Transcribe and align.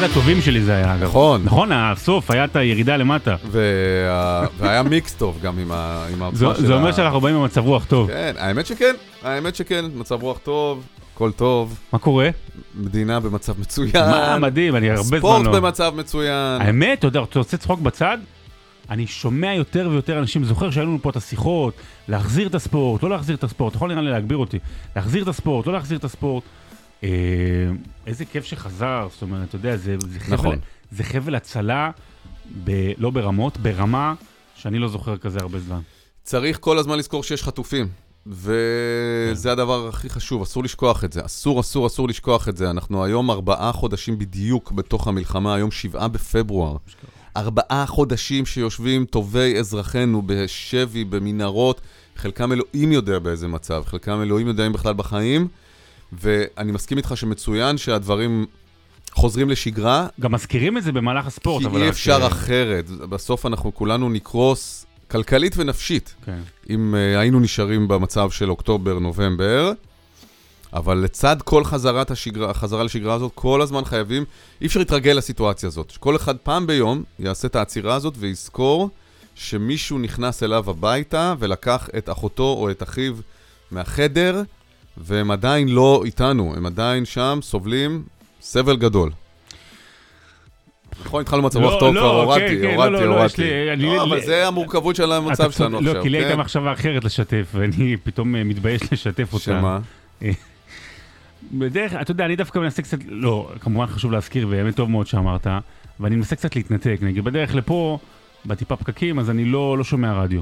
אחד 0.00 0.10
הטובים 0.10 0.40
שלי 0.42 0.60
זה 0.62 0.74
היה, 0.76 0.94
אגב. 0.94 1.02
נכון. 1.02 1.42
נכון, 1.44 1.72
הסוף, 1.72 2.30
היה 2.30 2.44
את 2.44 2.56
הירידה 2.56 2.96
למטה. 2.96 3.36
וה- 3.50 4.46
והיה 4.58 4.82
מיקס 4.82 5.14
טוב 5.14 5.38
גם 5.42 5.58
עם 5.58 5.72
ה- 5.72 6.06
עם 6.12 6.34
זה 6.36 6.46
של 6.56 6.66
זה 6.66 6.74
אומר 6.74 6.88
ה- 6.88 6.92
שאנחנו 6.92 7.20
באים 7.20 7.36
במצב 7.36 7.64
רוח 7.66 7.84
טוב. 7.84 8.08
כן, 8.08 8.34
האמת 8.38 8.66
שכן, 8.66 8.94
האמת 9.22 9.56
שכן, 9.56 9.84
מצב 9.94 10.22
רוח 10.22 10.38
טוב, 10.38 10.84
הכל 11.14 11.30
טוב, 11.32 11.78
מה 11.92 11.98
קורה? 11.98 12.28
מדינה 12.74 13.20
במצב 13.20 13.60
מצוין. 13.60 13.90
מה 13.94 14.38
מדהים, 14.38 14.76
אני 14.76 14.90
הרבה 14.90 15.02
זמן 15.02 15.18
ספורט 15.18 15.46
לא... 15.46 15.52
במצב 15.60 15.92
מצוין. 15.96 16.60
האמת, 16.60 16.98
אתה 16.98 17.06
יודע, 17.06 17.22
אתה 17.22 17.38
רוצה 17.38 17.56
צחוק 17.56 17.80
בצד? 17.80 18.18
אני 18.90 19.06
שומע 19.06 19.54
יותר 19.54 19.88
ויותר 19.90 20.18
אנשים, 20.18 20.44
זוכר 20.44 20.70
שהיו 20.70 20.86
לנו 20.86 20.98
פה 21.02 21.10
את 21.10 21.16
השיחות, 21.16 21.74
להחזיר 22.08 22.46
את 22.46 22.54
הספורט, 22.54 23.02
לא 23.02 23.10
להחזיר 23.10 23.36
את 23.36 23.44
הספורט, 23.44 23.70
אתה 23.70 23.78
יכול 23.78 23.88
נראה 23.90 24.02
לי 24.02 24.10
להגביר 24.10 24.38
אותי, 24.38 24.58
להחזיר 24.96 25.22
את 25.22 25.28
הספורט, 25.28 25.66
לא 25.66 25.72
להחזיר 25.72 25.98
את 25.98 26.04
הספורט. 26.04 26.44
אה, 27.04 27.08
איזה 28.06 28.24
כיף 28.24 28.44
שחזר, 28.44 29.08
זאת 29.12 29.22
אומרת, 29.22 29.48
אתה 29.48 29.56
יודע, 29.56 29.76
זה, 29.76 29.96
זה, 29.98 30.20
חבל, 30.20 30.34
נכון. 30.34 30.58
זה 30.92 31.04
חבל 31.04 31.34
הצלה, 31.34 31.90
ב, 32.64 32.92
לא 32.98 33.10
ברמות, 33.10 33.56
ברמה 33.56 34.14
שאני 34.54 34.78
לא 34.78 34.88
זוכר 34.88 35.16
כזה 35.16 35.38
הרבה 35.40 35.60
זמן. 35.60 35.80
צריך 36.22 36.58
כל 36.60 36.78
הזמן 36.78 36.98
לזכור 36.98 37.22
שיש 37.22 37.42
חטופים. 37.42 37.88
וזה 38.26 39.52
הדבר 39.52 39.88
הכי 39.88 40.10
חשוב, 40.10 40.42
אסור 40.42 40.64
לשכוח 40.64 41.04
את 41.04 41.12
זה. 41.12 41.24
אסור, 41.24 41.60
אסור, 41.60 41.86
אסור 41.86 42.08
לשכוח 42.08 42.48
את 42.48 42.56
זה. 42.56 42.70
אנחנו 42.70 43.04
היום 43.04 43.30
ארבעה 43.30 43.72
חודשים 43.72 44.18
בדיוק 44.18 44.72
בתוך 44.72 45.08
המלחמה, 45.08 45.54
היום 45.54 45.70
שבעה 45.70 46.08
בפברואר. 46.08 46.76
ארבעה 47.36 47.86
חודשים 47.86 48.46
שיושבים 48.46 49.04
טובי 49.04 49.58
אזרחינו 49.58 50.22
בשבי, 50.26 51.04
במנהרות, 51.04 51.80
חלקם 52.16 52.52
אלוהים 52.52 52.92
יודע 52.92 53.18
באיזה 53.18 53.48
מצב, 53.48 53.82
חלקם 53.86 54.22
אלוהים 54.22 54.46
יודע 54.46 54.66
אם 54.66 54.72
בכלל 54.72 54.94
בחיים, 54.94 55.48
ואני 56.12 56.72
מסכים 56.72 56.98
איתך 56.98 57.12
שמצוין 57.16 57.78
שהדברים 57.78 58.46
חוזרים 59.12 59.50
לשגרה, 59.50 60.06
גם 60.20 60.32
מזכירים 60.32 60.78
את 60.78 60.82
זה 60.82 60.92
במהלך 60.92 61.26
הספורט, 61.26 61.62
כי 61.62 61.68
אבל... 61.68 61.80
אי 61.80 61.86
רק, 61.86 61.92
אפשר 61.92 62.18
אה, 62.22 62.26
אחרת. 62.26 62.90
בסוף 62.90 63.46
אנחנו 63.46 63.74
כולנו 63.74 64.08
נקרוס 64.10 64.86
כלכלית 65.10 65.54
ונפשית. 65.56 66.14
כן. 66.24 66.40
אם 66.70 66.94
uh, 66.94 67.18
היינו 67.18 67.40
נשארים 67.40 67.88
במצב 67.88 68.30
של 68.30 68.50
אוקטובר-נובמבר, 68.50 69.72
אבל 70.72 70.98
לצד 70.98 71.36
כל 71.44 71.64
חזרת 71.64 72.10
השגרה, 72.10 72.50
החזרה 72.50 72.84
לשגרה 72.84 73.14
הזאת, 73.14 73.32
כל 73.34 73.62
הזמן 73.62 73.84
חייבים, 73.84 74.24
אי 74.60 74.66
אפשר 74.66 74.80
להתרגל 74.80 75.12
לסיטואציה 75.12 75.66
הזאת. 75.66 75.90
שכל 75.90 76.16
אחד 76.16 76.36
פעם 76.36 76.66
ביום 76.66 77.02
יעשה 77.18 77.48
את 77.48 77.56
העצירה 77.56 77.94
הזאת 77.94 78.14
ויזכור 78.18 78.90
שמישהו 79.34 79.98
נכנס 79.98 80.42
אליו 80.42 80.70
הביתה 80.70 81.34
ולקח 81.38 81.88
את 81.98 82.10
אחותו 82.10 82.42
או 82.42 82.70
את 82.70 82.82
אחיו 82.82 83.14
מהחדר, 83.70 84.42
והם 84.96 85.30
עדיין 85.30 85.68
לא 85.68 86.02
איתנו, 86.04 86.54
הם 86.56 86.66
עדיין 86.66 87.04
שם, 87.04 87.38
סובלים 87.42 88.02
סבל 88.40 88.76
גדול. 88.76 89.10
נכון, 91.04 91.20
התחלנו 91.20 91.42
מצב 91.42 91.60
לא, 91.60 91.70
רוח 91.70 91.80
טוב, 91.80 91.94
לא, 91.94 92.00
כבר 92.00 92.10
כן, 92.10 92.16
הורדתי, 92.16 92.56
כן, 92.62 92.62
לא, 92.62 92.82
הורדתי, 92.82 92.92
לא, 92.92 93.06
לא, 93.06 93.18
הורדתי. 93.18 93.76
לא, 93.76 94.02
אבל 94.02 94.20
זה 94.20 94.46
המורכבות 94.46 94.96
של 94.96 95.12
המצב 95.12 95.50
שלנו 95.50 95.78
עכשיו, 95.78 95.94
לא, 95.94 96.02
כי 96.02 96.08
לי 96.08 96.18
הייתה 96.18 96.32
כן? 96.32 96.40
מחשבה 96.40 96.72
אחרת 96.72 97.04
לשתף, 97.04 97.46
ואני 97.54 97.96
פתאום 97.96 98.36
אה, 98.36 98.44
מתבייש 98.44 98.92
לשתף 98.92 99.32
אותה. 99.32 99.44
שמה? 99.44 99.78
בדרך, 101.52 101.94
אתה 102.00 102.10
יודע, 102.10 102.24
אני 102.24 102.36
דווקא 102.36 102.58
מנסה 102.58 102.82
קצת, 102.82 102.98
לא, 103.08 103.50
כמובן 103.60 103.86
חשוב 103.86 104.12
להזכיר, 104.12 104.46
ובאמת 104.46 104.76
טוב 104.76 104.90
מאוד 104.90 105.06
שאמרת, 105.06 105.46
ואני 106.00 106.16
מנסה 106.16 106.36
קצת 106.36 106.56
להתנתק, 106.56 106.98
נגיד, 107.02 107.24
בדרך 107.24 107.54
לפה, 107.54 107.98
בטיפה 108.46 108.76
פקקים, 108.76 109.18
אז 109.18 109.30
אני 109.30 109.44
לא, 109.44 109.78
לא 109.78 109.84
שומע 109.84 110.12
רדיו. 110.12 110.40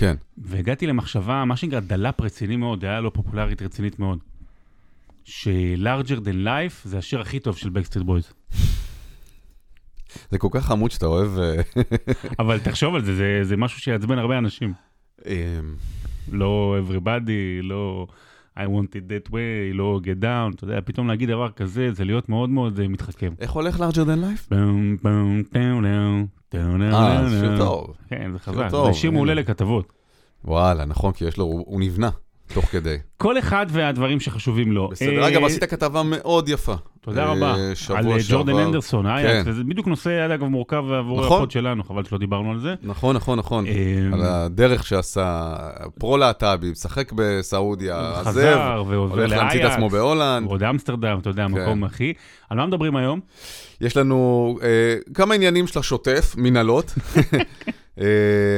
כן. 0.00 0.16
והגעתי 0.38 0.86
למחשבה, 0.86 1.44
מה 1.44 1.56
שנקרא 1.56 1.80
דל"פ 1.80 2.20
רציני 2.20 2.56
מאוד, 2.56 2.80
דעה 2.80 3.00
לא 3.00 3.10
פופולרית 3.14 3.62
רצינית 3.62 3.98
מאוד, 3.98 4.18
ש-Larger 5.24 6.18
than 6.24 6.46
Life 6.46 6.74
זה 6.84 6.98
השיר 6.98 7.20
הכי 7.20 7.40
טוב 7.40 7.56
של 7.56 7.70
Backstreet 7.70 8.06
Boys. 8.06 8.32
זה 10.30 10.38
כל 10.38 10.48
כך 10.50 10.66
חמוד 10.66 10.90
שאתה 10.90 11.06
אוהב... 11.06 11.38
אה, 11.38 11.62
אבל 12.38 12.58
תחשוב 12.58 12.94
על 12.94 13.04
זה, 13.04 13.14
זה, 13.14 13.40
זה 13.42 13.56
משהו 13.56 13.80
שיעצבן 13.80 14.18
הרבה 14.18 14.38
אנשים. 14.38 14.72
אמ, 15.26 15.32
לא 16.32 16.76
everybody, 16.84 17.62
לא 17.62 18.06
I 18.56 18.60
want 18.60 18.94
it 18.94 19.28
that 19.28 19.30
way, 19.30 19.74
לא 19.74 20.00
get 20.04 20.22
down, 20.22 20.54
אתה 20.54 20.64
יודע, 20.64 20.80
פתאום 20.84 21.08
להגיד 21.08 21.28
דבר 21.28 21.50
כזה, 21.50 21.92
זה 21.92 22.04
להיות 22.04 22.28
מאוד 22.28 22.50
מאוד 22.50 22.80
אה, 22.80 22.88
מתחכם. 22.88 23.32
איך 23.40 23.50
הולך 23.50 23.76
larger 23.80 24.04
than 24.04 24.50
life? 24.50 24.54
אה, 26.54 27.28
זה 27.28 27.40
שיר. 27.40 27.58
טוב. 27.58 27.96
כן, 28.08 28.32
זה 28.32 28.38
חזק. 28.38 28.68
זה 28.70 28.94
שיר 28.94 29.10
מעולה. 29.10 29.34
לכתבות. 29.34 29.92
וואלה, 30.44 30.84
נכון, 30.84 31.12
כי 31.12 31.24
יש 31.24 31.36
לו, 31.36 31.44
הוא 31.44 31.80
נבנה 31.80 32.10
תוך 32.54 32.64
כדי. 32.64 32.96
כל 33.16 33.38
אחד 33.38 33.66
והדברים 33.68 34.20
שחשובים 34.20 34.72
לו. 34.72 34.88
בסדר, 34.88 35.22
אה, 35.22 35.28
אגב, 35.28 35.44
עשית 35.44 35.64
כתבה 35.64 36.02
מאוד 36.02 36.48
יפה. 36.48 36.74
תודה 37.00 37.24
אה, 37.24 37.32
רבה. 37.32 37.56
שבוע 37.74 37.98
על 37.98 38.06
אה, 38.06 38.16
ג'ורדן 38.28 38.52
שעבר. 38.52 38.66
אנדרסון, 38.66 39.06
אייאקס, 39.06 39.30
כן. 39.30 39.42
וזה 39.50 39.64
בדיוק 39.64 39.86
נושא, 39.86 40.34
אגב, 40.34 40.44
מורכב 40.44 40.84
עבור 40.92 41.20
נכון. 41.20 41.36
ה 41.36 41.39
pod 41.39 41.50
שלנו, 41.50 41.84
חבל 41.84 42.04
שלא 42.04 42.18
דיברנו 42.18 42.50
על 42.50 42.58
זה. 42.58 42.74
נכון, 42.82 43.16
נכון, 43.16 43.38
נכון. 43.38 43.66
אה, 43.66 43.72
על 44.12 44.22
הדרך 44.22 44.86
שעשה, 44.86 45.56
פרו-להט"בי, 45.98 46.70
משחק 46.70 47.12
בסעודיה, 47.12 48.10
עזב, 48.10 48.30
חזר 48.30 48.84
ועובר 48.86 49.14
הולך 49.14 49.30
להמציא 49.30 49.66
את 49.66 49.70
עצמו 49.70 49.88
בהולנד. 49.88 50.50
עוד 50.50 50.62
אמסטרדם, 50.62 51.18
אתה 51.20 51.30
יודע, 51.30 51.46
כן. 51.48 51.58
המקום 51.58 51.84
הכי. 51.84 52.12
על 52.50 52.56
מה 52.58 52.66
מדברים 52.66 52.96
היום? 52.96 53.20
יש 53.80 53.96
לנו 53.96 54.58
אה, 54.62 54.96
כמה 55.14 55.34
עניינים 55.34 55.66
של 55.66 55.78
השוטף, 55.78 56.34
מנהלות. 56.38 56.94
אה, 57.98 58.04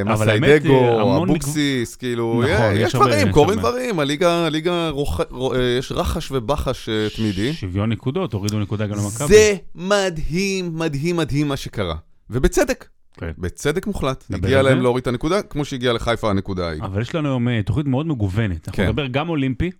אה, 0.08 0.14
מסיידגו, 0.14 1.22
אבוקסיס, 1.22 1.96
כאילו, 1.96 2.42
נכון, 2.42 2.66
אה, 2.66 2.74
יש 2.74 2.94
דברים, 2.94 3.28
יש 3.28 3.34
קורים. 3.34 3.58
דברים, 3.58 4.00
הליגה, 4.00 4.48
אה, 4.48 5.78
יש 5.78 5.92
רחש 5.92 6.32
ובחש 6.32 6.88
אה, 6.88 7.06
תמידי. 7.16 7.52
שוויון 7.52 7.92
נקודות, 7.92 8.32
הורידו 8.32 8.60
נקודה 8.60 8.86
גם 8.86 8.96
למכבי. 8.96 9.28
זה 9.28 9.54
מדהים, 9.74 10.78
מדהים, 10.78 11.16
מדהים 11.16 11.48
מה 11.48 11.56
שקרה. 11.56 11.94
ובצדק, 12.30 12.88
כן. 13.16 13.30
בצדק 13.38 13.86
מוחלט. 13.86 14.24
הגיע 14.30 14.62
להם? 14.62 14.80
להוריד 14.82 15.02
את 15.02 15.06
הנקודה, 15.06 15.42
כמו 15.42 15.64
שהגיע 15.64 15.92
לחיפה 15.92 16.30
הנקודה 16.30 16.68
ההיא. 16.68 16.82
אבל 16.82 17.02
יש 17.02 17.14
לנו 17.14 17.28
היום 17.28 17.48
אה, 17.48 17.62
תוכנית 17.62 17.86
מאוד 17.86 18.06
מגוונת. 18.06 18.68
אנחנו 18.68 18.72
כן. 18.72 18.88
נדבר 18.88 19.06
גם 19.06 19.28
אולימפי, 19.28 19.70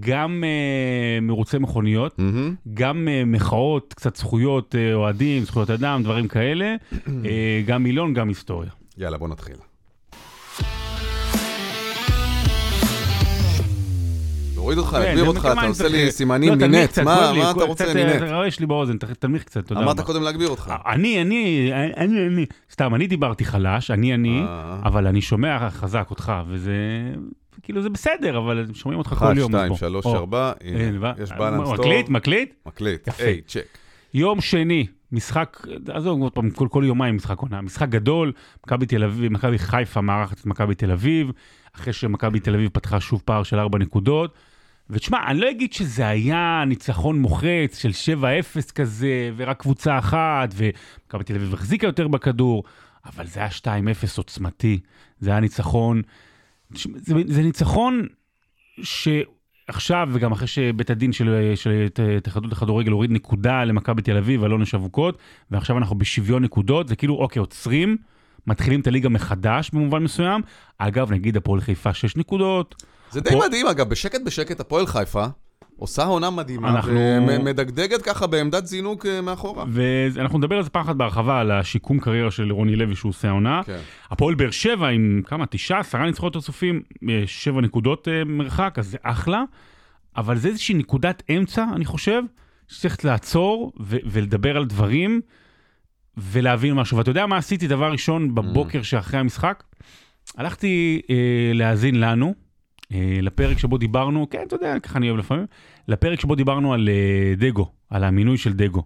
גם 0.00 0.44
אה, 0.44 1.20
מרוצי 1.22 1.58
מכוניות, 1.58 2.18
מהמם. 2.18 2.54
גם 2.74 3.08
אה, 3.08 3.22
מחאות, 3.26 3.94
קצת 3.94 4.16
זכויות 4.16 4.74
אה, 4.74 4.94
אוהדים, 4.94 5.44
זכויות 5.44 5.70
אדם, 5.70 6.02
דברים 6.02 6.28
כאלה, 6.28 6.74
אה, 7.26 7.62
גם 7.66 7.82
מילון, 7.82 8.14
גם 8.14 8.28
היסטוריה. 8.28 8.70
יאללה, 8.98 9.18
בוא 9.18 9.28
נתחיל. 9.28 9.56
להוריד 14.54 14.78
אותך, 14.78 14.90
כן, 14.90 14.98
להגביר 14.98 15.24
זה 15.24 15.28
אותך, 15.28 15.48
אתה 15.52 15.66
עושה 15.66 15.88
לי 15.88 16.04
לא, 16.06 16.10
סימנים 16.10 16.54
תנמיך 16.54 16.98
מנט, 16.98 16.98
מה 16.98 17.50
אתה 17.50 17.64
רוצה 17.64 17.94
מנט? 17.94 18.30
רועש 18.30 18.60
לי 18.60 18.66
באוזן, 18.66 18.96
תנמיך 18.98 19.44
קצת, 19.44 19.66
תודה 19.66 19.80
אמרת 19.80 19.96
רבה. 19.98 20.02
קודם 20.02 20.22
להגביר 20.22 20.48
אותך. 20.48 20.72
אני, 20.86 21.22
אני, 21.22 21.70
אני, 21.96 22.26
אני, 22.26 22.46
סתם, 22.72 22.94
אני 22.94 23.06
דיברתי 23.06 23.44
חלש, 23.44 23.90
אני, 23.90 24.14
אני. 24.14 24.42
אבל 24.84 25.06
אני 25.06 25.20
שומע 25.20 25.70
חזק 25.70 26.06
אותך, 26.10 26.32
וזה, 26.48 26.72
כאילו 27.62 27.82
זה 27.82 27.90
בסדר, 27.90 28.38
אבל 28.38 28.66
שומעים 28.74 28.98
אותך 28.98 29.14
כל 29.18 29.38
יום. 29.38 29.54
אז 29.54 29.58
שתיים, 29.58 29.68
בוא. 29.68 29.76
שלוש, 29.76 30.06
או, 30.06 30.16
ארבע, 30.16 30.52
הנה, 30.60 30.78
הנה, 30.88 30.98
ו- 31.00 31.22
יש 31.22 31.32
בלנס 31.32 31.68
טוב. 31.68 31.74
מקליט, 31.80 32.08
מקליט? 32.08 32.54
מקליט. 32.66 33.08
היי, 33.18 33.40
צ'ק. 33.46 33.78
יום 34.14 34.40
שני, 34.40 34.86
משחק, 35.12 35.66
עזוב, 35.88 36.22
עוד 36.22 36.32
פעם, 36.32 36.50
כל, 36.50 36.68
כל 36.70 36.84
יומיים 36.86 37.16
משחק 37.16 37.38
עונה, 37.38 37.60
משחק 37.60 37.88
גדול, 37.88 38.32
מכבי 38.66 38.86
תל 38.86 39.04
אביב, 39.04 39.32
מכבי 39.32 39.58
חיפה 39.58 40.00
מארחת 40.00 40.40
את 40.40 40.46
מכבי 40.46 40.74
תל 40.74 40.90
אביב, 40.90 41.30
אחרי 41.76 41.92
שמכבי 41.92 42.40
תל 42.40 42.54
אביב 42.54 42.70
פתחה 42.72 43.00
שוב 43.00 43.22
פער 43.24 43.42
של 43.42 43.58
ארבע 43.58 43.78
נקודות. 43.78 44.34
ותשמע, 44.90 45.18
אני 45.26 45.40
לא 45.40 45.50
אגיד 45.50 45.72
שזה 45.72 46.08
היה 46.08 46.64
ניצחון 46.66 47.18
מוחץ 47.18 47.78
של 47.78 48.14
7-0 48.68 48.72
כזה, 48.72 49.30
ורק 49.36 49.60
קבוצה 49.60 49.98
אחת, 49.98 50.54
ומכבי 50.54 51.24
תל 51.24 51.34
אביב 51.34 51.54
החזיקה 51.54 51.86
יותר 51.86 52.08
בכדור, 52.08 52.64
אבל 53.06 53.26
זה 53.26 53.40
היה 53.40 53.48
2-0 53.48 53.64
עוצמתי, 54.16 54.80
זה 55.20 55.30
היה 55.30 55.40
ניצחון, 55.40 56.02
זה, 56.96 57.14
זה 57.26 57.42
ניצחון 57.42 58.06
שעכשיו, 58.82 60.08
וגם 60.12 60.32
אחרי 60.32 60.46
שבית 60.46 60.90
הדין 60.90 61.12
של, 61.12 61.46
התאחדות 62.16 62.52
הכדורגל 62.52 62.90
הוריד 62.92 63.10
נקודה 63.10 63.64
למכבי 63.64 64.02
תל 64.02 64.16
אביב, 64.16 64.44
אלון 64.44 64.62
יש 64.62 64.74
אבוקות, 64.74 65.18
ועכשיו 65.50 65.78
אנחנו 65.78 65.98
בשוויון 65.98 66.44
נקודות, 66.44 66.88
זה 66.88 66.96
כאילו, 66.96 67.14
אוקיי, 67.14 67.40
עוצרים, 67.40 67.96
מתחילים 68.46 68.80
את 68.80 68.86
הליגה 68.86 69.08
מחדש 69.08 69.70
במובן 69.72 70.02
מסוים. 70.02 70.40
אגב, 70.78 71.12
נגיד 71.12 71.36
הפועל 71.36 71.60
חיפה 71.60 71.94
6 71.94 72.16
נקודות, 72.16 72.82
זה 73.10 73.20
די 73.20 73.30
פה- 73.30 73.40
מדהים, 73.46 73.66
אגב, 73.66 73.88
בשקט 73.88 74.20
בשקט 74.26 74.60
הפועל 74.60 74.86
חיפה 74.86 75.26
עושה 75.82 76.04
עונה 76.04 76.30
מדהימה, 76.30 76.70
אנחנו- 76.70 76.92
ומדגדגת 77.28 78.02
ככה 78.02 78.26
בעמדת 78.26 78.66
זינוק 78.66 79.06
אה, 79.06 79.20
מאחורה. 79.20 79.64
ואנחנו 79.68 80.38
נדבר 80.38 80.56
על 80.56 80.62
זה 80.62 80.70
פעם 80.70 80.82
אחת 80.82 80.96
בהרחבה, 80.96 81.40
על 81.40 81.50
השיקום 81.50 82.00
קריירה 82.00 82.30
של 82.30 82.52
רוני 82.52 82.76
לוי 82.76 82.94
שהוא 82.96 83.10
עושה 83.10 83.28
העונה. 83.28 83.60
כן. 83.66 83.78
הפועל 84.10 84.34
באר 84.34 84.50
שבע 84.50 84.88
עם 84.88 85.22
כמה, 85.26 85.46
תשעה, 85.46 85.80
עשרה 85.80 86.06
ניצחונות 86.06 86.36
רצופים, 86.36 86.82
אה, 87.08 87.22
שבע 87.26 87.60
נקודות 87.60 88.08
אה, 88.08 88.24
מרחק, 88.24 88.74
אז 88.78 88.86
זה 88.86 88.98
אחלה. 89.02 89.42
אבל 90.16 90.36
זה 90.38 90.48
איזושהי 90.48 90.74
נקודת 90.74 91.22
אמצע, 91.30 91.64
אני 91.74 91.84
חושב, 91.84 92.22
שצריך 92.68 93.04
לעצור 93.04 93.72
ו- 93.80 93.96
ולדבר 94.06 94.56
על 94.56 94.64
דברים 94.64 95.20
ולהבין 96.16 96.74
משהו. 96.74 96.96
ואתה 96.96 97.10
יודע 97.10 97.26
מה 97.26 97.36
עשיתי 97.36 97.66
דבר 97.68 97.92
ראשון 97.92 98.34
בבוקר 98.34 98.82
שאחרי 98.82 99.20
המשחק? 99.20 99.62
הלכתי 100.36 101.00
אה, 101.10 101.16
להאזין 101.54 102.00
לנו, 102.00 102.34
לפרק 103.22 103.58
שבו 103.58 103.78
דיברנו, 103.78 104.26
כן, 104.30 104.42
אתה 104.46 104.56
יודע, 104.56 104.78
ככה 104.80 104.98
אני 104.98 105.08
אוהב 105.10 105.18
לפעמים, 105.18 105.46
לפרק 105.88 106.20
שבו 106.20 106.34
דיברנו 106.34 106.72
על 106.74 106.88
אה, 106.88 107.34
דגו, 107.36 107.70
על 107.90 108.04
המינוי 108.04 108.36
של 108.36 108.52
דגו. 108.52 108.82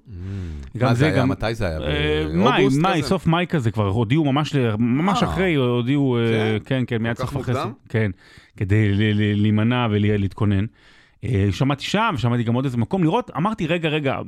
גם 0.76 0.88
מה 0.88 0.94
זה 0.94 1.06
היה? 1.06 1.24
מתי 1.24 1.54
זה 1.54 1.66
היה? 1.66 1.80
אה, 1.80 2.26
מאי, 2.34 2.66
מאי? 2.80 3.02
סוף 3.02 3.26
מאי 3.26 3.46
כזה 3.46 3.70
כבר, 3.70 3.88
הודיעו 3.88 4.24
ממש, 4.24 4.54
ממש 4.78 5.22
אה. 5.22 5.28
אחרי, 5.28 5.54
הודיעו, 5.54 6.18
אה, 6.18 6.56
כן, 6.64 6.84
כן, 6.86 7.02
מיד 7.02 7.16
סוף 7.16 7.36
אחרי? 7.36 7.54
כן, 7.88 8.10
כדי 8.56 8.88
להימנע 9.34 9.86
ולהתכונן. 9.90 10.64
שמעתי 11.50 11.84
שם, 11.84 12.14
שמעתי 12.16 12.42
גם 12.42 12.54
עוד 12.54 12.64
איזה 12.64 12.76
מקום 12.76 13.04
לראות, 13.04 13.30
אמרתי, 13.36 13.66
רגע, 13.66 13.88
רגע, 13.88 14.18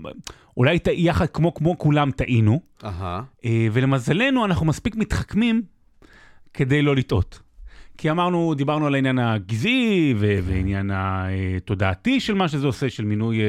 אולי 0.57 0.79
יחד 0.93 1.27
כמו, 1.27 1.55
כמו 1.55 1.79
כולם 1.79 2.11
טעינו, 2.11 2.61
ולמזלנו 3.73 4.45
אנחנו 4.45 4.67
מספיק 4.67 4.97
מתחכמים 4.97 5.63
כדי 6.55 6.83
לא 6.83 6.97
לטעות. 6.97 7.48
כי 7.99 8.11
אמרנו, 8.11 8.55
דיברנו 8.55 8.87
על 8.87 8.95
העניין 8.95 9.19
הגזעי 9.19 10.15
ו- 10.19 10.39
ועניין 10.45 10.91
התודעתי 10.95 12.21
של 12.21 12.35
מה 12.35 12.49
שזה 12.49 12.67
עושה, 12.67 12.91
של 12.91 13.05
מינוי 13.05 13.41
אה, 13.41 13.45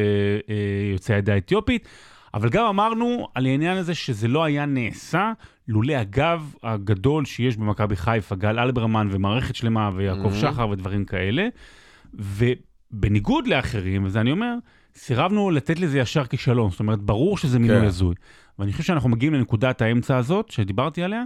אה, 0.50 0.56
יוצאי 0.94 1.16
העדה 1.16 1.34
האתיופית, 1.34 1.88
אבל 2.34 2.50
גם 2.50 2.66
אמרנו 2.66 3.28
על 3.36 3.46
העניין 3.46 3.78
הזה 3.78 3.96
שזה 3.96 4.28
לא 4.28 4.44
היה 4.44 4.66
נעשה 4.66 5.32
לולא 5.68 5.94
הגב 5.94 6.54
הגדול 6.64 7.26
שיש 7.26 7.58
במכבי 7.58 7.96
חיפה, 7.96 8.36
גל 8.36 8.60
אלברמן 8.60 9.08
ומערכת 9.12 9.56
שלמה 9.56 9.90
ויעקב 9.96 10.32
Mhm. 10.32 10.36
שחר 10.42 10.70
ודברים 10.70 11.06
כאלה. 11.06 11.48
ובניגוד 12.14 13.48
לאחרים, 13.48 14.06
וזה 14.06 14.22
אני 14.22 14.32
אומר, 14.32 14.56
סירבנו 14.96 15.52
לתת 15.52 15.80
לזה 15.80 16.00
ישר 16.00 16.26
כישלון. 16.26 16.72
זאת 16.72 16.80
אומרת, 16.80 17.00
ברור 17.00 17.38
שזה 17.38 17.60
מינוי 17.60 17.80
כן. 17.80 17.86
הזוי. 17.86 18.16
ואני 18.60 18.72
חושב 18.72 18.84
שאנחנו 18.84 19.10
מגיעים 19.10 19.34
לנקודת 19.34 19.82
האמצע 19.82 20.18
הזאת, 20.18 20.50
שדיברתי 20.50 21.04
עליה, 21.04 21.24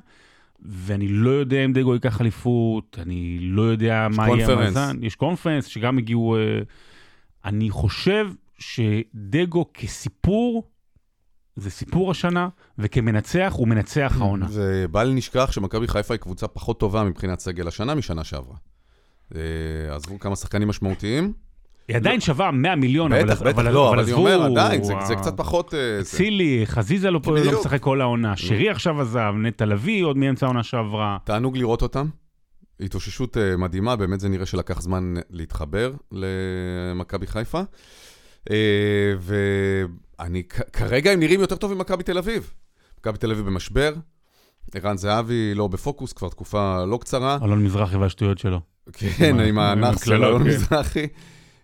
ואני 0.65 1.07
לא 1.07 1.29
יודע 1.29 1.65
אם 1.65 1.73
דגו 1.73 1.93
ייקח 1.93 2.21
אליפות, 2.21 2.99
אני 3.01 3.37
לא 3.41 3.61
יודע 3.61 4.07
מה 4.15 4.29
יהיה. 4.29 4.51
המאזן. 4.51 4.97
יש 5.01 5.15
קונפרנס 5.15 5.65
שגם 5.65 5.97
הגיעו... 5.97 6.35
אה, 6.35 6.61
אני 7.45 7.69
חושב 7.69 8.27
שדגו 8.59 9.65
כסיפור, 9.73 10.63
זה 11.55 11.69
סיפור 11.69 12.11
השנה, 12.11 12.49
וכמנצח, 12.77 13.53
הוא 13.57 13.67
מנצח 13.67 14.15
העונה. 14.19 14.47
ובל 14.49 15.11
נשכח 15.13 15.51
שמכבי 15.51 15.87
חיפה 15.87 16.13
היא 16.13 16.19
קבוצה 16.19 16.47
פחות 16.47 16.79
טובה 16.79 17.03
מבחינת 17.03 17.39
סגל 17.39 17.67
השנה 17.67 17.95
משנה 17.95 18.23
שעברה. 18.23 18.55
אה, 19.35 19.41
עזבו 19.95 20.19
כמה 20.19 20.35
שחקנים 20.35 20.67
משמעותיים. 20.67 21.33
היא 21.87 21.95
עדיין 21.95 22.19
שווה 22.21 22.51
100 22.51 22.75
מיליון, 22.75 23.13
אבל 23.13 23.23
בטח, 23.25 23.41
בטח, 23.41 23.57
אבל- 23.59 23.71
לא, 23.71 23.89
אבל 23.89 23.99
אני 23.99 24.07
עזבו, 24.11 24.19
אומר, 24.21 24.43
עדיין, 24.43 24.83
זה- 24.83 24.93
זה 25.07 25.15
קצת 25.15 25.37
פחות... 25.37 25.73
אה, 25.73 25.79
זה. 25.79 26.01
אצילי, 26.01 26.61
חזיזה 26.65 27.11
לא 27.11 27.19
לא. 27.25 27.59
משחק 27.59 27.81
כל 27.81 28.01
העונה, 28.01 28.37
שרי 28.37 28.69
עכשיו 28.69 29.01
עזב, 29.01 29.33
נטע 29.37 29.65
לביא 29.65 30.03
עוד 30.05 30.17
מאמצע 30.17 30.45
העונה 30.45 30.63
שעברה. 30.63 31.17
תענוג 31.23 31.57
לראות 31.57 31.81
אותם. 31.81 32.07
התאוששות 32.79 33.37
אה, 33.37 33.57
מדהימה, 33.57 33.95
באמת 33.95 34.19
זה 34.19 34.29
נראה 34.29 34.45
שלקח 34.45 34.81
זמן 34.81 35.13
להתחבר 35.29 35.93
למכבי 36.11 37.27
חיפה. 37.27 37.61
אה, 38.51 38.55
ואני, 39.19 40.43
כרגע 40.73 41.11
הם 41.11 41.19
נראים 41.19 41.39
יותר 41.39 41.55
טוב 41.55 41.73
ממכבי 41.73 42.03
תל 42.03 42.17
אביב. 42.17 42.53
מכבי 42.99 43.17
תל 43.17 43.31
אביב 43.31 43.45
במשבר, 43.45 43.93
ערן 44.75 44.97
זהבי 44.97 45.53
לא 45.55 45.67
בפוקוס 45.67 46.13
כבר 46.13 46.29
תקופה 46.29 46.85
לא 46.85 46.97
קצרה. 47.01 47.37
אלון 47.43 47.63
מזרחי 47.63 47.95
והשטויות 47.97 48.37
שלו. 48.37 48.59
כן, 48.93 49.39
עם 49.39 49.59
הנאחס 49.59 50.05
של 50.05 50.13
אלון 50.23 50.43
כן. 50.43 50.49
מזרחי. 50.49 51.07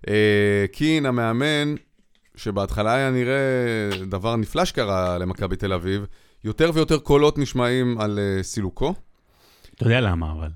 אה, 0.08 0.66
קין, 0.72 1.06
המאמן, 1.06 1.76
שבהתחלה 2.36 2.94
היה 2.94 3.12
נראה 3.12 3.90
דבר 4.10 4.36
נפלא 4.36 4.66
שקרה 4.66 5.18
למכבי 5.18 5.56
תל 5.56 5.74
אביב, 5.74 6.06
יותר 6.44 6.72
ויותר 6.74 7.00
קולות 7.00 7.38
נשמעים 7.38 8.00
על 8.00 8.20
אה, 8.20 8.44
סילוקו. 8.44 8.94
אתה 9.76 9.86
יודע 9.86 10.02
למה, 10.02 10.32
אבל. 10.32 10.50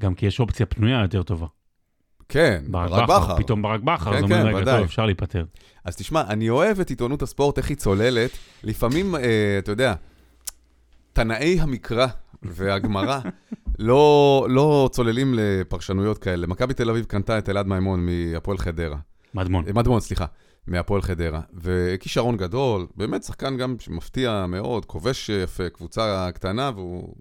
גם 0.00 0.14
כי 0.14 0.26
יש 0.26 0.40
אופציה 0.40 0.66
פנויה 0.66 1.02
יותר 1.02 1.22
טובה. 1.22 1.46
כן, 2.28 2.64
ברק 2.68 3.08
בכר, 3.08 3.36
פתאום 3.36 3.62
ברק 3.62 3.80
בכר, 3.80 4.10
כן, 4.10 4.16
אז 4.16 4.22
אומרים, 4.22 4.42
כן, 4.42 4.48
רגע, 4.48 4.56
ודאי. 4.58 4.76
טוב, 4.76 4.84
אפשר 4.84 5.06
להיפטר. 5.06 5.44
אז 5.84 5.96
תשמע, 5.96 6.22
אני 6.28 6.50
אוהב 6.50 6.80
את 6.80 6.90
עיתונות 6.90 7.22
הספורט, 7.22 7.58
איך 7.58 7.68
היא 7.68 7.76
צוללת. 7.76 8.30
לפעמים, 8.64 9.14
אה, 9.14 9.56
אתה 9.58 9.72
יודע, 9.72 9.94
תנאי 11.12 11.60
המקרא 11.60 12.06
והגמרא 12.42 13.20
לא, 13.78 14.46
לא 14.50 14.90
צוללים 14.92 15.34
לפרשנויות 15.36 16.18
כאלה. 16.18 16.46
מכבי 16.46 16.74
תל 16.74 16.90
אביב 16.90 17.04
קנתה 17.04 17.38
את 17.38 17.48
אלעד 17.48 17.66
מימון 17.66 18.06
מהפועל 18.06 18.58
חדרה. 18.58 18.98
מדמון. 19.34 19.64
אה, 19.66 19.72
מדמון, 19.72 20.00
סליחה, 20.00 20.26
מהפועל 20.66 21.02
חדרה. 21.02 21.40
וכישרון 21.54 22.36
גדול, 22.36 22.86
באמת 22.96 23.22
שחקן 23.22 23.56
גם 23.56 23.76
שמפתיע 23.78 24.46
מאוד, 24.48 24.84
כובש 24.84 25.28
יפה, 25.28 25.68
קבוצה 25.68 26.28
קטנה, 26.34 26.70
והוא 26.74 27.14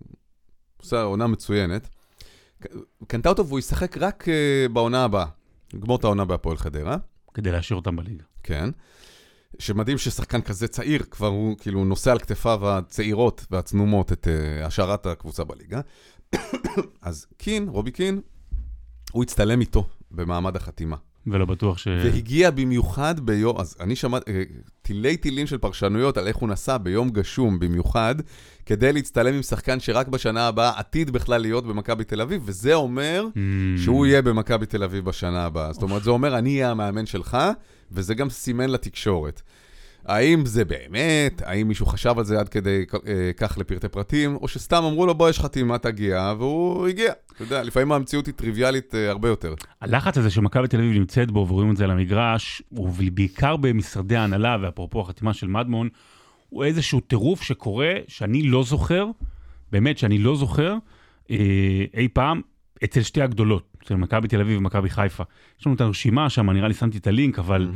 עושה 0.82 1.02
עונה 1.02 1.28
מצוינת. 1.28 1.90
קנתה 3.08 3.30
אותו 3.30 3.48
והוא 3.48 3.60
ישחק 3.60 3.98
רק 3.98 4.30
אה, 4.30 4.68
בעונה 4.74 5.04
הבאה. 5.04 5.26
נגמור 5.74 5.98
את 5.98 6.04
העונה 6.04 6.26
בהפועל 6.26 6.58
חדרה. 6.58 6.98
כדי 7.34 7.52
להשאיר 7.52 7.78
אותם 7.78 7.96
בליגה. 7.96 8.24
כן. 8.44 8.70
שמדהים 9.60 9.98
ששחקן 9.98 10.42
כזה 10.42 10.68
צעיר, 10.68 11.04
כבר 11.04 11.28
הוא 11.28 11.58
כאילו 11.58 11.86
נושא 11.86 12.12
על 12.12 12.20
כתפיו 12.20 12.70
הצעירות 12.70 13.46
והצנומות 13.52 14.12
את 14.12 14.28
uh, 14.28 14.66
השארת 14.66 15.06
הקבוצה 15.06 15.44
בליגה. 15.44 15.82
אז 17.02 17.28
קין, 17.38 17.70
רובי 17.70 17.92
קין, 17.92 18.22
הוא 19.12 19.24
הצטלם 19.24 19.62
איתו 19.62 19.88
במעמד 20.12 20.56
החתימה. 20.56 20.96
ולא 21.28 21.46
בטוח 21.46 21.78
ש... 21.78 21.88
והגיע 21.88 22.52
במיוחד 22.52 23.20
ביום, 23.20 23.58
אז 23.58 23.76
אני 23.80 23.96
שמעתי, 23.96 24.32
אה, 24.32 24.44
תילי 24.82 25.18
תילים 25.18 25.48
של 25.48 25.58
פרשנויות 25.58 26.18
על 26.18 26.28
איך 26.28 26.36
הוא 26.38 26.50
נסע 26.50 26.78
ביום 26.78 27.10
גשום 27.10 27.60
במיוחד, 27.60 28.16
כדי 28.66 28.94
להצטלם 28.94 29.34
עם 29.34 29.42
שחקן 29.42 29.80
שרק 29.80 30.08
בשנה 30.08 30.48
הבאה 30.48 30.80
עתיד 30.80 31.10
בכלל 31.10 31.42
להיות 31.42 31.68
במכבי 31.68 32.04
תל 32.04 32.22
אביב, 32.22 32.42
וזה 32.46 32.74
אומר 32.74 33.26
Mm. 33.36 33.40
שהוא 33.84 34.06
יהיה 34.06 34.22
במכבי 34.22 34.66
תל 34.66 34.84
אביב 34.84 35.06
בשנה 35.06 35.46
הבאה. 35.46 35.74
זאת 35.74 35.84
אומרת, 35.84 36.04
זה 36.04 36.10
אומר, 36.10 36.38
אני 36.38 36.50
אהיה 36.56 36.72
המאמן 36.72 37.06
שלך, 37.06 37.38
וזה 37.92 38.14
גם 38.14 38.30
סימן 38.30 38.70
לתקשורת. 38.70 39.42
האם 40.10 40.46
זה 40.46 40.66
באמת, 40.66 41.42
האם 41.46 41.68
מישהו 41.68 41.86
חשב 41.86 42.14
על 42.18 42.24
זה 42.24 42.40
עד 42.40 42.50
כדי 42.50 42.86
אה, 43.08 43.32
כך 43.38 43.58
לפרטי 43.58 43.90
פרטים, 43.90 44.36
או 44.36 44.48
שסתם 44.48 44.84
אמרו 44.84 45.06
לו, 45.06 45.16
בוא, 45.16 45.30
יש 45.30 45.40
חתימה, 45.40 45.78
תגיע, 45.78 46.34
והוא 46.38 46.88
הגיע. 46.88 47.12
אתה 47.34 47.44
יודע, 47.44 47.64
לפעמים 47.64 47.92
המציאות 47.92 48.26
היא 48.26 48.34
טריוויאלית 48.34 48.96
אה, 48.96 49.10
הרבה 49.10 49.28
יותר. 49.28 49.54
הלחץ 49.82 50.18
הזה 50.18 50.30
שמכבי 50.30 50.68
תל 50.68 50.78
אביב 50.78 50.98
נמצאת 50.98 51.32
בו, 51.32 51.46
ורואים 51.50 51.72
את 51.72 51.78
זה 51.78 51.84
על 51.84 51.92
המגרש, 51.92 52.62
ובעיקר 52.72 53.58
במשרדי 53.58 54.16
ההנהלה, 54.16 54.58
ואפרופו 54.62 55.02
החתימה 55.02 55.34
של 55.34 55.48
מדמון, 55.48 55.90
הוא 56.50 56.64
איזשהו 56.64 57.00
טירוף 57.00 57.42
שקורה, 57.42 57.94
שאני 58.08 58.44
לא 58.44 58.64
זוכר, 58.64 59.06
באמת 59.72 59.98
שאני 59.98 60.18
לא 60.18 60.36
זוכר, 60.36 60.76
אה, 61.32 61.38
אי 61.94 62.08
פעם, 62.14 62.42
אצל 62.84 63.02
שתי 63.02 63.22
הגדולות, 63.22 63.78
אצל 63.84 63.96
מכבי 63.96 64.28
תל 64.28 64.42
אביב 64.42 64.58
ומכבי 64.58 64.90
חיפה. 64.90 65.24
יש 65.60 65.66
לנו 65.66 65.76
את 65.76 65.82
הרשימה 65.82 66.30
שם, 66.30 66.50
נראה 66.50 66.68
לי 66.68 66.74
שמתי 66.74 66.98
את 66.98 67.08
הלינק, 67.08 67.40
אבל 67.40 67.70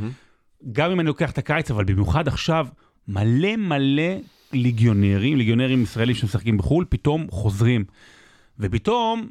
גם 0.71 0.91
אם 0.91 0.99
אני 0.99 1.07
לוקח 1.07 1.31
את 1.31 1.37
הקיץ, 1.37 1.71
אבל 1.71 1.83
במיוחד 1.83 2.27
עכשיו, 2.27 2.67
מלא 3.07 3.55
מלא 3.55 4.13
ליגיונרים, 4.53 5.37
ליגיונרים 5.37 5.83
ישראלים 5.83 6.15
שמשחקים 6.15 6.57
בחו"ל, 6.57 6.85
פתאום 6.89 7.27
חוזרים. 7.31 7.85
ופתאום, 8.59 9.29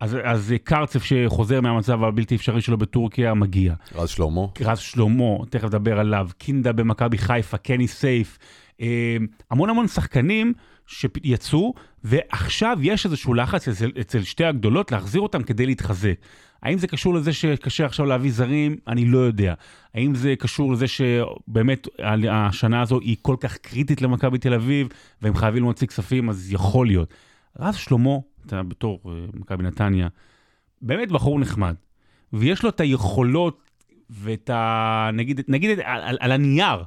אז, 0.00 0.16
אז 0.24 0.54
קרצף 0.64 1.04
שחוזר 1.04 1.60
מהמצב 1.60 2.04
הבלתי 2.04 2.36
אפשרי 2.36 2.60
שלו 2.60 2.78
בטורקיה, 2.78 3.34
מגיע. 3.34 3.74
רז 3.94 4.08
שלמה. 4.08 4.40
רז 4.60 4.78
שלמה, 4.78 5.46
תכף 5.50 5.64
נדבר 5.64 5.98
עליו, 5.98 6.28
קינדה 6.38 6.72
במכבי 6.72 7.18
חיפה, 7.18 7.56
קני 7.56 7.88
סייף, 7.88 8.38
אה, 8.80 9.16
המון 9.50 9.70
המון 9.70 9.88
שחקנים 9.88 10.52
שיצאו, 10.86 11.74
ועכשיו 12.04 12.78
יש 12.82 13.06
איזשהו 13.06 13.34
לחץ 13.34 13.68
אצל, 13.68 13.90
אצל 14.00 14.22
שתי 14.22 14.44
הגדולות 14.44 14.92
להחזיר 14.92 15.20
אותם 15.20 15.42
כדי 15.42 15.66
להתחזק. 15.66 16.14
האם 16.62 16.78
זה 16.78 16.86
קשור 16.86 17.14
לזה 17.14 17.32
שקשה 17.32 17.86
עכשיו 17.86 18.06
להביא 18.06 18.32
זרים? 18.32 18.76
אני 18.88 19.04
לא 19.04 19.18
יודע. 19.18 19.54
האם 19.94 20.14
זה 20.14 20.34
קשור 20.38 20.72
לזה 20.72 20.86
שבאמת 20.88 21.88
השנה 22.30 22.82
הזו 22.82 23.00
היא 23.00 23.16
כל 23.22 23.36
כך 23.40 23.56
קריטית 23.56 24.02
למכבי 24.02 24.38
תל 24.38 24.54
אביב, 24.54 24.88
והם 25.22 25.34
חייבים 25.34 25.62
להוציא 25.62 25.86
כספים, 25.86 26.30
אז 26.30 26.52
יכול 26.52 26.86
להיות. 26.86 27.14
רז 27.58 27.76
שלמה, 27.76 28.16
אתה 28.46 28.62
בתור 28.62 29.00
אה, 29.06 29.12
מכבי 29.34 29.64
נתניה, 29.64 30.08
באמת 30.82 31.12
בחור 31.12 31.40
נחמד, 31.40 31.74
ויש 32.32 32.62
לו 32.62 32.68
את 32.68 32.80
היכולות 32.80 33.70
ואת 34.10 34.50
ה... 34.50 35.10
נגיד, 35.12 35.40
נגיד 35.48 35.80
על, 35.84 36.02
על, 36.02 36.16
על 36.20 36.32
הנייר, 36.32 36.84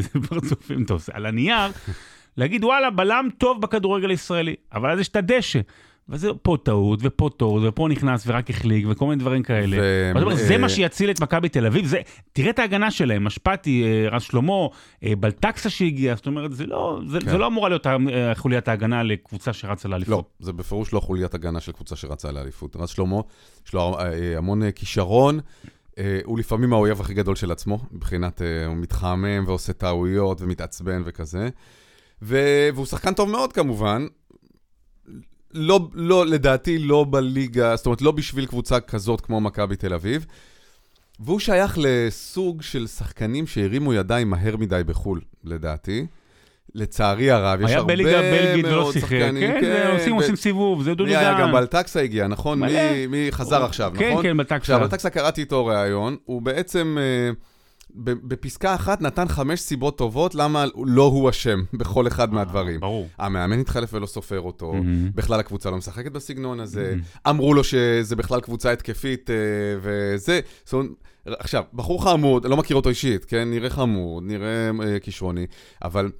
זה 0.00 0.08
פרצופים 0.28 0.82
אתה 0.82 0.92
עושה, 0.92 1.12
על 1.14 1.26
הנייר, 1.26 1.72
להגיד 2.36 2.64
וואלה, 2.64 2.90
בלם 2.90 3.28
טוב 3.38 3.62
בכדורגל 3.62 4.10
הישראלי, 4.10 4.54
אבל 4.72 4.90
אז 4.90 5.00
יש 5.00 5.08
את 5.08 5.16
הדשא. 5.16 5.60
וזה 6.08 6.28
פה 6.42 6.56
טעות, 6.62 7.00
ופה 7.02 7.30
טעות, 7.36 7.62
ופה 7.66 7.88
נכנס 7.90 8.24
ורק 8.26 8.50
החליק, 8.50 8.86
וכל 8.88 9.06
מיני 9.06 9.20
דברים 9.20 9.42
כאלה. 9.42 9.76
ו- 9.80 10.12
ואתה 10.14 10.24
אומר, 10.24 10.36
זה 10.36 10.52
אה, 10.52 10.58
מה 10.58 10.68
שיציל 10.68 11.10
את 11.10 11.20
מכבי 11.20 11.48
תל 11.48 11.66
אביב, 11.66 11.86
זה, 11.86 12.00
תראה 12.32 12.50
את 12.50 12.58
ההגנה 12.58 12.90
שלהם, 12.90 13.24
משפטי, 13.24 13.84
אה, 13.84 14.08
רז 14.08 14.22
שלמה, 14.22 14.52
אה, 15.04 15.16
בלטקסה 15.16 15.70
שהגיע, 15.70 16.14
זאת 16.14 16.26
אומרת, 16.26 16.52
זה 16.52 16.66
לא, 16.66 17.00
זה, 17.06 17.20
כן. 17.20 17.30
זה 17.30 17.38
לא 17.38 17.46
אמורה 17.46 17.68
להיות 17.68 17.86
חוליית 18.34 18.68
ההגנה 18.68 19.02
לקבוצה 19.02 19.52
שרצה 19.52 19.88
לאליפות. 19.88 20.10
לא, 20.10 20.24
זה 20.46 20.52
בפירוש 20.52 20.92
לא 20.92 21.00
חוליית 21.00 21.34
הגנה 21.34 21.60
של 21.60 21.72
קבוצה 21.72 21.96
שרצה 21.96 22.32
לאליפות. 22.32 22.76
רז 22.76 22.88
שלמה, 22.88 23.20
יש 23.66 23.74
לו 23.74 23.96
המון 24.36 24.70
כישרון, 24.70 25.40
הוא 26.24 26.38
לפעמים 26.38 26.72
האויב 26.72 27.00
הכי 27.00 27.14
גדול 27.14 27.36
של 27.36 27.52
עצמו, 27.52 27.78
מבחינת 27.92 28.42
הוא 28.66 28.76
מתחמם 28.76 29.44
ועושה 29.46 29.72
טעויות 29.72 30.42
ומתעצבן 30.42 31.02
וכזה. 31.04 31.48
ו- 32.22 32.68
והוא 32.74 32.86
שחקן 32.86 33.14
טוב 33.14 33.30
מאוד 33.30 33.52
כמובן. 33.52 34.06
לא, 35.54 35.88
לא, 35.94 36.26
לדעתי 36.26 36.78
לא 36.78 37.06
בליגה, 37.10 37.76
זאת 37.76 37.86
אומרת, 37.86 38.02
לא 38.02 38.10
בשביל 38.10 38.46
קבוצה 38.46 38.80
כזאת 38.80 39.20
כמו 39.20 39.40
מכבי 39.40 39.76
תל 39.76 39.94
אביב. 39.94 40.26
והוא 41.20 41.40
שייך 41.40 41.78
לסוג 41.80 42.62
של 42.62 42.86
שחקנים 42.86 43.46
שהרימו 43.46 43.94
ידיים 43.94 44.30
מהר 44.30 44.56
מדי 44.56 44.82
בחו"ל, 44.86 45.20
לדעתי. 45.44 46.06
לצערי 46.74 47.30
הרב, 47.30 47.60
יש 47.60 47.70
הרבה 47.70 47.92
היה 47.92 48.02
בליגה 48.04 48.18
הבלגית 48.18 48.64
ולא 48.64 48.80
מאוד 48.80 48.92
שיחק, 48.92 49.08
שחקנים. 49.08 49.52
כן, 49.52 49.60
זה 49.60 49.88
עושים 49.92 50.16
ו- 50.16 50.20
עושים 50.20 50.36
סיבוב, 50.36 50.82
זה 50.82 50.94
דודי 50.94 51.10
מי 51.10 51.16
היה 51.16 51.34
דן. 51.34 51.40
גם 51.40 51.52
בלטקסה 51.52 52.00
הגיע, 52.00 52.26
נכון? 52.26 52.58
מלא. 52.60 52.92
מי, 52.92 53.06
מי 53.06 53.28
חזר 53.30 53.56
הוא- 53.56 53.64
עכשיו, 53.66 53.92
כן, 53.98 54.10
נכון? 54.10 54.22
כן, 54.22 54.36
בלטקסה. 54.36 54.56
עכשיו, 54.56 54.80
בלטקסה 54.80 55.10
קראתי 55.10 55.40
איתו 55.40 55.66
ראיון, 55.66 56.16
הוא 56.24 56.42
בעצם 56.42 56.96
אה, 57.00 57.30
בפסקה 57.96 58.74
אחת 58.74 59.00
נתן 59.00 59.28
חמש 59.28 59.60
סיבות 59.60 59.98
טובות 59.98 60.34
למה 60.34 60.64
לא 60.84 61.02
הוא 61.02 61.30
אשם 61.30 61.62
בכל 61.72 62.06
אחד 62.06 62.32
מהדברים. 62.34 62.80
ברור. 62.80 63.08
המאמן 63.18 63.60
התחלף 63.60 63.94
ולא 63.94 64.06
סופר 64.06 64.40
אותו, 64.40 64.72
Mhm. 64.72 64.76
בכלל 65.14 65.40
הקבוצה 65.40 65.70
לא 65.70 65.76
משחקת 65.76 66.12
בסגנון 66.12 66.60
הזה, 66.60 66.94
Mhm. 66.98 67.18
אמרו 67.30 67.54
לו 67.54 67.64
שזה 67.64 68.16
בכלל 68.16 68.40
קבוצה 68.40 68.72
התקפית 68.72 69.30
אה, 69.30 69.34
וזה. 69.82 70.40
עכשיו, 71.26 71.62
בחור 71.74 72.04
חמוד, 72.04 72.46
לא 72.46 72.56
מכיר 72.56 72.76
אותו 72.76 72.88
אישית, 72.88 73.24
כן? 73.24 73.50
נראה 73.50 73.70
חמוד, 73.70 74.22
נראה 74.26 74.70
אה, 74.82 75.00
כישרוני, 75.00 75.46
אבל 75.84 76.10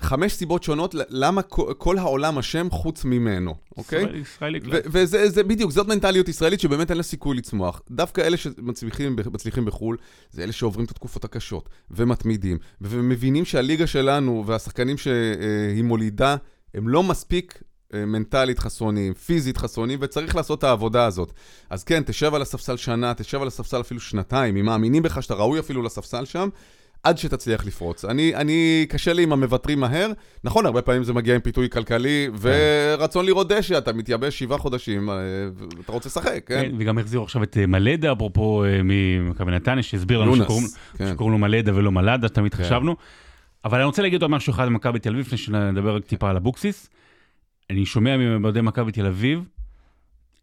חמש 0.00 0.32
סיבות 0.32 0.62
שונות 0.62 0.94
למה 1.08 1.42
כל- 1.78 1.98
העולם 1.98 2.38
אשם 2.38 2.68
חוץ 2.70 3.04
ממנו, 3.04 3.54
אוקיי? 3.76 4.02
ישראל- 4.02 4.16
ישראלי 4.16 4.60
קלאס. 4.60 4.82
וזה 4.86 5.28
זה 5.30 5.42
בדיוק, 5.42 5.70
זאת 5.70 5.86
מנטליות 5.86 6.28
ישראלית 6.28 6.60
שבאמת 6.60 6.90
אין 6.90 6.96
לה 6.96 7.02
סיכוי 7.02 7.36
לצמוח. 7.36 7.80
דווקא 7.90 8.20
אלה 8.20 8.36
שמצליחים 8.36 9.16
בחו"ל, 9.64 9.96
זה 10.30 10.42
אלה 10.42 10.52
שעוברים 10.52 10.84
את 10.86 10.90
התקופות 10.90 11.24
הקשות, 11.24 11.68
ומתמידים, 11.90 12.58
ומבינים 12.80 13.44
שהליגה 13.44 13.86
שלנו 13.86 14.44
והשחקנים 14.46 14.98
שהיא 14.98 15.84
מולידה, 15.84 16.36
הם 16.74 16.88
לא 16.88 17.02
מספיק 17.02 17.62
אה, 17.94 18.06
מנטלית 18.06 18.58
חסרוניים, 18.58 19.14
פיזית 19.14 19.56
חסרוניים, 19.56 19.98
וצריך 20.02 20.36
לעשות 20.36 20.58
את 20.58 20.64
העבודה 20.64 21.06
הזאת. 21.06 21.32
אז 21.70 21.84
כן, 21.84 22.02
תשב 22.06 22.34
על 22.34 22.42
הספסל 22.42 22.76
שנה, 22.76 23.14
תשב 23.14 23.40
על 23.42 23.48
הספסל 23.48 23.80
אפילו 23.80 24.00
שנתיים, 24.00 24.56
אם 24.56 24.64
מאמינים 24.64 25.02
בך 25.02 25.22
שאתה 25.22 25.34
ראוי 25.34 25.60
אפילו 25.60 25.82
לספסל 25.82 26.24
שם, 26.24 26.48
עד 27.04 27.18
שתצליח 27.18 27.66
לפרוץ. 27.66 28.04
אני, 28.04 28.34
אני, 28.34 28.86
קשה 28.88 29.12
לי 29.12 29.22
עם 29.22 29.32
המוותרים 29.32 29.80
מהר. 29.80 30.12
נכון, 30.44 30.66
הרבה 30.66 30.82
פעמים 30.82 31.04
זה 31.04 31.12
מגיע 31.12 31.34
עם 31.34 31.40
פיתוי 31.40 31.70
כלכלי, 31.70 32.28
ורצון 32.40 33.26
לראות 33.26 33.48
דשא, 33.48 33.78
אתה 33.78 33.92
מתייבש 33.92 34.38
שבעה 34.38 34.58
חודשים, 34.58 35.10
אה, 35.10 35.14
ואתה 35.78 35.92
רוצה 35.92 36.08
לשחק, 36.08 36.42
כן? 36.46 36.62
כן, 36.62 36.72
וגם 36.78 36.98
החזירו 36.98 37.24
עכשיו 37.24 37.42
את 37.42 37.56
אה, 37.58 37.66
מלדה, 37.66 38.12
אפרופו 38.12 38.64
אה, 38.64 38.80
ממכבי 38.84 39.52
נתניה, 39.52 39.82
שהסביר 39.82 40.18
לנו 40.20 40.36
שקוראים- 40.36 40.66
כן. 40.98 41.10
שקוראים 41.12 41.32
לו 41.32 41.38
מלדה 41.38 41.74
ולא 41.74 41.92
מלדה, 41.92 42.28
תמיד 42.28 42.54
כן. 42.54 42.64
חשבנו. 42.64 42.96
אבל 43.64 43.78
אני 43.78 43.84
רוצה 43.86 44.02
להגיד 44.02 44.22
עוד 44.22 44.30
משהו 44.30 44.50
אחד 44.52 44.62
על 44.62 44.70
מכבי 44.70 44.98
תל 44.98 45.08
אביב, 45.10 45.20
לפני 45.26 45.38
שנדבר 45.38 45.96
רק 45.96 46.04
טיפה 46.04 46.30
על 46.30 46.36
אבוקסיס. 46.36 46.90
אני 47.70 47.86
שומע 47.86 48.16
מאוהדי 48.38 48.60
מכבי 48.60 48.92
תל 48.92 49.06
אביב, 49.06 49.40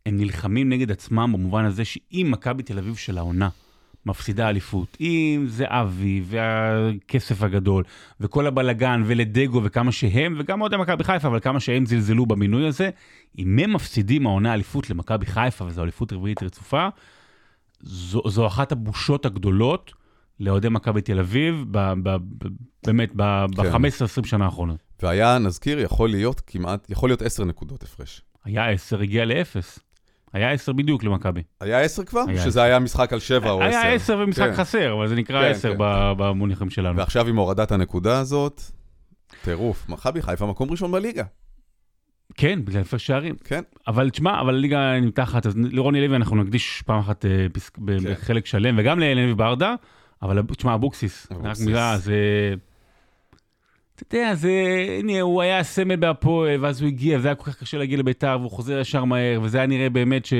הם 0.05 0.17
נלחמים 0.17 0.69
נגד 0.69 0.91
עצמם 0.91 1.29
במובן 1.33 1.65
הזה 1.65 1.85
שאם 1.85 2.27
מכבי 2.31 2.63
תל 2.63 2.77
אביב 2.77 2.95
של 2.95 3.17
העונה 3.17 3.49
מפסידה 4.05 4.49
אליפות, 4.49 4.97
אם 5.01 5.45
זה 5.47 5.65
אבי 5.67 6.21
והכסף 6.25 7.43
הגדול 7.43 7.83
וכל 8.19 8.47
הבלגן 8.47 9.03
ולדגו 9.05 9.61
וכמה 9.63 9.91
שהם, 9.91 10.35
וגם 10.39 10.61
אוהדי 10.61 10.77
מכבי 10.77 11.03
חיפה, 11.03 11.27
אבל 11.27 11.39
כמה 11.39 11.59
שהם 11.59 11.85
זלזלו 11.85 12.25
במינוי 12.25 12.67
הזה, 12.67 12.89
אם 13.37 13.59
הם 13.59 13.73
מפסידים 13.73 14.27
העונה 14.27 14.53
אליפות 14.53 14.89
למכבי 14.89 15.25
חיפה, 15.25 15.65
וזו 15.65 15.83
אליפות 15.83 16.13
רביעית 16.13 16.43
רצופה, 16.43 16.87
זו, 17.81 18.21
זו 18.27 18.47
אחת 18.47 18.71
הבושות 18.71 19.25
הגדולות 19.25 19.93
לאוהדי 20.39 20.69
מכבי 20.69 21.01
תל 21.01 21.19
אביב, 21.19 21.65
ב, 21.71 21.93
ב, 22.03 22.17
ב, 22.37 22.47
באמת, 22.85 23.09
כן. 23.11 23.17
ב-15-20 23.17 24.27
שנה 24.27 24.45
האחרונות. 24.45 24.77
והיה, 25.03 25.37
נזכיר, 25.37 25.79
יכול 25.79 26.09
להיות 26.09 26.41
כמעט, 26.47 26.89
יכול 26.89 27.09
להיות 27.09 27.21
עשר 27.21 27.45
נקודות 27.45 27.83
הפרש. 27.83 28.21
היה 28.45 28.69
10, 28.69 29.01
הגיע 29.01 29.25
לאפס. 29.25 29.79
היה 30.33 30.51
10 30.51 30.73
בדיוק 30.73 31.03
למכבי. 31.03 31.41
היה 31.61 31.79
עשר 31.81 32.03
כבר? 32.03 32.23
היה 32.27 32.41
שזה 32.41 32.63
היה 32.63 32.79
משחק 32.79 33.13
על 33.13 33.19
שבע 33.19 33.51
או 33.51 33.61
עשר? 33.63 33.77
היה 33.77 33.93
10 33.93 34.17
ומשחק 34.19 34.45
כן. 34.49 34.53
חסר, 34.55 34.93
אבל 34.93 35.07
זה 35.07 35.15
נקרא 35.15 35.41
כן, 35.41 35.51
10 35.51 35.71
כן, 35.71 35.75
ב- 35.79 36.13
במונחים 36.17 36.69
שלנו. 36.69 36.97
ועכשיו 36.97 37.27
עם 37.27 37.35
הורדת 37.35 37.71
הנקודה 37.71 38.19
הזאת, 38.19 38.61
טירוף. 39.43 39.89
מכבי 39.89 40.21
חיפה 40.21 40.45
מקום 40.45 40.71
ראשון 40.71 40.91
בליגה, 40.91 41.23
כן, 42.35 42.59
בגלל 42.65 42.81
הפרש 42.81 43.07
שערים. 43.07 43.35
כן? 43.43 43.61
אבל 43.87 44.09
תשמע, 44.09 44.41
אבל 44.41 44.55
הליגה 44.55 44.99
נמתחת, 45.01 45.45
אז 45.45 45.53
לרוני 45.57 46.07
לוי 46.07 46.15
אנחנו 46.15 46.35
נקדיש 46.35 46.81
פעם 46.85 46.99
אחת 46.99 47.25
אה, 47.25 47.47
פסק- 47.53 47.75
כן. 47.75 47.81
בחלק 48.11 48.45
שלם, 48.45 48.75
וגם 48.79 48.99
ללוי 48.99 49.33
ברדה, 49.35 49.75
אבל 50.21 50.41
תשמע, 50.57 50.73
אבוקסיס, 50.73 51.27
רק. 51.43 51.57
מילה, 51.65 51.97
זה... 51.97 52.15
אתה 54.07 54.17
יודע, 54.17 54.35
זה... 54.35 54.51
הנה, 54.99 55.21
הוא 55.21 55.41
היה 55.41 55.63
סמל 55.63 55.95
בהפועל, 55.95 56.65
ואז 56.65 56.81
הוא 56.81 56.87
הגיע, 56.87 57.17
וזה 57.17 57.27
היה 57.27 57.35
כל 57.35 57.51
כך 57.51 57.59
קשה 57.59 57.77
להגיע 57.77 57.97
לביתר, 57.97 58.37
והוא 58.39 58.51
חוזר 58.51 58.79
ישר 58.79 59.05
מהר, 59.05 59.39
וזה 59.43 59.57
היה 59.57 59.67
נראה 59.67 59.89
באמת 59.89 60.25
ש... 60.25 60.33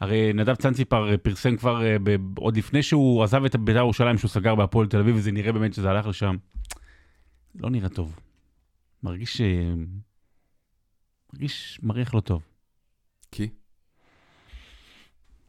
הרי 0.00 0.32
נדב 0.32 0.54
צנציפר 0.54 1.16
פרסם 1.22 1.56
כבר 1.56 1.84
אה, 1.84 1.96
ב... 2.02 2.38
עוד 2.38 2.56
לפני 2.56 2.82
שהוא 2.82 3.22
עזב 3.22 3.44
את 3.44 3.56
ביתר 3.56 3.78
ירושלים, 3.78 4.18
שהוא 4.18 4.28
סגר 4.28 4.54
בהפועל 4.54 4.86
תל 4.86 4.98
אביב, 4.98 5.16
וזה 5.16 5.32
נראה 5.32 5.52
באמת 5.52 5.74
שזה 5.74 5.90
הלך 5.90 6.06
לשם. 6.06 6.36
לא 7.54 7.70
נראה 7.70 7.88
טוב. 7.88 8.18
מרגיש... 9.02 9.40
אה, 9.40 9.72
מרגיש 11.32 11.80
מריח 11.82 12.14
לא 12.14 12.20
טוב. 12.20 12.42
כי? 13.30 13.48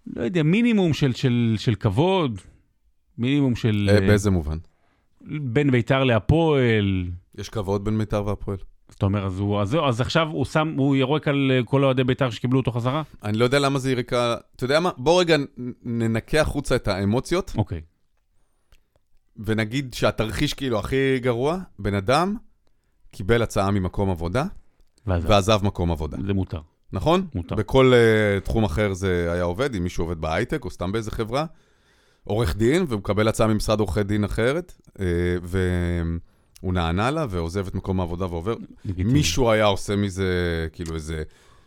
לא 0.07 0.21
יודע, 0.21 0.43
מינימום 0.43 0.93
של, 0.93 1.13
של, 1.13 1.55
של 1.57 1.75
כבוד, 1.75 2.41
מינימום 3.17 3.55
של... 3.55 3.89
אה, 3.89 3.95
אה, 3.95 4.07
באיזה 4.07 4.31
מובן? 4.31 4.57
בין 5.41 5.71
ביתר 5.71 6.03
להפועל. 6.03 7.05
יש 7.37 7.49
כבוד 7.49 7.85
בין 7.85 7.97
בית"ר 7.97 8.25
והפועל. 8.25 8.57
אז 8.89 8.95
אתה 8.95 9.05
אומר, 9.05 9.25
אז, 9.25 9.39
הוא, 9.39 9.61
אז, 9.61 9.77
אז 9.89 10.01
עכשיו 10.01 10.27
הוא 10.27 10.45
שם, 10.45 10.75
הוא 10.77 10.95
ירוק 10.95 11.27
על 11.27 11.51
אה, 11.51 11.63
כל 11.65 11.83
אוהדי 11.83 12.03
ביתר 12.03 12.29
שקיבלו 12.29 12.59
אותו 12.59 12.71
חזרה? 12.71 13.01
אני 13.23 13.37
לא 13.37 13.43
יודע 13.43 13.59
למה 13.59 13.79
זה 13.79 13.91
יריקה... 13.91 14.35
אתה 14.55 14.63
יודע 14.63 14.79
מה? 14.79 14.89
בוא 14.97 15.21
רגע 15.21 15.37
ננקה 15.83 16.41
החוצה 16.41 16.75
את 16.75 16.87
האמוציות, 16.87 17.53
אוקיי. 17.57 17.81
ונגיד 19.37 19.93
שהתרחיש 19.93 20.53
כאילו 20.53 20.79
הכי 20.79 21.19
גרוע, 21.19 21.57
בן 21.79 21.93
אדם 21.93 22.35
קיבל 23.11 23.41
הצעה 23.41 23.71
ממקום 23.71 24.09
עבודה, 24.09 24.45
ואז 25.07 25.23
ועזב 25.25 25.59
מקום 25.63 25.91
עבודה. 25.91 26.17
זה 26.25 26.33
מותר. 26.33 26.61
נכון? 26.93 27.27
מותר. 27.35 27.55
בכל 27.55 27.93
uh, 27.93 28.45
תחום 28.45 28.63
אחר 28.63 28.93
זה 28.93 29.29
היה 29.33 29.43
עובד, 29.43 29.75
אם 29.75 29.83
מישהו 29.83 30.03
עובד 30.03 30.21
בהייטק 30.21 30.65
או 30.65 30.69
סתם 30.69 30.91
באיזה 30.91 31.11
חברה. 31.11 31.45
עורך 32.23 32.55
דין, 32.55 32.85
והוא 32.87 32.99
מקבל 32.99 33.27
הצעה 33.27 33.47
ממשרד 33.47 33.79
עורכי 33.79 34.03
דין 34.03 34.23
אחרת, 34.23 34.73
uh, 34.89 34.99
והוא 36.63 36.73
נענה 36.73 37.11
לה 37.11 37.25
ועוזב 37.29 37.67
את 37.67 37.75
מקום 37.75 37.99
העבודה 37.99 38.25
ועובר. 38.25 38.55
מישהו 38.85 39.51
היה 39.51 39.65
עושה 39.65 39.95
מזה, 39.95 40.67
כאילו, 40.73 40.95
איזה 40.95 41.23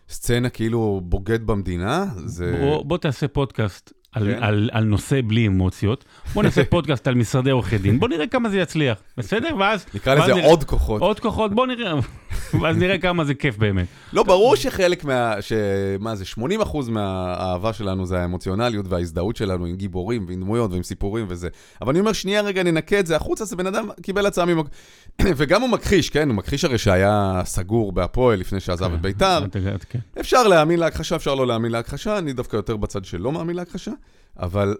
סצנה 0.09 0.49
כאילו 0.49 1.00
בוגד 1.05 1.47
במדינה, 1.47 2.07
זה... 2.25 2.59
בוא, 2.61 2.85
בוא 2.85 2.99
תעשה 2.99 3.29
פודקאסט 3.29 3.93
על, 4.17 4.35
כן. 4.35 4.43
על, 4.43 4.71
על 4.73 4.85
נושא 4.85 5.21
בלי 5.27 5.47
אמוציות, 5.47 6.05
בוא 6.35 6.43
נעשה 6.43 6.65
פודקאסט 6.71 7.09
על 7.09 7.15
משרדי 7.15 7.51
עורכי 7.51 7.79
דין, 7.79 8.01
בוא 8.01 8.09
נראה 8.09 8.27
כמה 8.27 8.49
זה 8.49 8.59
יצליח, 8.59 8.99
בסדר? 9.17 9.57
ואז... 9.59 9.87
נקרא 9.95 10.15
ואז 10.15 10.23
לזה 10.23 10.35
נראה- 10.35 10.47
עוד 10.47 10.65
כוחות. 10.65 11.03
עוד 11.03 11.21
כוחות, 11.21 11.55
בוא 11.55 11.67
נראה, 11.67 11.93
ואז 12.61 12.77
נראה 12.77 12.99
כמה 12.99 13.25
זה 13.25 13.35
כיף 13.35 13.57
באמת. 13.59 13.87
לא, 14.13 14.23
ברור 14.23 14.57
שחלק 14.57 15.05
מה... 15.05 15.35
ש... 15.41 15.53
מה 16.01 16.15
זה, 16.17 16.25
80% 16.63 16.91
מהאהבה 16.91 17.73
שלנו 17.73 18.07
זה 18.07 18.19
האמוציונליות 18.21 18.87
וההזדהות 18.89 19.37
שלנו 19.37 19.65
עם 19.67 19.77
גיבורים 19.77 20.25
ועם 20.29 20.41
דמויות 20.41 20.73
ועם 20.73 20.83
סיפורים 20.83 21.27
וזה. 21.29 21.49
אבל 21.83 21.91
אני 21.91 22.01
אומר, 22.01 22.13
שנייה 22.13 22.41
רגע, 22.41 22.63
ננקה 22.63 23.01
את 23.01 23.07
זה 23.07 23.17
החוצה, 23.17 23.45
זה 23.45 23.57
בן 23.57 23.67
אדם 23.67 23.89
קיבל 24.03 24.27
הצעה 24.27 24.45
ממק... 24.45 24.67
וגם 25.39 25.63
הוא 25.63 25.71
מכחיש, 25.71 26.11
כן? 26.11 26.29
הוא 26.29 26.37
מכחיש 26.37 26.65
הרי 26.65 26.79
שהיה 26.79 27.43
סגור 27.45 27.93
בהפועל 27.93 28.39
לפני 28.39 28.61
שעזב 28.61 28.93
את 28.95 29.01
ביתר. 29.01 29.39
אתה- 30.28 30.40
אתה-. 30.40 30.47
אפשר 30.47 30.56
להאמין 30.56 30.80
להכחשה, 30.80 31.16
אפשר 31.16 31.35
לא 31.35 31.47
להאמין 31.47 31.73
להכחשה, 31.73 32.18
אני 32.18 32.33
דווקא 32.33 32.56
יותר 32.56 32.76
בצד 32.76 33.04
שלא 33.04 33.33
מאמין 33.33 33.56
להכחשה, 33.56 33.92
אבל... 34.38 34.75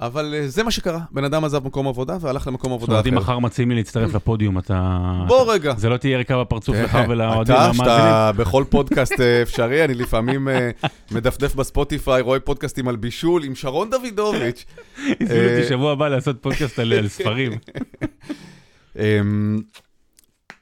אבל 0.00 0.34
אה, 0.34 0.48
זה 0.48 0.62
מה 0.62 0.70
שקרה, 0.70 0.98
בן 1.10 1.24
אדם 1.24 1.44
עזב 1.44 1.66
מקום 1.66 1.88
עבודה 1.88 2.16
והלך 2.20 2.46
למקום 2.46 2.70
זאת 2.72 2.78
עבודה 2.78 2.92
אומרת, 2.92 3.06
אם 3.06 3.16
אחר. 3.16 3.22
מחר 3.22 3.38
מציעים 3.38 3.70
לי 3.70 3.76
להצטרף 3.76 4.14
לפודיום, 4.14 4.58
אתה... 4.58 5.00
בוא 5.26 5.52
רגע. 5.52 5.74
זה 5.76 5.88
לא 5.88 5.96
תהיה 5.96 6.12
יריקה 6.12 6.40
בפרצוף 6.40 6.76
לך 6.76 6.98
ולאוהדים 7.08 7.42
אתה, 7.42 7.52
והמאזינים. 7.62 7.74
שאתה 7.84 8.30
בכל 8.36 8.64
פודקאסט 8.70 9.20
אה, 9.20 9.42
אפשרי, 9.42 9.84
אני 9.84 9.94
לפעמים 9.94 10.48
אה, 10.48 10.70
מדפדף 11.10 11.54
בספוטיפיי, 11.54 12.20
רואה 12.22 12.40
פודקאסטים 12.40 12.88
על 12.88 12.96
בישול 12.96 13.44
עם 13.44 13.54
שרון 13.54 13.90
דוידוביץ'. 13.90 14.64
הזמינו 14.96 15.30
אה, 15.30 15.56
אותי 15.56 15.68
שבוע 15.68 15.92
הבא 15.92 16.08
לעשות 16.08 16.42
פודקאסט 16.42 16.78
על 16.78 16.92
על 16.92 17.08
ספרים. 17.08 17.52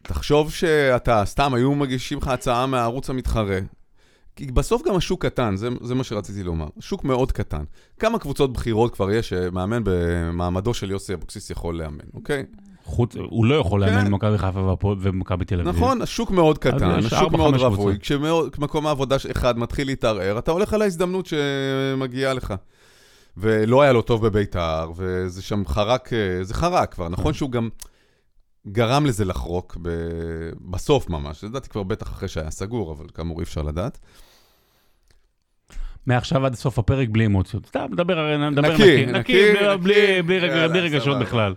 תחשוב 0.03 0.53
שאתה, 0.53 1.23
סתם, 1.25 1.55
היו 1.55 1.75
מגישים 1.75 2.19
לך 2.19 2.29
הצעה 2.29 2.67
מהערוץ 2.67 3.11
המתחרה. 3.11 3.59
כי 4.37 4.47
בסוף 4.47 4.83
גם 4.89 4.97
השוק 4.97 5.27
קטן, 5.27 5.57
זה, 5.57 5.69
זה 5.81 5.95
מה 5.95 6.05
שרציתי 6.05 6.43
לומר. 6.43 6.67
שוק 6.81 7.05
מאוד 7.05 7.33
קטן. 7.33 7.65
כמה 7.99 8.19
קבוצות 8.19 8.53
בכירות 8.53 8.95
כבר 8.95 9.11
יש 9.11 9.29
שמאמן 9.29 9.83
במעמדו 9.85 10.75
של 10.75 10.91
יוסי 10.91 11.15
אבוקסיס 11.15 11.51
יכול 11.51 11.79
לאמן, 11.79 12.05
אוקיי? 12.15 12.45
חוץ, 12.85 13.17
הוא 13.17 13.47
לא 13.47 13.55
יכול 13.55 13.81
לאמן 13.81 14.01
כן. 14.01 14.07
במכבי 14.07 14.39
חיפה 14.39 14.77
ומכבי 15.01 15.45
תל 15.45 15.61
אביב. 15.61 15.75
נכון, 15.75 16.03
השוק 16.03 16.31
מאוד 16.31 16.59
קטן, 16.59 16.91
השוק 16.91 17.33
מאוד 17.33 17.55
רווי. 17.55 17.99
כשמקום 18.01 18.87
העבודה 18.87 19.17
אחד 19.31 19.59
מתחיל 19.59 19.87
להתערער, 19.87 20.39
אתה 20.39 20.51
הולך 20.51 20.73
על 20.73 20.83
ההזדמנות 20.83 21.27
שמגיעה 21.27 22.35
לך. 22.35 22.55
ולא 23.37 23.83
היה 23.83 23.93
לו 23.93 24.03
טוב 24.03 24.27
בביתר, 24.27 24.91
וזה 24.97 25.43
שם 25.43 25.63
חרק, 25.67 26.13
אה, 26.13 26.45
זה 26.45 26.55
חרק 26.55 26.95
כבר. 26.95 27.09
נכון 27.09 27.33
שהוא 27.33 27.51
גם... 27.51 27.69
גרם 28.69 29.07
לזה 29.07 29.25
לחרוק 29.25 29.77
ב... 29.83 29.89
בסוף 30.61 31.11
ממש. 31.11 31.45
לדעתי 31.45 31.69
כבר 31.69 31.83
בטח 31.83 32.09
אחרי 32.09 32.29
שהיה 32.29 32.51
סגור, 32.51 32.93
אבל 32.93 33.07
כאמור 33.15 33.39
אי 33.39 33.45
אפשר 33.45 33.63
לדעת. 33.63 33.99
מעכשיו 36.07 36.47
עד 36.47 36.55
סוף 36.55 36.79
הפרק 36.79 37.09
בלי 37.09 37.27
אמוציות. 37.27 37.67
סתם, 37.67 37.87
נדבר 37.91 38.19
נדבר 38.51 38.73
נקי, 38.75 39.07
נקי, 39.07 39.13
נקי, 39.13 39.53
בלי- 39.81 40.23
רגשות. 40.81 41.19
בכלל. 41.19 41.55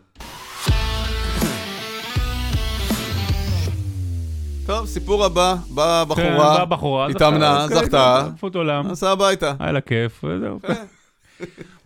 טוב, 4.65 4.85
סיפור 4.85 5.25
הבא, 5.25 5.55
באה 5.69 6.03
כן, 6.15 6.37
בחורה, 6.69 7.07
התאמנה, 7.07 7.67
זכתה, 7.67 7.75
זכתה, 7.85 8.27
כן, 8.41 8.57
עולם, 8.57 8.87
נסעה 8.87 9.11
הביתה. 9.11 9.53
היה 9.59 9.71
לה 9.71 9.81
כיף, 9.81 10.23
וזהו. 10.23 10.59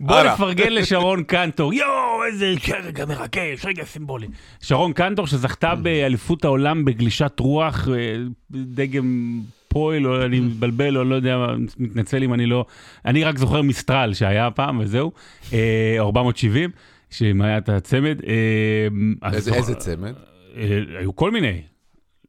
בוא. 0.00 0.22
נפרגן 0.22 0.72
לשרון 0.72 1.22
קנטור, 1.24 1.74
יואו, 1.74 2.24
איזה 2.26 2.54
רגע 2.84 3.06
מרגש, 3.06 3.64
רגע 3.64 3.84
סימבולי. 3.84 4.26
שרון 4.60 4.92
קנטור 4.92 5.26
שזכתה 5.26 5.74
באליפות 5.74 6.44
העולם 6.44 6.84
בגלישת 6.84 7.40
רוח, 7.40 7.88
אה, 7.88 8.16
דגם 8.50 9.40
פויל, 9.68 10.06
או 10.06 10.24
אני 10.24 10.40
מבלבל, 10.40 10.96
או 10.96 11.04
לא 11.04 11.14
יודע, 11.14 11.46
מתנצל 11.78 12.22
אם 12.22 12.34
אני 12.34 12.46
לא... 12.46 12.64
אני 13.04 13.24
רק 13.24 13.38
זוכר 13.38 13.62
מיסטרל 13.62 14.14
שהיה 14.14 14.50
פעם, 14.50 14.78
וזהו, 14.78 15.12
אה, 15.52 15.96
470, 15.98 16.70
שאם 17.10 17.42
היה 17.42 17.58
את 17.58 17.68
הצמד. 17.68 18.20
אה, 18.26 19.32
איזה 19.32 19.74
צמד? 19.74 20.14
אה, 20.56 20.80
היו 20.98 21.16
כל 21.16 21.30
מיני. 21.30 21.62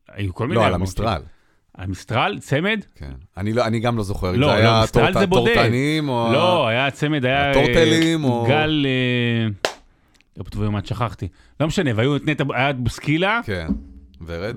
היו 0.09 0.33
כל 0.33 0.47
מיני. 0.47 0.59
לא, 0.59 0.65
על 0.65 0.73
470. 0.73 1.30
המסטרל. 1.77 2.37
צמד? 2.39 2.79
כן. 2.95 3.11
אני 3.37 3.53
לא- 3.53 3.65
אני 3.65 3.79
גם 3.79 3.97
לא 3.97 4.03
זוכר 4.03 4.29
אם 4.35 4.39
לא, 4.39 4.47
זה 4.47 4.53
לא, 4.53 4.59
היה 4.59 4.81
מסטרל 4.83 5.05
טורט- 5.13 5.19
זה 5.19 5.27
בודד. 5.27 5.53
טורטנים 5.55 6.09
או... 6.09 6.29
לא, 6.33 6.67
היה 6.67 6.91
צמד, 6.91 7.25
היה... 7.25 7.43
אה, 7.45 7.49
הטורטלים 7.51 8.23
או- 8.23 8.45
גל... 8.49 8.85
לא 10.37 10.43
בטוח 10.43 10.61
מה 10.61 10.79
שכחתי. 10.85 11.27
לא 11.59 11.67
משנה, 11.67 11.91
והיו 11.95 12.15
את 12.15 12.21
נטע, 12.25 12.43
היה 12.53 12.69
את 12.69 12.79
בוסקילה, 12.79 13.39
כן. 13.45 13.67
ורד? 14.25 14.55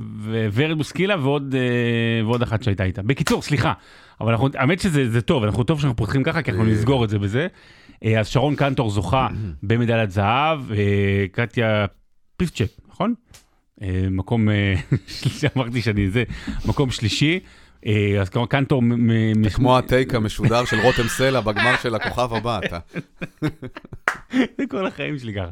וורד 0.52 0.78
בוסקילה 0.78 1.16
ועוד 1.22 1.54
אה, 1.58 2.24
ועוד 2.26 2.42
אחת 2.42 2.62
שהייתה 2.62 2.84
איתה. 2.84 3.02
בקיצור, 3.02 3.42
סליחה, 3.42 3.72
אבל 4.20 4.32
אנחנו, 4.32 4.48
האמת 4.54 4.80
שזה 4.80 5.10
זה 5.10 5.20
טוב, 5.22 5.44
אנחנו 5.44 5.64
טוב 5.64 5.80
שאנחנו 5.80 5.96
פותחים 5.96 6.22
ככה, 6.22 6.42
כי 6.42 6.50
אנחנו 6.50 6.64
אה. 6.64 6.70
נסגור 6.70 7.04
את 7.04 7.10
זה 7.10 7.18
בזה. 7.18 7.46
אז 8.18 8.28
שרון 8.28 8.56
קנטור 8.56 8.90
זוכה 8.90 9.28
במדליית 9.62 10.10
זהב, 10.10 10.60
קטיה 11.32 11.86
פיסצ'ק, 12.36 12.66
נכון? 12.88 13.14
אה, 13.82 14.06
מקום, 14.10 14.48
אה, 14.48 14.74
אמרתי 15.56 15.82
שאני 15.82 16.10
זה, 16.10 16.24
מקום 16.66 16.90
שלישי. 16.90 17.40
אה, 17.86 18.20
אז 18.20 18.28
כמו 18.28 18.46
קנטור... 18.46 18.82
מ- 18.82 19.48
כמו 19.48 19.78
הטייק 19.78 20.14
המשודר 20.14 20.64
של 20.64 20.80
רותם 20.80 21.08
סלע 21.08 21.40
בגמר 21.40 21.76
של 21.82 21.94
הכוכב 21.94 22.34
הבא, 22.34 22.58
אתה. 22.58 22.78
זה 24.58 24.64
כל 24.70 24.86
החיים 24.86 25.18
שלי 25.18 25.34
ככה. 25.34 25.50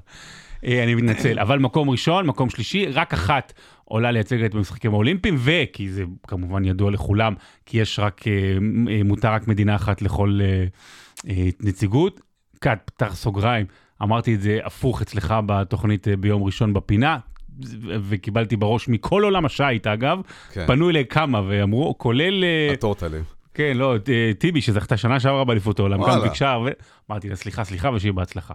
אני 0.65 0.95
מתנצל, 0.95 1.39
אבל 1.39 1.59
מקום 1.59 1.91
ראשון, 1.91 2.27
מקום 2.27 2.51
שלישי, 2.51 2.87
רק 2.87 3.13
אחת 3.13 3.53
עולה 3.85 4.11
לייצג 4.11 4.43
את 4.43 4.55
במשחקים 4.55 4.93
האולימפיים, 4.95 5.37
וכי 5.39 5.89
זה 5.89 6.05
כמובן 6.27 6.65
ידוע 6.65 6.91
לכולם, 6.91 7.35
כי 7.67 7.79
יש 7.79 7.99
רק, 7.99 8.25
מותר 9.05 9.33
רק 9.33 9.49
מדינה 9.49 9.77
אחת 9.77 10.03
לכל 10.03 10.41
נציגות. 11.61 12.21
קאט, 12.59 12.79
פתח 12.85 13.15
סוגריים, 13.15 13.67
אמרתי 14.03 14.35
את 14.35 14.41
זה 14.41 14.59
הפוך 14.65 15.03
אצלך 15.03 15.35
בתוכנית 15.47 16.09
ביום 16.09 16.43
ראשון 16.43 16.73
בפינה. 16.73 17.19
וקיבלתי 17.83 18.57
בראש 18.57 18.89
מכל 18.89 19.25
עולם 19.25 19.45
השייט 19.45 19.87
אגב, 19.87 20.21
כן. 20.53 20.67
פנו 20.67 20.91
אליי 20.91 21.05
כמה 21.07 21.43
ואמרו, 21.49 21.99
כולל, 21.99 22.45
אה, 22.45 22.73
הטורטלים. 22.73 23.23
כן, 23.55 23.73
לא, 23.77 23.97
ט- 24.05 24.09
טיבי 24.39 24.61
שזכתה 24.61 24.97
שנה 24.97 25.21
שעברה 25.21 25.45
באליפות 25.45 25.79
העולם, 25.79 26.03
גם. 26.03 26.21
ביקשה, 26.23 26.57
ואמרתי 27.09 27.29
לה, 27.29 27.37
סליחה, 27.37 27.65
סליחה, 27.65 27.91
ושיהיה 27.95 28.13
בהצלחה. 28.13 28.55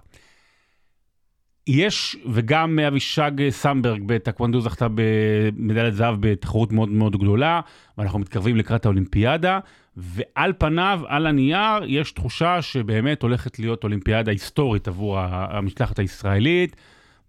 יש, 1.68 2.18
וגם 2.32 2.80
אבישג 2.80 3.32
סמברג 3.50 4.02
בטקוונדו 4.06 4.62
זכתה 4.62 4.88
במדליית 4.96 5.94
זהב 5.94 6.16
בתחרות 6.20 6.72
מאוד 6.72 6.90
מאוד 6.90 7.18
גדולה, 7.18 7.62
ואנחנו 7.98 8.20
מתקרבים 8.20 8.56
לקראת 8.56 8.86
האולימפיאדה, 8.86 9.60
ועל 9.98 10.54
פניו, 10.58 11.02
על 11.08 11.28
הנייר, 11.28 11.84
יש 11.86 12.12
תחושה 12.12 12.62
שבאמת 12.62 13.22
הולכת 13.22 13.60
להיות 13.60 13.84
אולימפיאדה 13.84 14.32
היסטורית 14.32 14.88
עבור 14.88 15.20
המשלחת 15.20 16.00
הישראלית, 16.00 16.76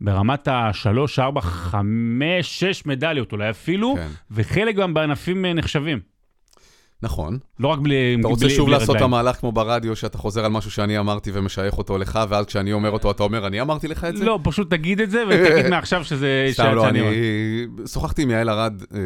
ברמת 0.01 0.49
השלוש, 0.51 1.19
ארבע, 1.19 1.41
חמש, 1.41 2.61
שש 2.65 2.87
מדליות 2.87 3.33
אולי 3.33 3.51
אפילו, 3.51 3.95
כן. 3.97 4.09
וחלק 4.31 4.75
גם 4.77 4.95
בענפים 4.95 5.45
אה, 5.45 5.53
נחשבים. 5.55 6.01
נכון. 7.03 7.39
לא 7.61 7.69
רק 7.69 7.79
בלי 7.79 8.17
אתה 8.21 8.29
רוצה 8.29 8.45
בלי- 8.47 8.55
שוב 8.55 8.67
בלי 8.69 8.79
לעשות 8.79 8.97
את. 8.97 9.01
המהלך 9.01 9.37
כמו 9.37 9.53
ברדיו, 9.53 9.97
שאתה 9.97 10.19
חוזר 10.19 10.45
על 10.45 10.51
משהו 10.51 10.71
שאני 10.71 10.99
אמרתי 10.99 11.31
ומשייך 11.35 11.79
אותו 11.79 11.99
לך, 11.99 12.19
ואז 12.29 12.47
כשאני 12.47 12.73
אומר 12.73 12.91
אותו, 12.91 13.11
אתה 13.11 13.23
אומר, 13.23 13.47
אני 13.47 13.61
אמרתי 13.61 13.89
לך 13.89 14.05
את 14.05 14.17
זה? 14.17 14.25
לא, 14.25 14.39
פשוט 14.45 14.71
תגיד 14.71 15.01
את 15.01 15.11
זה, 15.11 15.25
ותגיד 15.29 15.67
מעכשיו 15.75 16.05
שזה... 16.05 16.49
סתם 16.53 16.73
לא, 16.75 16.89
אני. 16.89 17.01
שוחחתי 17.87 18.23
עם 18.23 18.31
יעל 18.31 18.51
ארד 18.51 18.83
אה, 18.95 18.99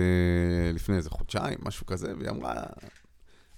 לפני 0.75 0.97
איזה 0.97 1.11
חודשיים, 1.11 1.59
משהו 1.63 1.87
כזה, 1.87 2.13
והיא 2.19 2.31
אמרה, 2.31 2.53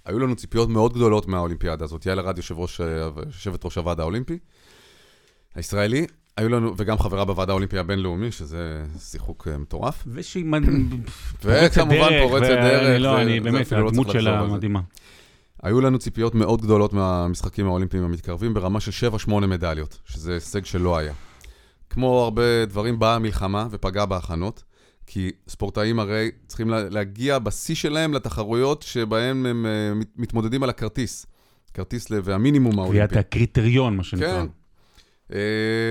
היו 0.05 0.19
לנו 0.19 0.37
ציפיות 0.37 0.69
מאוד 0.69 0.93
גדולות 0.95 1.29
מהאולימפיאדה 1.29 1.85
הזאת. 1.85 2.07
יעל 2.07 2.19
ארד, 2.21 2.39
אה, 2.81 3.09
יושבת 3.27 3.65
ראש 3.65 3.77
הוועד 3.79 4.01
האולימפי 4.01 4.39
הישראלי, 5.55 6.07
היו 6.37 6.49
לנו, 6.49 6.75
וגם 6.77 6.99
חברה 6.99 7.25
בוועד 7.25 7.51
האולימפי 7.51 7.79
הבינלאומי, 7.79 8.31
שזה 8.33 8.85
שיחוק 8.99 9.49
אה, 9.51 9.59
מטורף. 9.59 10.03
ושהיא 10.07 10.45
וכמובן 11.45 12.09
פורצת 12.23 12.47
דרך, 12.49 13.01
לא, 13.01 13.21
אני 13.21 13.41
באמת, 13.41 13.73
לא 13.73 13.89
הדמות 13.89 14.11
שלה. 14.11 14.47
מדהימה. 14.47 14.81
היו 15.63 15.81
לנו 15.81 15.99
ציפיות 15.99 16.35
מאוד 16.35 16.63
גדולות 16.63 16.93
מהמשחקים 16.93 17.67
האולימפיים 17.67 18.05
המתקרבים, 18.05 18.55
ברמה 18.55 18.81
של 18.81 19.09
7-8 19.27 19.31
מדליות, 19.47 19.99
שזה 20.05 20.35
הישג 20.35 20.65
שלא 20.65 20.97
היה. 20.97 21.13
כמו 21.91 22.21
הרבה 22.25 22.43
דברים, 22.67 22.99
באה 22.99 23.15
המלחמה 23.15 23.67
ופגעה 23.71 24.07
בהכנות, 24.07 24.63
כי 25.07 25.31
ספורטאים 25.49 25.99
הרי 26.01 26.31
צריכים 26.47 26.71
לה- 26.71 26.89
להגיע 26.89 27.39
בשיא 27.39 27.75
שלהם 27.75 28.13
לתחרויות 28.15 28.83
שבהם 28.83 29.47
הם 29.47 29.67
אה, 29.67 29.95
מת- 29.95 30.13
מתמודדים 30.17 30.63
על 30.63 30.71
הכרטיס. 30.71 31.27
כרטיס 31.75 32.11
ל- 32.11 32.21
והמינימום 32.25 32.79
האולימפי. 32.79 33.09
קביעת 33.09 33.27
הקריטריון, 33.27 33.97
מה 33.97 34.05
שנקרא. 34.05 34.43
כן. 34.43 34.47
אה, 35.33 35.39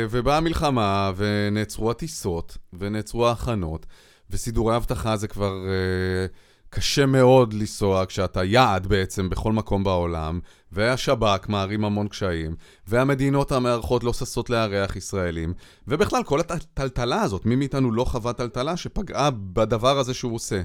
ובאה 0.09 0.37
המלחמה, 0.37 1.11
ונעצרו 1.15 1.91
הטיסות, 1.91 2.57
ונעצרו 2.73 3.27
ההכנות, 3.27 3.85
וסידורי 4.29 4.75
אבטחה 4.75 5.17
זה 5.17 5.27
כבר 5.27 5.53
אה, 5.67 6.25
קשה 6.69 7.05
מאוד 7.05 7.53
לנסוע 7.53 8.05
כשאתה 8.05 8.43
יעד 8.43 8.87
בעצם 8.87 9.29
בכל 9.29 9.53
מקום 9.53 9.83
בעולם, 9.83 10.39
והשב"כ 10.71 11.49
מערים 11.49 11.85
המון 11.85 12.07
קשיים, 12.07 12.55
והמדינות 12.87 13.51
המארחות 13.51 14.03
לא 14.03 14.13
ששות 14.13 14.49
לארח 14.49 14.95
ישראלים, 14.95 15.53
ובכלל 15.87 16.23
כל 16.23 16.39
הטלטלה 16.39 17.21
הזאת, 17.21 17.45
מי 17.45 17.55
מאיתנו 17.55 17.91
לא 17.91 18.03
חווה 18.05 18.33
טלטלה 18.33 18.77
שפגעה 18.77 19.29
בדבר 19.31 19.99
הזה 19.99 20.13
שהוא 20.13 20.35
עושה. 20.35 20.61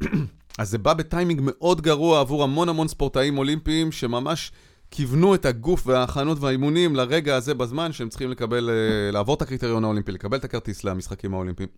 אז 0.58 0.70
זה 0.70 0.78
בא 0.78 0.94
בטיימינג 0.94 1.40
מאוד 1.42 1.80
גרוע 1.80 2.20
עבור 2.20 2.42
המון 2.42 2.68
המון 2.68 2.88
ספורטאים 2.88 3.38
אולימפיים 3.38 3.92
שממש 3.92 4.52
כיוונו 4.96 5.34
את 5.34 5.44
הגוף 5.44 5.86
וההכנות 5.86 6.38
והאימונים 6.40 6.96
לרגע 6.96 7.36
הזה 7.36 7.54
בזמן 7.54 7.92
שהם 7.92 8.08
צריכים 8.08 8.30
לקבל, 8.30 8.70
אה, 8.70 9.10
לעבור 9.12 9.34
את 9.34 9.42
הקריטריון 9.42 9.84
האולימפי, 9.84 10.12
לקבל 10.12 10.36
את 10.36 10.44
הכרטיס 10.44 10.84
למשחקים 10.84 11.34
האולימפיים. 11.34 11.68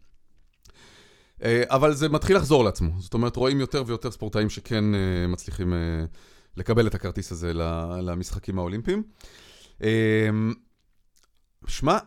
אה, 1.42 1.62
אבל 1.66 1.94
זה 1.94 2.08
מתחיל 2.08 2.36
לחזור 2.36 2.64
לעצמו. 2.64 2.90
זאת 2.98 3.14
אומרת, 3.14 3.36
רואים 3.36 3.60
יותר 3.60 3.82
ויותר 3.86 4.10
ספורטאים 4.10 4.50
שכן 4.50 4.94
אה, 4.94 5.26
מצליחים 5.28 5.74
לקבל 6.56 6.86
את 6.86 6.94
הכרטיס 6.94 7.32
הזה 7.32 7.52
למשחקים 8.02 8.58
האולימפיים. 8.58 9.02
שמע, 11.66 11.98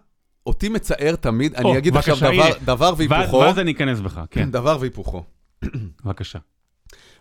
אותי 0.46 0.70
מצער 0.70 1.16
תמיד, 1.16 1.56
אני 1.56 1.78
אגיד 1.78 1.98
עכשיו 1.98 2.18
דבר, 2.66 2.94
והיפוכו. 2.98 3.38
ואז 3.38 3.60
אני 3.60 3.72
אכנס 3.72 4.00
בך, 4.00 4.22
כן, 4.32 4.52
דבר 4.52 4.78
והיפוכו. 4.80 5.24
בבקשה. 6.06 6.40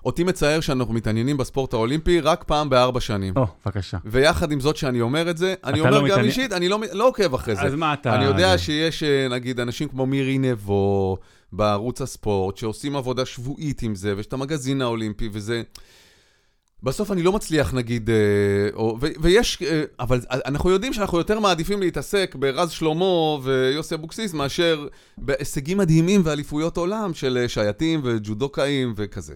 אותי 0.04 0.24
מצער 0.24 0.60
שאנחנו 0.60 0.94
מתעניינים 0.94 1.36
בספורט 1.36 1.74
האולימפי 1.74 2.20
רק 2.20 2.44
פעם 2.44 2.70
בארבע 2.70 3.00
שנים. 3.00 3.34
או, 3.36 3.46
בבקשה. 3.66 3.98
ויחד 4.04 4.52
עם 4.52 4.60
זאת 4.60 4.76
שאני 4.76 5.00
אומר 5.00 5.30
את 5.30 5.36
זה, 5.38 5.54
אני 5.64 5.80
אומר 5.80 5.90
לא 5.90 5.98
גם 5.98 6.04
מתעניין- 6.04 6.26
אישית, 6.26 6.52
אני 6.52 6.68
לא, 6.68 6.78
לא 6.92 7.08
עוקב 7.08 7.34
אחרי 7.34 7.56
זה. 7.56 7.62
אז 7.62 7.74
מה 7.74 7.94
אתה... 7.94 8.14
אני 8.14 8.24
יודע 8.24 8.58
שיש, 8.58 9.02
אה, 9.02 9.28
נגיד, 9.30 9.60
אנשים 9.60 9.88
כמו 9.88 10.06
מירי 10.06 10.38
נבו 10.38 11.16
בערוץ 11.52 12.00
הספורט, 12.02 12.56
שעושים 12.56 12.96
עבודה 12.96 13.24
שבועית 13.26 13.82
עם 13.82 13.94
זה, 13.94 14.14
ויש 14.16 14.26
את 14.26 14.32
המגזין 14.32 14.82
האולימפי, 14.82 15.28
וזה... 15.32 15.62
בסוף 16.82 17.12
אני 17.12 17.22
לא 17.22 17.32
מצליח, 17.32 17.74
נגיד, 17.74 18.10
אה, 18.10 18.14
או, 18.74 18.98
ו, 19.00 19.06
ויש, 19.20 19.58
אה, 19.62 19.82
אבל 20.00 20.20
אנחנו 20.30 20.70
יודעים 20.70 20.92
שאנחנו 20.92 21.18
יותר 21.18 21.40
מעדיפים 21.40 21.80
להתעסק 21.80 22.34
ברז 22.38 22.70
שלמה 22.70 23.38
ויוסי 23.42 23.94
אבוקסיס, 23.94 24.34
מאשר 24.34 24.86
בהישגים 25.18 25.78
מדהימים 25.78 26.20
ואליפויות 26.24 26.76
עולם 26.76 27.14
של 27.14 27.44
שייטים 27.48 28.00
וג'ודוקאים 28.04 28.92
וכזה. 28.96 29.34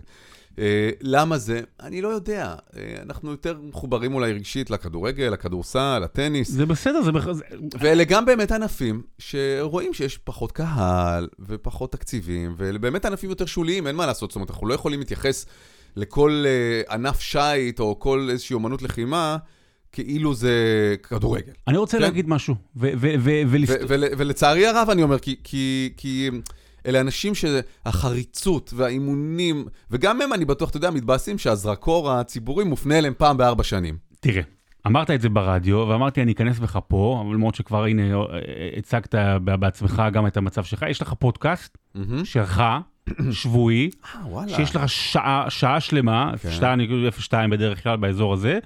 אה, 0.59 0.91
למה 1.01 1.39
זה? 1.39 1.61
אני 1.81 2.03
לא 2.03 2.09
יודע. 2.09 2.55
אה, 2.77 2.95
אנחנו 3.03 3.31
יותר 3.31 3.57
מחוברים 3.63 4.15
אולי 4.15 4.33
רגשית 4.33 4.71
לכדורגל, 4.71 5.25
לכדורסל, 5.33 5.99
לטניס. 6.05 6.51
זה 6.51 6.67
בסדר, 6.67 7.03
זה... 7.03 7.11
זה- 7.33 7.45
ואלה 7.81 8.05
גם 8.05 8.25
באמת 8.25 8.53
ענפים 8.53 9.03
שרואים 9.19 9.95
שיש 9.95 10.19
פחות 10.19 10.53
קהל 10.53 11.29
ופחות 11.49 11.93
תקציבים, 11.93 12.55
ואלה 12.57 12.79
באמת 12.79 13.05
ענפים 13.05 13.31
יותר 13.31 13.47
שוליים, 13.47 13.87
אין 13.87 13.97
מה 13.97 14.07
לעשות. 14.07 14.31
זאת 14.31 14.35
אומרת, 14.37 14.51
אנחנו 14.51 14.67
לא 14.67 14.75
יכולים 14.75 14.99
להתייחס 14.99 15.47
לכל 15.97 16.45
uh, 16.87 16.93
ענף 16.93 17.21
שיט 17.21 17.81
או 17.81 17.99
כל 17.99 18.29
איזושהי 18.31 18.55
אומנות 18.55 18.83
לחימה, 18.83 19.37
כאילו 19.93 20.35
זה 20.35 20.55
כדורגל. 21.03 21.53
אני 21.69 21.77
רוצה 21.77 21.97
כן. 21.97 22.03
להגיד 22.03 22.29
משהו, 22.29 22.55
ולצערי 24.19 24.67
הרב 24.67 24.89
אני 24.91 25.03
אומר, 25.03 25.19
כי, 25.19 25.37
כי, 25.45 25.93
כי 25.97 26.31
אלה 26.87 27.01
אנשים 27.01 27.33
שהחריצות 27.35 28.73
והאימונים, 28.77 29.65
וגם 29.91 30.21
הם, 30.23 30.33
אני 30.33 30.45
בטוח, 30.45 30.69
אתה 30.71 30.77
יודע, 30.77 30.91
מתבאסים 30.91 31.39
שהזרקור 31.39 32.11
הציבורי 32.13 32.65
מופנה 32.65 32.99
אליהם 32.99 33.15
פעם 33.19 33.37
בארבע 33.37 33.63
שנים. 33.65 33.97
תראה, 34.21 34.43
אמרת 34.87 35.11
את 35.11 35.21
זה 35.21 35.29
ברדיו, 35.29 35.77
ואמרתי, 35.89 36.23
אני 36.23 36.33
אכנס 36.33 36.59
בך 36.59 36.79
פה, 36.89 37.25
למרות 37.35 37.55
שכבר, 37.55 37.85
הנה, 37.85 38.03
הצגת 38.79 39.15
בעצמך 39.45 40.03
גם 40.13 40.27
את 40.27 40.37
המצב 40.37 40.65
שלך. 40.65 40.85
יש 40.91 41.03
לך 41.03 41.13
פודקאסט 41.19 41.79
מהמם. 41.95 42.25
שלך, 42.25 42.63
שבועי, 43.31 43.91
אה. 44.15 44.49
שיש 44.49 44.77
לך 44.77 44.89
שעה, 44.89 45.47
שעה 45.49 45.81
שלמה, 45.81 46.33
כן. 46.61 46.65
אני 46.67 46.87
כאילו 46.87 47.11
02 47.13 47.51
בדרך 47.51 47.83
כלל 47.83 47.97
באזור 47.97 48.33
הזה, 48.35 48.59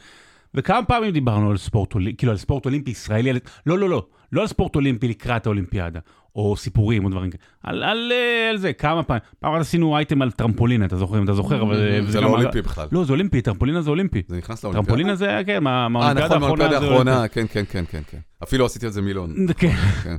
וכמה 0.55 0.85
פעמים 0.85 1.11
דיברנו 1.11 1.51
על 1.51 1.57
ספורט, 1.57 1.95
כאילו 2.19 2.33
על 2.33 2.39
ספורט 2.39 2.65
אולימפי 2.65 2.91
ישראלי, 2.91 3.31
על- 3.31 3.39
לא, 3.67 3.79
לא, 3.79 3.91
לא, 3.91 4.07
לא 4.33 4.41
על 4.41 4.47
ספורט 4.47 4.77
אולימפי 4.77 5.09
לקראת 5.09 5.47
האולימפיאדה, 5.47 6.01
או 6.37 6.57
סיפורים 6.57 7.05
או 7.05 7.11
דברים 7.11 7.31
כאלה, 7.31 7.43
על, 7.63 7.83
על, 7.83 8.13
אה, 8.13 8.51
על 8.51 8.57
זה, 8.57 8.73
כמה 8.73 9.03
פעמים. 9.03 9.23
פעם 9.41 9.53
אחת 9.53 9.61
עשינו 9.61 9.97
אייטם 9.97 10.23
על 10.23 10.31
טרמפולינה, 10.31 10.85
אתה 10.85 10.97
זוכר, 10.97 11.19
אם 11.19 11.25
אתה 11.25 11.33
זוכר, 11.33 11.63
אבל... 11.63 11.75
אה, 11.77 12.03
זה 12.03 12.09
וזה 12.09 12.21
לא 12.21 12.29
אולימפי 12.29 12.63
בכלל. 12.63 12.89
לא, 12.93 13.05
זה 13.05 13.13
אולימפי, 13.13 13.43
טרמפולינה 13.43 13.83
זה 13.83 13.91
אולימפי. 13.91 14.23
זה 14.29 14.37
נכנס 14.37 14.65
לאולימפיאדה? 14.65 14.87
טרמפולינה 14.87 15.15
זה, 15.17 15.43
כן, 15.47 15.63
מה- 15.63 15.83
אה, 15.83 15.89
מהאולימפיאדה 15.89 16.27
נכון, 16.37 16.43
האחרונה 16.43 16.65
מהאולימפיאדה 16.65 16.81
זה 16.81 16.95
אולימפי. 16.95 17.11
האחרונה, 17.11 17.29
כן, 17.29 17.47
כן, 17.51 17.65
כן, 17.69 17.85
כן, 17.91 18.03
כן. 18.11 18.19
אפילו 18.43 18.67
עשיתי 18.67 18.87
על 18.87 18.93
זה 18.93 19.03
מילון. 19.03 19.35
כן. 19.59 19.75
כן. 20.03 20.17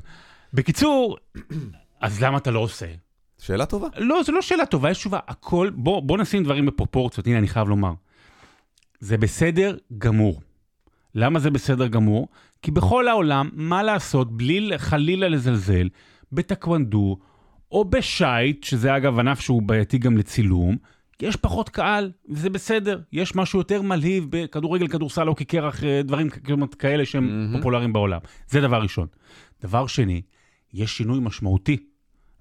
בקיצור, 0.54 1.18
אז 2.02 2.24
למה 2.24 2.38
אתה 2.38 2.52
לא 2.52 2.60
עושה? 2.60 2.86
שאלה 3.42 3.66
טובה. 3.66 3.88
לא, 3.98 4.24
זו 4.24 4.32
לא 4.32 4.42
שאלה 4.42 4.66
טובה, 4.66 4.92
יש 4.92 4.98
תשובה. 4.98 5.20
הכל, 5.28 5.70
בוא, 5.76 6.02
בוא 6.02 6.18
נשים 6.18 6.44
דברים 6.44 6.66
בפרופורציות, 6.66 7.28
הנה, 7.28 7.38
אני 7.38 7.48
חייב 7.48 7.70
לומר. 7.70 7.94
זה 9.00 9.18
בסדר 9.18 9.78
גמור. 9.98 10.42
למה 11.16 11.40
זה 11.40 11.52
בסדר 11.52 11.88
גמור? 11.88 12.28
כי 12.62 12.72
בכל 12.72 13.08
העולם, 13.08 13.50
מה 13.54 13.84
לעשות, 13.84 14.38
בלי 14.38 14.70
חלילה 14.78 15.30
לזלזל, 15.30 15.90
בטקוונדו, 16.32 17.18
או 17.72 17.86
בשייט, 17.86 18.64
שזה 18.64 18.96
אגב 18.96 19.20
ענף 19.20 19.40
שהוא 19.40 19.62
בעייתי 19.62 19.98
גם 19.98 20.18
לצילום, 20.18 20.78
יש 21.22 21.36
פחות 21.36 21.70
קהל, 21.70 22.12
וזה 22.30 22.50
בסדר. 22.50 23.00
יש 23.14 23.36
משהו 23.36 23.60
יותר 23.60 23.82
מלהיב 23.82 24.26
בכדורגל, 24.30 24.88
כדורסל, 24.88 25.28
אוקי 25.28 25.46
קרח, 25.46 25.84
אה, 25.84 26.02
דברים 26.04 26.30
כאלה 26.80 27.06
שהם 27.06 27.28
מהמם. 27.28 27.58
פופולריים 27.58 27.94
בעולם. 27.94 28.20
זה 28.50 28.62
דבר 28.62 28.82
ראשון. 28.82 29.08
דבר 29.62 29.88
שני, 29.88 30.22
יש 30.74 30.98
שינוי 30.98 31.20
משמעותי. 31.22 31.78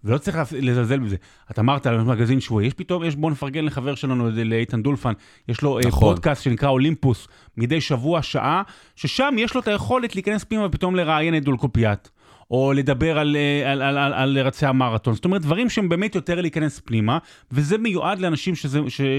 ולא 0.06 0.18
צריך 0.18 0.38
לזלזל 0.52 0.98
בזה. 0.98 1.16
אתה 1.50 1.60
אמרת 1.60 1.86
על 1.86 2.02
מגזין 2.02 2.40
שבועי, 2.40 2.66
יש 2.66 2.74
פתאום, 2.74 3.04
יש, 3.04 3.16
בוא 3.16 3.30
נפרגן 3.30 3.64
לחבר 3.64 3.94
שלנו, 3.94 4.30
לאיתן 4.30 4.82
דולפן, 4.82 5.12
יש 5.48 5.62
לו 5.62 5.78
נכון. 5.78 5.88
נכון. 5.88 6.14
פודקאסט 6.14 6.42
שנקרא 6.42 6.68
אולימפוס, 6.68 7.28
מדי 7.56 7.80
שבוע, 7.80 8.22
שעה, 8.22 8.62
ששם 8.96 9.34
יש 9.38 9.54
לו 9.54 9.60
את 9.60 9.68
היכולת 9.68 10.14
להיכנס 10.14 10.44
פנימה 10.44 10.66
ופתאום 10.66 10.96
לראיין 10.96 11.36
את 11.36 11.44
דולקופיאט, 11.44 12.08
או 12.50 12.72
לדבר 12.72 13.18
על, 13.18 13.36
אה, 13.36 13.72
על, 13.72 13.82
על, 13.82 13.98
על, 13.98 14.12
על 14.12 14.38
רצי 14.38 14.66
המרתון. 14.66 15.14
זאת 15.14 15.24
אומרת, 15.24 15.42
דברים 15.42 15.70
שהם 15.70 15.88
באמת 15.88 16.14
יותר 16.14 16.40
להיכנס 16.40 16.80
פנימה, 16.84 17.18
וזה 17.52 17.78
מיועד 17.78 18.18
לאנשים 18.18 18.54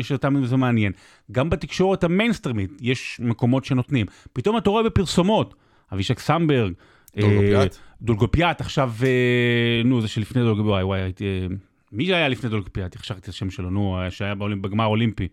שאותם 0.02 0.46
זה 0.46 0.58
מעניין. 0.58 0.92
גם 1.32 1.50
בתקשורת 1.50 2.04
המיינסטרימית 2.04 2.72
יש 2.82 3.20
מקומות 3.24 3.66
שנותנים. 3.66 4.06
פתאום 4.34 4.58
אתה 4.58 4.70
רואה 4.70 4.84
בפרסומות, 4.84 5.56
אבישג 5.94 6.20
סמברג, 6.20 6.74
דולגופיאט. 7.18 7.78
דולגופיאט, 8.02 8.62
עכשיו, 8.62 8.92
אה, 9.04 9.82
נו, 9.86 10.02
זה 10.02 10.08
שלפני 10.08 10.42
דולגופיאט, 10.42 10.68
וואי, 10.70 10.84
וואי, 10.84 11.02
הייתי... 11.02 11.26
אה, 11.26 11.56
מי 11.92 12.06
זה 12.06 12.16
היה 12.16 12.28
לפני 12.30 12.50
דולגופיאט? 12.50 12.96
שכחתי 12.96 13.20
את 13.20 13.28
השם 13.28 13.50
שלו, 13.50 13.70
נו, 13.70 13.98
אה, 14.02 14.12
שהיה 14.12 14.36
באולימפ- 14.36 14.62
בגמר 14.62 14.84
האולימפי. 14.84 15.28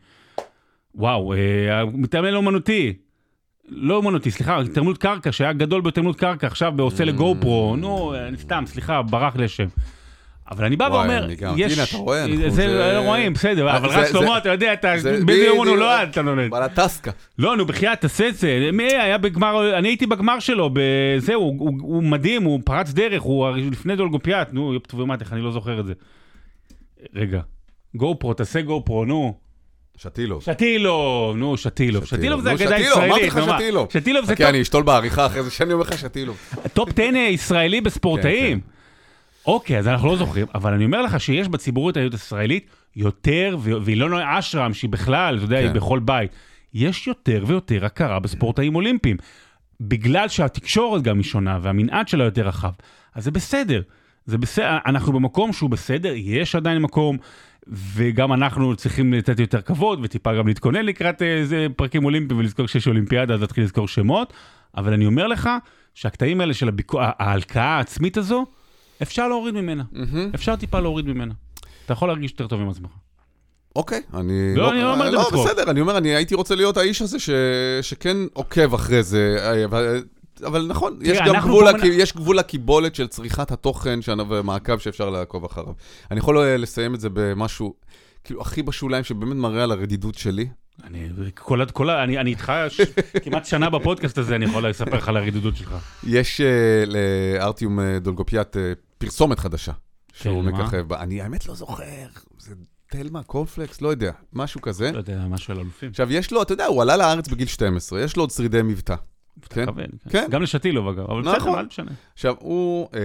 וואו, 0.94 1.32
אה, 1.34 1.38
מתעמל 1.84 2.28
לא 2.30 2.36
אומנותי. 2.36 2.92
לא 3.68 3.96
אומנותי, 3.96 4.30
סליחה, 4.30 4.60
התעמלות 4.60 4.98
קרקע, 4.98 5.32
שהיה 5.32 5.52
גדול 5.52 5.80
בהתעמלות 5.80 6.16
קרקע, 6.16 6.46
עכשיו 6.46 6.80
עושה 6.80 7.04
ל 7.04 7.36
GoPro, 7.40 7.76
נו, 7.76 8.14
אה, 8.14 8.28
סתם, 8.36 8.64
סליחה, 8.66 9.02
ברח 9.02 9.36
לי 9.36 9.44
השם. 9.44 9.66
אבל 10.50 10.64
אני 10.64 10.76
בא 10.76 10.88
ואומר, 10.92 11.26
יש... 11.56 11.72
הנה, 11.72 11.82
אתה 11.84 11.96
רואה, 11.96 12.24
אנחנו- 12.24 12.50
זה, 12.50 12.66
לא 12.94 13.00
רואים, 13.00 13.32
בסדר, 13.32 13.76
אבל 13.76 13.88
רק 13.88 14.06
שלמה, 14.08 14.38
אתה 14.38 14.48
יודע, 14.48 14.72
אתה, 14.72 14.94
יום 14.94 15.16
הוא 15.16 15.24
בדיוק. 15.26 15.66
נולד, 15.66 16.08
אתה 16.10 16.22
נולד. 16.22 16.46
אבל 16.54 16.62
הטסקה. 16.62 17.10
לא, 17.38 17.56
נו, 17.56 17.66
בחייאת, 17.66 18.00
תעשה 18.00 18.28
את 18.28 18.36
זה. 18.36 18.70
מי 18.72 18.84
היה 18.84 19.18
בגמר, 19.18 19.78
אני 19.78 19.88
הייתי 19.88 20.06
בגמר 20.06 20.38
שלו, 20.38 20.70
זהו, 21.18 21.40
הוא, 21.58 22.02
מדהים, 22.02 22.42
הוא 22.42 22.60
פרץ 22.64 22.90
דרך, 22.92 23.22
הוא 23.22 23.48
לפני 23.50 23.96
דולגופיאט, 23.96 24.52
נו, 24.52 24.74
יופ 24.74 24.86
טובי 24.86 25.04
איך 25.20 25.32
אני 25.32 25.40
לא 25.40 25.52
זוכר 25.52 25.80
את 25.80 25.86
זה. 25.86 25.92
רגע, 27.14 27.40
GoPro, 27.94 28.34
תעשה 28.34 28.60
GoPro, 28.60 29.04
נו. 29.04 29.34
שתילוב. 29.96 30.42
שטילוב, 30.42 31.36
נו, 31.36 31.56
שטילוב. 31.56 32.04
שטילוב 32.04 32.40
זה 32.40 32.50
נו, 32.52 32.56
אגדה 32.56 32.78
שטילוב, 32.78 32.98
אמרתי 32.98 33.20
ישראלית, 33.20 33.32
לך 33.32 33.48
מה? 33.48 33.58
שטילוב. 33.58 33.88
שטילוב 33.92 34.24
זה 34.24 34.34
חכה, 34.34 34.48
אני 34.48 34.62
אשתול 34.62 34.82
בעריכה 34.82 35.26
אחרי 35.26 35.42
זה 35.42 35.50
שאני 35.50 35.72
אומר 35.72 35.84
לך 35.84 35.98
שתילוב. 35.98 36.36
טופ 36.72 36.88
10 36.92 37.02
ישראלי 37.16 37.80
בספורטאים. 37.80 38.73
אוקיי, 39.46 39.78
אז 39.78 39.88
אנחנו 39.88 40.08
לא 40.08 40.16
זוכרים, 40.16 40.46
אבל 40.54 40.72
אני 40.72 40.84
אומר 40.84 41.02
לך 41.02 41.20
שיש 41.20 41.48
בציבוריות 41.48 41.96
הישראלית 41.96 42.66
יותר, 42.96 43.56
ו- 43.60 43.70
ואילונה 43.82 44.38
אשרם, 44.38 44.74
שהיא 44.74 44.90
בכלל, 44.90 45.36
אתה 45.36 45.44
יודע, 45.44 45.58
היא 45.58 45.68
כן. 45.68 45.74
בכל 45.74 45.98
בית, 45.98 46.30
יש 46.74 47.06
יותר 47.06 47.44
ויותר 47.46 47.84
הכרה 47.84 48.20
בספורטאים 48.20 48.74
אולימפיים. 48.74 49.16
בגלל 49.80 50.28
שהתקשורת 50.28 51.02
גם 51.02 51.16
היא 51.16 51.24
שונה, 51.24 51.58
והמנעד 51.62 52.08
שלה 52.08 52.24
יותר 52.24 52.48
רחב. 52.48 52.72
אז 53.14 53.24
זה 53.24 53.30
בסדר. 53.30 53.82
זה 54.26 54.38
בסדר, 54.38 54.78
אנחנו 54.86 55.12
במקום 55.12 55.52
שהוא 55.52 55.70
בסדר, 55.70 56.12
יש 56.16 56.54
עדיין 56.54 56.82
מקום, 56.82 57.16
וגם 57.68 58.32
אנחנו 58.32 58.76
צריכים 58.76 59.12
לתת 59.12 59.40
יותר 59.40 59.60
כבוד, 59.60 60.00
וטיפה 60.02 60.34
גם 60.34 60.46
להתכונן 60.46 60.86
לקראת 60.86 61.22
אה, 61.22 61.26
איזה 61.26 61.66
פרקים 61.76 62.04
אולימפיים, 62.04 62.40
ולזכור 62.40 62.66
שיש 62.66 62.88
אולימפיאדה, 62.88 63.34
אז 63.34 63.40
להתחיל 63.40 63.64
לזכור 63.64 63.88
שמות. 63.88 64.32
אבל 64.76 64.92
אני 64.92 65.06
אומר 65.06 65.26
לך, 65.26 65.50
שהקטעים 65.94 66.40
האלה 66.40 66.54
של 66.54 66.68
הביקו... 66.68 66.98
ההלקאה 67.02 67.76
העצמית 67.76 68.16
הזו, 68.16 68.46
אפשר 69.04 69.28
להוריד 69.28 69.54
ממנה. 69.54 69.82
מהמם. 69.92 70.30
אפשר 70.34 70.56
טיפה 70.56 70.80
להוריד 70.80 71.06
ממנה. 71.06 71.34
אתה 71.84 71.92
יכול 71.92 72.08
להרגיש 72.08 72.30
יותר 72.30 72.46
טוב 72.46 72.60
עם 72.60 72.68
עצמך. 72.70 72.90
אוקיי, 73.76 74.00
אני... 74.14 74.54
לא, 74.56 74.70
אני 74.72 74.80
לא 74.82 74.92
אומר 74.92 75.06
את 75.06 75.10
זה 75.10 75.16
לא, 75.16 75.24
בצחוק. 75.24 75.46
בסדר, 75.46 75.70
אני 75.70 75.80
אומר, 75.80 75.98
אני 75.98 76.08
הייתי 76.14 76.34
רוצה 76.34 76.54
להיות 76.54 76.76
האיש 76.76 77.02
הזה 77.02 77.18
ש- 77.18 77.30
שכן 77.82 78.16
עוקב 78.32 78.74
אחרי 78.74 79.02
זה, 79.02 79.36
אה, 79.40 79.64
אבל- 79.64 80.04
אבל 80.46 80.66
נכון, 80.66 80.98
יש 81.02 81.18
גם 81.26 81.34
גבול 81.42 81.64
פה 81.72 81.78
לק- 81.78 81.84
יש 81.84 82.12
גבול 82.16 82.38
לקיבולת 82.38 82.94
של 82.94 83.06
צריכת 83.06 83.50
התוכן 83.52 83.98
ומעקב 84.28 84.78
שאפשר 84.78 85.10
לעקוב 85.10 85.44
אחריו. 85.44 85.72
אני 86.10 86.18
יכול 86.18 86.38
אה, 86.38 86.56
לסיים 86.56 86.94
את 86.94 87.00
זה 87.00 87.08
במשהו, 87.12 87.74
כאילו, 88.24 88.40
הכי 88.40 88.62
בשוליים, 88.62 89.04
שבאמת 89.04 89.36
מראה 89.36 89.62
על 89.64 89.72
הרדידות 89.72 90.14
שלי. 90.14 90.48
אני, 90.84 91.08
כל, 91.34 91.64
כל, 91.72 91.90
אני, 91.90 92.18
אני 92.18 92.30
איתך 92.30 92.52
ש... 92.68 92.80
כמעט 93.22 93.44
שנה 93.44 93.70
בפודקאסט 93.70 94.18
הזה, 94.18 94.36
אני 94.36 94.44
יכול 94.44 94.68
לספר 94.68 94.96
לך 94.96 95.08
על 95.08 95.16
הרדידות 95.16 95.56
שלך. 95.56 95.74
יש 96.06 96.40
אה, 96.40 96.84
לארטיום 96.86 97.80
אה, 97.80 97.98
דולגופיאט 97.98 98.56
אה, 98.56 98.72
פרסומת 98.98 99.38
חדשה, 99.38 99.72
שהוא 100.12 100.42
כן? 100.42 100.48
מככב 100.48 100.78
בה. 100.80 101.00
אני 101.00 101.22
האמת 101.22 101.46
לא 101.46 101.54
זוכר, 101.54 101.84
זה 102.38 102.54
תלמה, 102.90 103.22
קורנפלקס, 103.22 103.80
לא 103.80 103.88
יודע, 103.88 104.12
משהו 104.32 104.60
כזה. 104.60 104.92
לא 104.92 104.98
יודע, 104.98 105.18
משהו 105.28 105.54
על 105.54 105.60
אלופים. 105.60 105.90
עכשיו, 105.90 106.12
יש 106.12 106.32
לו, 106.32 106.42
אתה 106.42 106.52
יודע, 106.52 106.66
הוא 106.66 106.82
עלה 106.82 106.96
לארץ 106.96 107.28
בגיל 107.28 107.46
12, 107.48 108.00
יש 108.00 108.16
לו 108.16 108.22
עוד 108.22 108.30
שרידי 108.30 108.62
מבטא. 108.62 108.94
כן? 109.48 109.62
מכוון, 109.62 109.86
כן. 110.08 110.26
גם 110.30 110.42
לשתילוב 110.42 110.88
אגב, 110.88 111.10
אבל 111.10 111.22
בסדר, 111.22 111.36
נכון. 111.36 111.52
מה 111.52 111.62
משנה. 111.62 111.90
עכשיו, 112.14 112.34
הוא, 112.38 112.88
אה, 112.94 113.00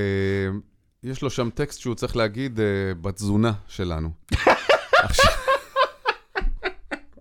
יש 1.04 1.22
לו 1.22 1.30
שם 1.30 1.50
טקסט 1.50 1.80
שהוא 1.80 1.96
צריך 1.96 2.16
להגיד, 2.16 2.60
אה, 2.60 2.66
בתזונה 3.02 3.52
שלנו. 3.68 4.10
עכשיו- 5.04 5.39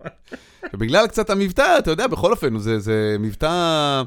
ובגלל 0.73 1.07
קצת 1.07 1.29
המבטא, 1.29 1.75
אתה 1.79 1.91
יודע, 1.91 2.07
בכל 2.07 2.31
אופן, 2.31 2.57
זה, 2.57 2.79
זה 2.79 3.15
מבטא 3.19 4.01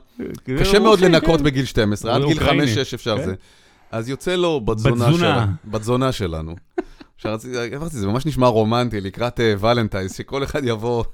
קשה 0.61 0.79
מאוד 0.79 1.01
לנקות 1.01 1.39
כן. 1.41 1.45
בגיל 1.45 1.65
12, 1.65 2.15
עד 2.15 2.23
גיל 2.25 2.39
אוקראיני. 2.39 2.75
5-6 2.75 2.95
אפשר 2.95 3.19
כן. 3.19 3.25
זה. 3.25 3.35
אז 3.93 4.09
יוצא 4.09 4.37
לו 4.37 4.61
בתזונה 4.61 4.95
בתזונה. 5.07 5.19
שלנו. 5.19 5.53
בתזונה 5.65 6.13
שלנו. 6.13 6.55
עכשיו, 7.17 7.35
רציתי- 7.35 7.77
אמרתי, 7.77 7.97
זה 7.97 8.07
ממש 8.07 8.27
נשמע 8.27 8.47
רומנטי, 8.47 9.01
לקראת 9.01 9.41
אה, 9.41 9.55
ולנטייז, 9.61 10.15
שכל 10.17 10.45
אחד 10.45 10.61
יבוא 10.65 11.05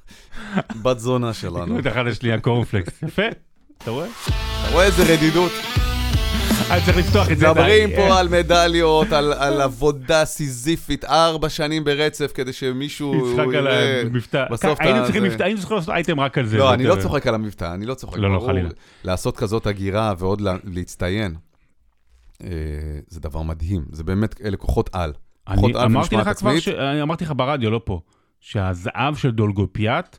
בתזונה 0.83 1.33
שלנו. 1.33 1.65
תקנו 1.65 1.79
את 1.79 1.87
אחד 1.87 2.07
לשנייה 2.07 2.41
קורנפלקס. 2.41 3.03
יפה, 3.03 3.23
אתה 3.79 3.91
רואה? 3.91 4.07
אתה 4.29 4.73
רואה 4.73 4.85
איזה 4.87 5.15
רדידות? 5.15 5.53
אני 6.71 6.81
צריך 6.85 6.97
לפתוח 6.99 7.31
את 7.31 7.39
זה. 7.39 7.51
מדברים. 7.51 7.91
פה 7.97 8.19
על 8.21 8.29
מדליות, 8.29 9.13
על, 9.13 9.61
עבודה 9.61 10.25
סיזיפית, 10.25 11.05
ארבע 11.05 11.49
שנים 11.49 11.85
ברצף, 11.85 12.31
כדי 12.35 12.53
שמישהו 12.53 13.15
יצחק 13.33 13.55
על. 13.55 13.67
המבטא. 13.67 14.45
בסוף 14.51 14.81
היינו 14.81 15.05
צריכים 15.05 15.23
מבטא, 15.23 15.43
היינו 15.43 15.59
צריכים 15.61 15.77
לעשות 15.77 15.95
אייטם 15.95 16.21
רק 16.21 16.39
על 16.39 16.47
זה. 16.47 16.59
לא, 16.59 16.75
אני 16.75 16.85
לא 16.85 16.97
צוחק 17.01 17.27
על 17.27 17.35
המבטא, 17.35 17.75
אני 17.75 17.87
לא 17.87 17.95
צוחק. 17.95 18.19
לא, 18.19 18.35
לא, 18.35 18.41
חלילה. 18.47 18.69
לעשות 19.05 19.37
כזאת 19.37 19.67
הגירה 19.67 20.13
ועוד 20.19 20.41
לה- 20.41 20.57
להצטיין, 20.65 21.35
אה, 22.45 22.49
זה 23.09 23.21
דבר 23.21 23.43
מדהים. 23.43 23.85
זה 23.93 24.05
באמת, 24.05 24.41
אלה 24.45 24.57
כוחות 24.57 24.91
על. 24.93 25.13
אני 25.49 25.57
כוחות 25.57 25.75
על 25.75 25.81
אמרתי 25.83 25.97
ומשמעת 26.15 26.27
לך 26.27 26.39
כבר, 26.39 26.51
עצמית. 26.51 26.69
אני 26.79 27.03
אמרתי 27.03 27.25
לך 27.25 27.33
ברדיו, 27.37 27.71
לא 27.71 27.81
פה, 27.85 28.01
שהזהב 28.41 29.15
של 29.17 29.31
דולגופיאט, 29.31 30.19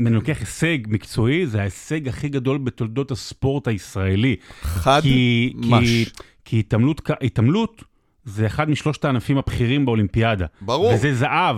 אם 0.00 0.06
אני 0.06 0.14
לוקח 0.14 0.36
הישג 0.40 0.78
מקצועי, 0.88 1.46
זה 1.46 1.60
ההישג 1.60 2.08
הכי 2.08 2.28
גדול 2.28 2.58
בתולדות 2.58 3.10
הספורט 3.10 3.68
הישראלי. 3.68 4.36
חד 4.62 5.00
כי, 5.02 5.52
כי, 5.62 5.68
מש. 5.70 6.12
כי 6.44 6.58
התעמלות, 6.58 7.00
כ- 7.04 7.22
התעמלות 7.22 7.82
זה 8.24 8.46
אחד 8.46 8.70
משלושת 8.70 9.04
הענפים 9.04 9.38
הבכירים 9.38 9.86
באולימפיאדה. 9.86 10.46
ברור. 10.60 10.92
וזה 10.94 11.14
זהב. 11.14 11.56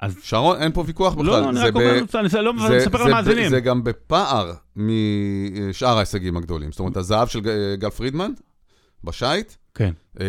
אז 0.00 0.16
שרון, 0.22 0.56
אין 0.62 0.72
פה 0.72 0.84
ויכוח 0.86 1.14
בכלל. 1.14 1.26
לא, 1.26 1.40
לא, 1.40 1.50
אני 1.50 1.58
רק 1.60 1.72
ב- 1.72 1.76
אומר, 1.76 1.90
אני 1.90 2.32
לא 2.44 2.52
זה- 2.68 2.76
מספר 2.76 3.04
ב- 3.04 3.08
למאזינים. 3.08 3.48
זה 3.50 3.60
גם 3.60 3.84
בפער 3.84 4.52
משאר 4.76 5.96
ההישגים 5.96 6.36
הגדולים. 6.36 6.70
זאת 6.72 6.80
אומרת, 6.80 6.96
הזהב 6.96 7.28
של 7.28 7.40
ג- 7.40 7.74
גל 7.78 7.90
פרידמן, 7.90 8.30
בשייט, 9.04 9.52
כן. 9.74 9.90
אה, 10.20 10.26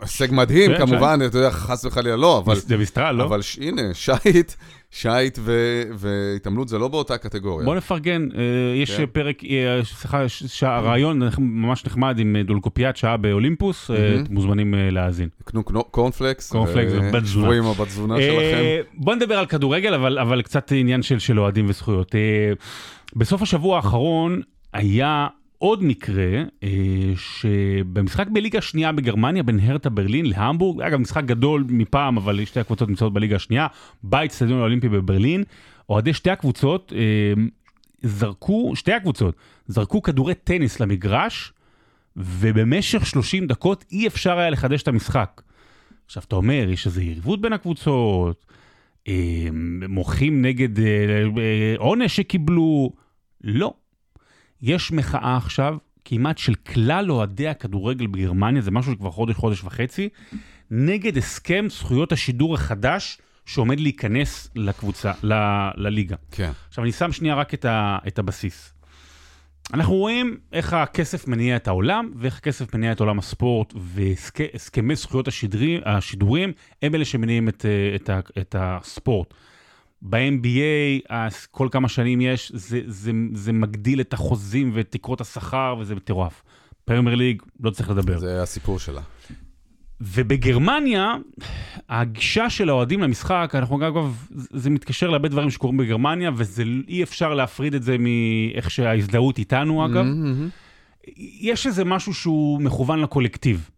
הישג 0.00 0.28
מדהים, 0.32 0.70
כן, 0.70 0.78
כמובן, 0.78 1.18
אתה 1.26 1.38
יודע, 1.38 1.50
חס 1.50 1.84
וחלילה 1.84 2.16
לא, 2.16 2.38
אבל... 2.38 2.56
זה 2.56 2.76
מיסטרל, 2.76 3.12
לא? 3.16 3.24
אבל 3.24 3.40
הנה, 3.60 3.82
שייט, 3.94 4.52
שייט 4.94 5.38
ו- 5.42 5.82
והתעמלות 5.94 6.68
זה 6.68 6.78
לא 6.78 6.88
באותה 6.88 7.18
קטגוריה. 7.18 7.64
בוא 7.64 7.74
נפרגן, 7.74 8.28
אה, 8.34 8.40
יש 8.76 8.96
כן. 8.96 9.06
פרק, 9.06 9.44
אה, 9.44 9.80
סליחה, 9.84 10.78
רעיון 10.78 11.22
ממש 11.38 11.84
נחמד 11.86 12.18
עם 12.18 12.36
אה, 12.36 12.42
דולקופיאט, 12.42 12.96
שעה 12.96 13.16
באולימפוס, 13.16 13.90
מהמם. 13.90 14.24
אתם 14.24 14.34
מוזמנים 14.34 14.74
להאזין. 14.74 15.28
קנו 15.44 15.64
קורנפלקס. 15.64 16.52
קורנפלקס 16.52 16.92
ובת 16.92 17.22
תזונה. 17.22 17.46
שבו 17.46 17.52
עם 17.52 17.66
הבת 17.66 17.86
תזונה 17.86 18.16
שלכם. 18.16 18.62
בוא 18.94 19.14
נדבר 19.14 19.38
על 19.38 19.46
כדורגל, 19.46 19.94
אבל, 19.94 20.18
אבל 20.18 20.42
קצת 20.42 20.72
עניין 20.76 21.02
של, 21.02 21.40
אוהדים 21.40 21.66
וזכויות. 21.68 22.14
בסוף 23.16 23.42
השבוע 23.42 23.76
האחרון 23.76 24.40
היה 24.72 25.26
עוד 25.62 25.84
מקרה, 25.84 26.42
אה, 26.62 26.68
שבמשחק 27.16 28.26
בליגה 28.28 28.58
השנייה 28.58 28.92
בגרמניה, 28.92 29.42
בין 29.42 29.60
הרטה 29.60 29.90
ברלין 29.90 30.26
להמבורג, 30.26 30.82
אגב, 30.82 30.98
משחק 31.00 31.24
גדול 31.24 31.64
מפעם, 31.68 32.16
אבל 32.16 32.44
שתי 32.44 32.60
הקבוצות 32.60 32.88
נמצאות 32.88 33.12
בליגה 33.12 33.36
השנייה, 33.36 33.66
בית 34.02 34.32
סטדיון 34.32 34.58
האולימפי 34.58 34.88
בברלין, 34.88 35.44
אוהדי 35.88 36.12
שתי 36.12 36.30
הקבוצות 36.30 36.92
אה, 36.96 37.42
זרקו, 38.02 38.76
שתי 38.76 38.92
הקבוצות, 38.92 39.34
זרקו 39.66 40.02
כדורי 40.02 40.34
טניס 40.34 40.80
למגרש, 40.80 41.52
ובמשך 42.16 43.06
30 43.06 43.46
דקות 43.46 43.84
אי 43.92 44.06
אפשר 44.06 44.38
היה 44.38 44.50
לחדש 44.50 44.82
את 44.82 44.88
המשחק. 44.88 45.42
עכשיו, 46.06 46.22
אתה 46.28 46.36
אומר, 46.36 46.66
יש 46.68 46.86
איזו 46.86 47.00
יריבות 47.00 47.40
בין 47.40 47.52
הקבוצות, 47.52 48.46
אה, 49.08 49.48
מוחים 49.88 50.42
נגד 50.42 50.70
עונש 51.78 52.16
שקיבלו, 52.16 52.92
לא. 53.40 53.74
יש 54.62 54.92
מחאה 54.92 55.36
עכשיו, 55.36 55.76
כמעט 56.04 56.38
של 56.38 56.54
כלל 56.54 57.10
אוהדי 57.10 57.48
הכדורגל 57.48 58.06
בגרמניה, 58.06 58.62
זה 58.62 58.70
משהו 58.70 58.92
שכבר 58.92 59.10
חודש, 59.10 59.34
חודש 59.34 59.64
וחצי, 59.64 60.08
נגד 60.70 61.16
הסכם 61.16 61.66
זכויות 61.70 62.12
השידור 62.12 62.54
החדש 62.54 63.18
שעומד 63.46 63.80
להיכנס 63.80 64.48
לקבוצה, 64.56 65.12
ל- 65.22 65.70
לליגה. 65.76 66.16
כן. 66.30 66.50
עכשיו, 66.68 66.84
אני 66.84 66.92
שם 66.92 67.12
שנייה 67.12 67.34
רק 67.34 67.54
את, 67.54 67.64
ה, 67.64 67.98
את 68.06 68.18
הבסיס. 68.18 68.72
אנחנו 69.74 69.94
רואים 69.94 70.36
איך 70.52 70.72
הכסף 70.72 71.28
מניע 71.28 71.56
את 71.56 71.68
העולם, 71.68 72.12
ואיך 72.16 72.38
הכסף 72.38 72.74
מניע 72.74 72.92
את 72.92 73.00
עולם 73.00 73.18
הספורט, 73.18 73.74
והסכמי 73.76 74.96
זכויות 74.96 75.28
השדרי, 75.28 75.80
השידורים 75.84 76.52
הם 76.82 76.94
אלה 76.94 77.04
שמניעים 77.04 77.48
את, 77.48 77.66
את, 77.94 78.10
ה, 78.10 78.20
את 78.38 78.54
הספורט. 78.58 79.34
ב-NBA, 80.02 81.06
אז 81.08 81.46
כל 81.46 81.68
כמה 81.70 81.88
שנים 81.88 82.20
יש, 82.20 82.52
זה, 82.54 82.80
זה, 82.86 83.10
זה 83.34 83.52
מגדיל 83.52 84.00
את 84.00 84.12
החוזים 84.12 84.70
ואת 84.74 84.90
תקרות 84.90 85.20
השכר, 85.20 85.76
וזה 85.80 85.94
מטורף. 85.94 86.42
פרמייר 86.84 87.16
ליג, 87.16 87.42
לא 87.60 87.70
צריך 87.70 87.90
לדבר. 87.90 88.18
זה 88.18 88.42
הסיפור 88.42 88.78
שלה. 88.78 89.00
ובגרמניה, 90.00 91.14
הגישה 91.88 92.50
של 92.50 92.68
האוהדים 92.68 93.02
למשחק, 93.02 93.52
אנחנו 93.54 93.88
אגב, 93.88 94.26
זה 94.30 94.70
מתקשר 94.70 95.10
להרבה 95.10 95.28
דברים 95.28 95.50
שקורים 95.50 95.76
בגרמניה, 95.76 96.30
ואי 96.34 97.02
אפשר 97.02 97.34
להפריד 97.34 97.74
את 97.74 97.82
זה 97.82 97.96
מאיך 97.98 98.70
שההזדהות 98.70 99.38
איתנו 99.38 99.86
אגב. 99.86 99.94
מהמם. 100.02 100.48
יש 101.40 101.66
איזה 101.66 101.84
משהו 101.84 102.14
שהוא 102.14 102.60
מכוון 102.60 103.00
לקולקטיב. 103.00 103.70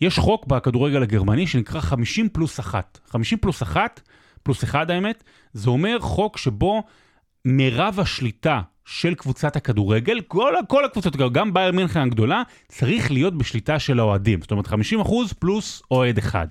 יש 0.00 0.18
חוק 0.18 0.46
בכדורגל 0.46 1.02
הגרמני 1.02 1.46
שנקרא 1.46 1.80
50 1.80 2.28
פלוס 2.28 2.60
1. 2.60 2.98
50 3.08 3.38
פלוס 3.38 3.62
1, 3.62 4.00
פלוס 4.44 4.64
1 4.64 4.90
האמת, 4.90 5.24
זה 5.52 5.70
אומר 5.70 5.98
חוק 6.00 6.38
שבו 6.38 6.82
מירב 7.44 8.00
השליטה 8.00 8.60
של 8.84 9.14
קבוצת 9.14 9.56
הכדורגל, 9.56 10.20
כל, 10.20 10.54
כל 10.68 10.84
הקבוצות, 10.84 11.16
גם 11.16 11.54
בייר 11.54 11.72
מינכן 11.72 12.00
הגדולה, 12.00 12.42
צריך 12.68 13.10
להיות 13.10 13.38
בשליטה 13.38 13.78
של 13.78 13.98
האוהדים. 13.98 14.40
זאת 14.42 14.50
אומרת 14.50 14.66
50 14.66 15.00
אחוז 15.00 15.32
פלוס 15.32 15.82
אוהד 15.90 16.18
אחד. 16.18 16.46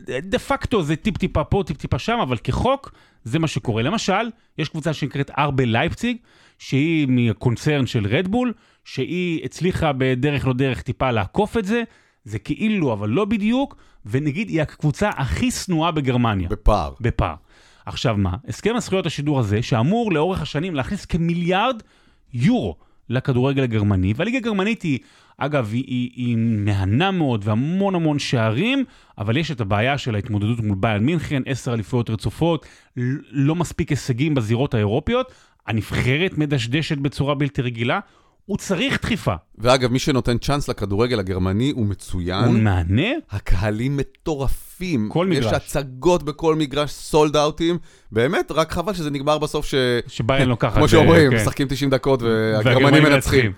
דה 0.00 0.38
פקטו 0.38 0.82
זה 0.82 0.96
טיפ-טיפה 0.96 1.44
פה, 1.44 1.62
טיפ-טיפה 1.66 1.98
שם, 1.98 2.18
אבל 2.22 2.36
כחוק 2.36 2.92
זה 3.24 3.38
מה 3.38 3.46
שקורה. 3.46 3.82
למשל, 3.82 4.30
יש 4.58 4.68
קבוצה 4.68 4.92
שנקראת 4.92 5.30
ארבל 5.38 5.68
לייפציג, 5.68 6.16
שהיא 6.58 7.06
מקונצרן 7.10 7.86
של 7.86 8.06
רדבול, 8.06 8.52
שהיא 8.84 9.44
הצליחה 9.44 9.92
בדרך 9.92 10.46
לא 10.46 10.52
דרך 10.52 10.82
טיפה 10.82 11.10
לעקוף 11.10 11.56
את 11.56 11.64
זה, 11.64 11.82
זה 12.24 12.38
כאילו, 12.38 12.92
אבל 12.92 13.08
לא 13.08 13.24
בדיוק, 13.24 13.76
ונגיד 14.06 14.48
היא 14.48 14.62
הקבוצה 14.62 15.10
הכי 15.16 15.50
שנואה 15.50 15.90
בגרמניה. 15.90 16.48
בפער. 16.48 16.94
בפער. 17.00 17.34
עכשיו 17.86 18.16
מה? 18.16 18.36
הסכם 18.48 18.76
הזכויות 18.76 19.06
השידור 19.06 19.38
הזה, 19.38 19.62
שאמור 19.62 20.12
לאורך 20.12 20.42
השנים 20.42 20.74
להכניס 20.74 21.04
כמיליארד 21.04 21.82
יורו 22.34 22.76
לכדורגל 23.08 23.62
הגרמני, 23.62 24.14
והליגה 24.16 24.38
הגרמנית 24.38 24.82
היא, 24.82 24.98
אגב, 25.38 25.70
היא, 25.72 25.84
היא, 25.86 26.10
היא 26.14 26.36
מהנה 26.36 27.10
מאוד 27.10 27.40
והמון 27.44 27.94
המון 27.94 28.18
שערים, 28.18 28.84
אבל 29.18 29.36
יש 29.36 29.50
את 29.50 29.60
הבעיה 29.60 29.98
של 29.98 30.14
ההתמודדות 30.14 30.60
מול 30.60 30.76
ביין 30.80 31.06
מינכן, 31.06 31.42
עשר 31.46 31.74
אליפויות 31.74 32.10
רצופות, 32.10 32.66
לא 33.30 33.54
מספיק 33.54 33.90
הישגים 33.90 34.34
בזירות 34.34 34.74
האירופיות, 34.74 35.32
הנבחרת 35.66 36.38
מדשדשת 36.38 36.98
בצורה 36.98 37.34
בלתי 37.34 37.62
רגילה, 37.62 38.00
הוא 38.46 38.58
צריך 38.58 39.02
דחיפה. 39.02 39.34
ואגב, 39.58 39.92
מי 39.92 39.98
שנותן 39.98 40.38
צ'אנס 40.38 40.68
לכדורגל 40.68 41.18
הגרמני 41.18 41.70
הוא 41.70 41.80
הוא 41.80 41.86
מצוין. 41.86 42.64
מהנה, 42.64 43.08
הקהלים 43.30 43.96
מטורפים. 43.96 45.08
כל 45.12 45.28
יש 45.32 45.38
מגרש. 45.38 45.52
הצגות 45.52 46.22
בכל 46.22 46.54
מגרש, 46.54 46.90
סולד 46.90 47.36
אאוטים. 47.36 47.78
באמת, 48.12 48.50
רק 48.50 48.72
חבל 48.72 48.92
שזה 48.92 49.10
נגמר 49.10 49.38
בסוף 49.38 49.66
ש... 49.66 49.74
שביין 50.06 50.48
לוקחת... 50.48 50.74
כמו 50.74 50.82
אה, 50.82 50.88
שאומרים, 50.88 51.30
כן. 51.30 51.36
משחקים 51.36 51.68
90 51.68 51.90
דקות 51.90 52.22
והגרמנים 52.22 53.02
מנצחים. 53.02 53.52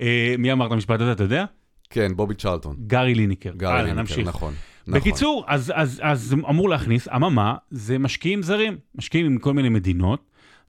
אה, 0.00 0.34
מי 0.38 0.52
אמר 0.52 0.66
את 0.66 0.72
המשפט 0.72 1.00
הזה, 1.00 1.12
אתה 1.12 1.22
יודע? 1.22 1.44
כן, 1.90 2.16
בובי 2.16 2.34
צ'רלטון. 2.34 2.76
גארי 2.86 3.14
ליניקר. 3.14 3.52
גארי 3.56 3.92
נמשיך. 3.92 4.28
נכון. 4.28 4.54
נכון. 4.86 5.00
בקיצור, 5.00 5.44
אז, 5.48 5.72
אז, 5.74 6.00
אז 6.04 6.34
אמור 6.48 6.68
להכניס, 6.68 7.08
אממה, 7.08 7.54
זה 7.70 7.98
משקיעים 7.98 8.42
זרים, 8.42 8.76
משקיעים 8.94 9.34
מכל 9.34 9.52
מיני 9.52 9.68
מדינות, 9.68 10.20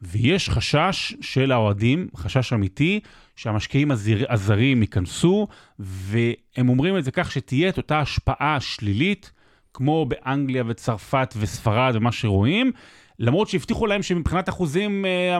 ויש 0.07 0.49
חשש 0.49 1.13
של 1.21 1.51
האוהדים, 1.51 2.07
חשש 2.15 2.53
אמיתי, 2.53 2.99
שהמשקיעים 3.35 3.91
הזר, 3.91 4.17
הזרים 4.29 4.81
ייכנסו, 4.81 5.47
והם 5.79 6.69
אומרים 6.69 6.97
את 6.97 7.03
זה 7.03 7.11
כך 7.11 7.31
שתהיה 7.31 7.69
את 7.69 7.77
אותה 7.77 7.99
השפעה 7.99 8.59
שלילית, 8.59 9.31
כמו 9.73 10.05
באנגליה 10.05 10.63
וצרפת 10.67 11.33
וספרד 11.37 11.95
ומה 11.95 12.11
שרואים, 12.11 12.71
למרות 13.19 13.49
שהבטיחו 13.49 13.87
להם 13.87 14.03
שמבחינת 14.03 14.49
אחוזים, 14.49 15.05
אה, 15.05 15.37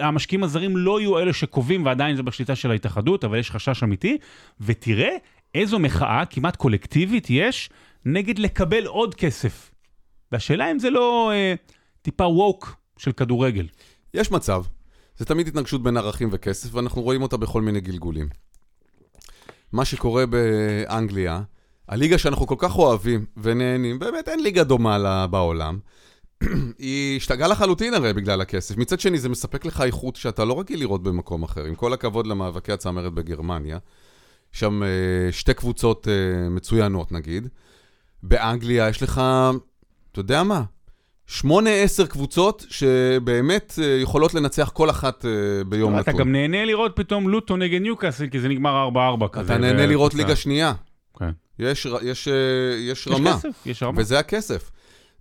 המשקיעים 0.00 0.44
הזרים 0.44 0.76
לא 0.76 1.00
יהיו 1.00 1.18
אלה 1.18 1.32
שקובעים, 1.32 1.86
ועדיין 1.86 2.16
זה 2.16 2.22
בשליטה 2.22 2.56
של 2.56 2.70
ההתאחדות, 2.70 3.24
אבל 3.24 3.38
יש 3.38 3.50
חשש 3.50 3.82
אמיתי, 3.82 4.18
ותראה 4.60 5.16
איזו 5.54 5.78
מחאה 5.78 6.24
כמעט 6.30 6.56
קולקטיבית 6.56 7.26
יש 7.30 7.70
נגד 8.04 8.38
לקבל 8.38 8.86
עוד 8.86 9.14
כסף. 9.14 9.70
והשאלה 10.32 10.70
אם 10.70 10.78
זה 10.78 10.90
לא 10.90 11.30
אה, 11.34 11.54
טיפה 12.02 12.24
ווק 12.24 12.79
של 13.00 13.12
כדורגל. 13.12 13.66
יש 14.14 14.30
מצב. 14.30 14.62
זה 15.16 15.24
תמיד 15.24 15.48
התנגשות 15.48 15.82
בין 15.82 15.96
ערכים 15.96 16.28
וכסף, 16.32 16.74
ואנחנו 16.74 17.02
רואים 17.02 17.22
אותה 17.22 17.36
בכל 17.36 17.62
מיני 17.62 17.80
גלגולים. 17.80 18.28
מה 19.72 19.84
שקורה 19.84 20.24
באנגליה, 20.26 21.42
הליגה 21.88 22.18
שאנחנו 22.18 22.46
כל 22.46 22.54
כך 22.58 22.78
אוהבים 22.78 23.24
ונהנים, 23.36 23.98
באמת 23.98 24.28
אין 24.28 24.42
ליגה 24.42 24.64
דומה 24.64 24.98
לה 24.98 25.26
בעולם. 25.26 25.78
היא 26.78 27.16
השתגעה 27.16 27.48
לחלוטין 27.48 27.94
הרי 27.94 28.12
בגלל 28.12 28.40
הכסף. 28.40 28.76
מצד 28.76 29.00
שני, 29.00 29.18
זה 29.18 29.28
מספק 29.28 29.64
לך 29.64 29.80
איכות 29.80 30.16
שאתה 30.16 30.44
לא 30.44 30.60
רגיל 30.60 30.80
לראות 30.80 31.02
במקום 31.02 31.42
אחר. 31.42 31.64
עם 31.64 31.74
כל 31.74 31.92
הכבוד 31.92 32.26
למאבקי 32.26 32.72
הצמרת 32.72 33.12
בגרמניה, 33.12 33.78
שם 34.52 34.82
אה, 34.82 35.32
שתי 35.32 35.54
קבוצות 35.54 36.08
אה, 36.08 36.48
מצוינות 36.48 37.12
נגיד. 37.12 37.48
באנגליה 38.22 38.88
יש 38.88 39.02
לך, 39.02 39.22
אתה 40.12 40.20
יודע 40.20 40.42
מה? 40.42 40.62
שמונה, 41.30 41.70
עשר 41.70 42.06
קבוצות 42.06 42.66
שבאמת 42.68 43.74
אה, 43.82 43.98
יכולות 44.02 44.34
לנצח 44.34 44.70
כל 44.74 44.90
אחת 44.90 45.24
אה, 45.24 45.30
ביום 45.64 45.98
אתה 45.98 46.10
נתון. 46.10 46.20
גם 46.20 46.32
נהנה 46.32 46.64
לראות 46.64 46.92
פתאום 46.96 47.28
לוטו 47.28 47.56
נגד 47.56 47.80
ניוקאסל, 47.80 48.26
כי 48.26 48.40
זה 48.40 48.48
נגמר 48.48 48.88
4-4 49.24 49.28
כזה. 49.28 49.54
אתה 49.54 49.58
נהנה 49.60 49.86
לראות. 49.86 50.14
ליגה 50.14 50.36
שנייה. 50.36 50.72
כן. 51.18 51.30
יש, 51.58 51.86
יש, 52.02 52.28
אה, 52.28 52.34
יש 52.78 53.06
יש 53.06 53.08
רמה, 53.08 53.36
כסף, 53.36 53.66
יש 53.66 53.82
רמה. 53.82 54.00
וזה 54.00 54.18
הכסף. 54.18 54.70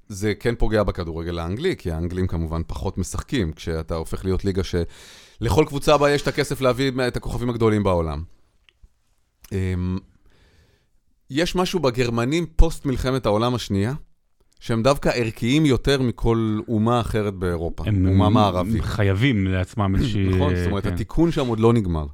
זה 0.08 0.34
כן 0.36 0.56
פוגע 0.56 0.84
בכדורגל 0.84 1.39
האנגלי, 1.39 1.76
כי 1.78 1.91
האנגלים 1.91 2.28
כמובן 2.28 2.62
פחות 2.67 2.98
משחקים, 2.98 3.54
כשאתה 3.54 3.95
הופך 3.95 4.26
להיות 4.26 4.45
ליגה 4.45 4.62
שלכל 4.63 5.65
קבוצה 5.67 5.98
בה 5.98 6.12
יש 6.12 6.22
את 6.22 6.28
הכסף 6.28 6.62
להביא 6.62 6.91
את 7.08 7.17
הכוכבים 7.17 7.50
הגדולים 7.50 7.84
בעולם. 7.84 8.24
אמ, 9.52 9.98
יש 11.30 11.56
משהו 11.56 11.80
בגרמנים 11.80 12.45
פוסט 12.56 12.86
מלחמת 12.86 13.26
העולם 13.26 13.56
השנייה, 13.56 13.93
שהם 14.60 14.84
דווקא 14.84 15.10
ערכיים 15.10 15.65
יותר 15.65 16.02
מכל 16.02 16.60
אומה 16.67 17.00
אחרת 17.02 17.34
באירופה, 17.34 17.84
הם 17.88 18.08
אומה 18.08 18.30
מערבית. 18.30 18.84
חייבים 18.84 19.48
לעצמם 19.48 19.93
איזושהי... 19.95 20.30
נכון, 20.30 20.56
זאת 20.56 20.67
אומרת, 20.67 20.84
כן. 20.84 20.93
התיקון 20.93 21.32
שם 21.32 21.48
עוד 21.48 21.60
לא 21.60 21.74
נגמר. 21.74 22.06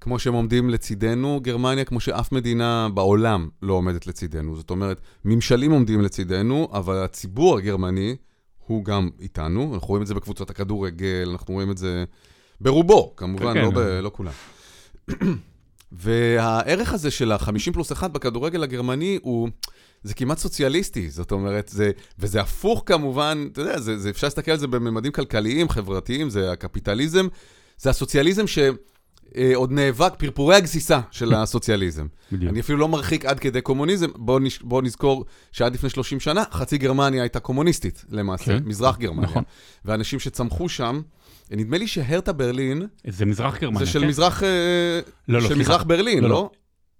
כמו 0.00 0.18
שהם 0.18 0.34
עומדים 0.34 0.70
לצידנו, 0.70 1.40
גרמניה, 1.42 1.84
כמו 1.84 2.00
שאף 2.00 2.32
מדינה 2.32 2.88
בעולם 2.94 3.48
לא 3.62 3.72
עומדת 3.72 4.06
לצידנו. 4.06 4.56
זאת 4.56 4.70
אומרת, 4.70 5.00
ממשלים 5.24 5.70
עומדים 5.70 6.00
לצידנו, 6.00 6.68
אבל 6.72 6.96
הציבור 7.04 7.58
הגרמני 7.58 8.16
הוא 8.66 8.84
גם 8.84 9.08
איתנו. 9.20 9.74
אנחנו 9.74 9.88
רואים 9.88 10.02
את 10.02 10.06
זה 10.06 10.14
בקבוצות 10.14 10.50
הכדורגל, 10.50 11.28
אנחנו 11.32 11.54
רואים 11.54 11.70
את 11.70 11.78
זה 11.78 12.04
ברובו, 12.60 13.16
כמובן, 13.16 13.54
כן, 13.54 13.62
לא, 13.62 13.70
כן. 13.70 13.74
ב, 13.74 13.78
לא 13.78 14.10
כולם. 14.14 14.32
והערך 15.92 16.92
הזה 16.92 17.10
של 17.10 17.32
ה-50 17.32 17.72
פלוס 17.72 17.92
1 17.92 18.10
בכדורגל 18.10 18.62
הגרמני 18.62 19.18
הוא, 19.22 19.48
זה 20.02 20.14
כמעט 20.14 20.38
סוציאליסטי, 20.38 21.10
זאת 21.10 21.32
אומרת, 21.32 21.68
זה, 21.68 21.90
וזה 22.18 22.40
הפוך 22.40 22.82
כמובן, 22.86 23.48
אתה 23.52 23.60
יודע, 23.60 23.80
זה, 23.80 23.98
זה, 23.98 24.10
אפשר 24.10 24.26
להסתכל 24.26 24.50
על 24.50 24.58
זה 24.58 24.66
בממדים 24.66 25.12
כלכליים, 25.12 25.68
חברתיים, 25.68 26.30
זה 26.30 26.52
הקפיטליזם, 26.52 27.26
זה 27.78 27.90
הסוציאליזם 27.90 28.46
ש... 28.46 28.58
אה, 29.36 29.52
עוד 29.54 29.72
נאבק, 29.72 30.12
פרפורי 30.18 30.56
הגסיסה 30.56 31.00
של 31.10 31.34
הסוציאליזם. 31.34 32.06
בדיוק. 32.32 32.50
אני 32.52 32.60
אפילו 32.60 32.78
לא 32.78 32.88
מרחיק 32.88 33.24
עד 33.24 33.38
כדי 33.40 33.60
קומוניזם, 33.60 34.06
בואו 34.16 34.38
נש... 34.38 34.58
בוא 34.62 34.82
נזכור 34.82 35.24
שעד 35.52 35.74
לפני 35.74 35.90
30 35.90 36.20
שנה, 36.20 36.44
חצי 36.52 36.78
גרמניה 36.78 37.22
הייתה 37.22 37.40
קומוניסטית, 37.40 38.04
למעשה, 38.08 38.44
כן. 38.44 38.62
מזרח 38.64 38.98
גרמניה. 38.98 39.30
נכון. 39.30 39.42
ואנשים 39.84 40.18
שצמחו 40.18 40.68
שם, 40.68 41.00
נדמה 41.50 41.78
לי 41.78 41.86
שהרטה 41.86 42.32
ברלין, 42.32 42.86
זה 43.06 43.26
מזרח 43.26 43.58
גרמניה, 43.58 43.84
זה 43.84 43.92
של 43.92 44.00
כן? 44.00 44.06
מזרח, 44.08 44.42
אה, 44.42 44.48
לא, 45.28 45.34
לא, 45.34 45.40
של 45.40 45.54
סליחה. 45.54 45.60
מזרח 45.60 45.82
ברלין, 45.82 46.22
לא, 46.22 46.28
לא? 46.28 46.50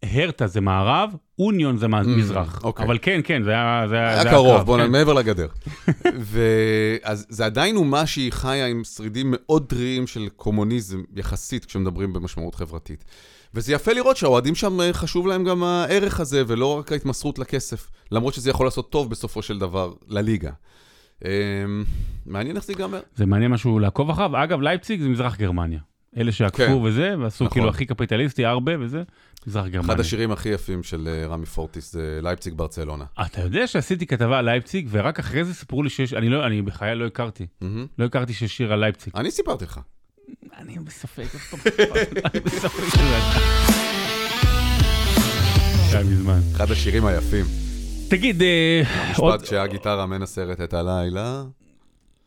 הרטה 0.03 0.47
זה 0.47 0.61
מערב, 0.61 1.11
אוניון 1.39 1.79
זה 1.79 1.89
מזרח. 1.89 2.61
אוקיי. 2.65 2.87
אבל 2.87 2.99
כן, 3.03 3.21
כן, 3.25 3.43
זה 3.43 3.51
היה... 3.51 3.85
זה 3.89 3.97
היה 3.97 4.23
זה 4.23 4.31
קרוב, 4.31 4.55
הקרב, 4.55 4.67
בוא 4.67 4.79
כן. 4.79 4.91
מעבר 4.91 5.13
לגדר. 5.13 5.47
ואז 6.33 7.27
זה 7.29 7.47
עדיין 7.47 7.77
אומה 7.77 8.07
שהיא 8.07 8.33
חיה 8.33 8.67
עם 8.67 8.85
שרידים 8.85 9.27
מאוד 9.37 9.67
טריים 9.67 10.07
של 10.07 10.29
קומוניזם 10.37 11.03
יחסית, 11.17 11.65
כשמדברים 11.65 12.13
במשמעות 12.13 12.55
חברתית. 12.55 13.05
וזה 13.55 13.73
יפה 13.73 13.93
לראות 13.93 14.17
שהאוהדים 14.17 14.55
שם 14.55 14.81
אה, 14.81 14.93
חשוב 14.93 15.27
להם 15.27 15.45
גם 15.45 15.63
הערך 15.63 16.21
הזה, 16.21 16.43
ולא 16.47 16.79
רק 16.79 16.93
ההתמסרות 16.93 17.39
לכסף. 17.39 17.91
למרות 18.13 18.35
שזה 18.35 18.51
יכול 18.51 18.67
לעשות 18.67 18.91
טוב 18.91 19.11
בסופו 19.11 19.43
של 19.43 19.59
דבר 19.59 19.93
לליגה. 20.09 20.51
אה, 21.25 21.31
מעניין 22.27 22.57
איך 22.57 22.65
זה 22.65 22.73
ייגמר. 22.73 23.01
זה 23.15 23.27
מעניין 23.27 23.51
משהו 23.51 23.79
לעקוב 23.79 24.11
אחריו. 24.11 24.45
אגב, 24.45 24.61
לייפציג 24.61 25.01
זה 25.01 25.09
מזרח 25.09 25.37
גרמניה. 25.37 25.81
אלה 26.17 26.33
שעקפו 26.33 26.63
כן. 26.67 26.73
וזה, 26.73 27.15
ועשו 27.19 27.45
נכון. 27.45 27.55
כאילו 27.55 27.69
הכי 27.69 27.87
קפיטליסטי, 27.87 28.45
הרבה 28.45 28.73
וזה, 28.81 29.03
מזרח 29.47 29.67
גרמניה. 29.67 29.93
אחד 29.93 30.01
השירים 30.01 30.33
הכי 30.33 30.49
יפים 30.49 30.83
של 30.83 31.09
אה, 31.09 31.27
רמי 31.27 31.47
פורטיס 31.47 31.93
זה 31.93 32.21
לייפציג 32.23 32.55
ברצלונה. 32.55 33.05
אתה 33.27 33.41
יודע 33.41 33.67
שעשיתי 33.67 34.07
כתבה 34.07 34.39
על 34.39 34.45
לייפציג, 34.45 34.89
ורק 34.91 35.19
אחרי 35.19 35.45
זה 35.45 35.55
סיפרו 35.55 35.83
לי 35.83 35.91
שיש, 35.91 36.15
אני 36.15 36.29
לא, 36.29 36.47
אני 36.47 36.63
בחיי 36.63 36.95
לא 36.95 37.07
הכרתי. 37.07 37.47
מהמם. 37.61 37.87
לא 37.99 38.05
הכרתי 38.05 38.33
שיש 38.33 38.57
שיר 38.57 38.73
על 38.73 38.81
לייפציג. 38.81 39.13
אני 39.17 39.31
סיפרתי 39.31 39.65
לך. 39.65 39.81
אני 40.59 40.79
בספק, 40.79 41.27
אני 42.25 42.41
בספק 42.41 42.85
שזה 42.95 43.17
היה 45.93 46.05
מזמן. 46.05 46.41
אחד 46.57 46.71
השירים 46.71 47.07
היפים. 47.07 47.45
תגיד, 48.11 48.43
אה, 48.43 48.83
עוד 49.17 49.35
משפט 49.35 49.49
שהגיטרה 49.49 50.07
מנסרת 50.07 50.61
את 50.61 50.75
הלילה. 50.75 51.43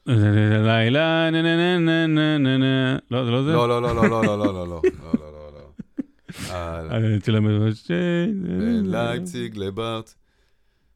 לילה, 0.07 1.29
נה 1.31 1.41
נה 1.41 1.55
נה 1.55 1.77
נה 1.79 2.07
נה 2.07 2.37
נה 2.37 2.57
נה, 2.57 2.97
לא, 3.11 3.25
זה 3.25 3.31
לא 3.31 3.43
זה? 3.43 3.51
לא, 3.53 3.69
לא, 3.69 3.81
לא, 3.81 3.95
לא, 3.95 4.09
לא, 4.09 4.21
לא, 4.25 4.37
לא, 4.37 4.37
לא, 4.37 4.53
לא, 4.53 4.65
לא, 4.67 4.81
לא, 5.03 5.31
לא, 5.31 5.51
לא. 5.53 6.53
אה, 6.55 6.81
של 7.25 7.35
המ- 7.35 7.71
בין 8.59 8.91
לייפציג 8.91 9.57
לברט. 9.57 10.13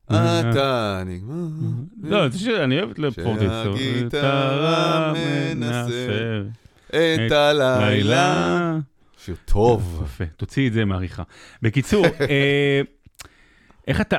אתה 0.06 1.04
נגמר. 1.06 1.48
לא, 2.04 2.26
אני 2.64 2.80
אוהב 2.80 2.90
את 2.90 3.00
לפורטיס. 3.00 3.52
שהגיטרה 3.64 5.14
מנסר. 5.56 6.44
את 6.90 7.32
הלילה. 7.32 7.80
לילה. 7.90 8.78
שיר 9.18 9.36
טוב. 9.46 10.02
יפה, 10.06 10.24
תוציא 10.38 10.68
את 10.68 10.74
זה 10.74 10.86
מעריכה. 10.86 11.24
בקיצור, 11.62 12.06
אה, 12.30 12.82
איך 13.88 14.02
אתה, 14.02 14.18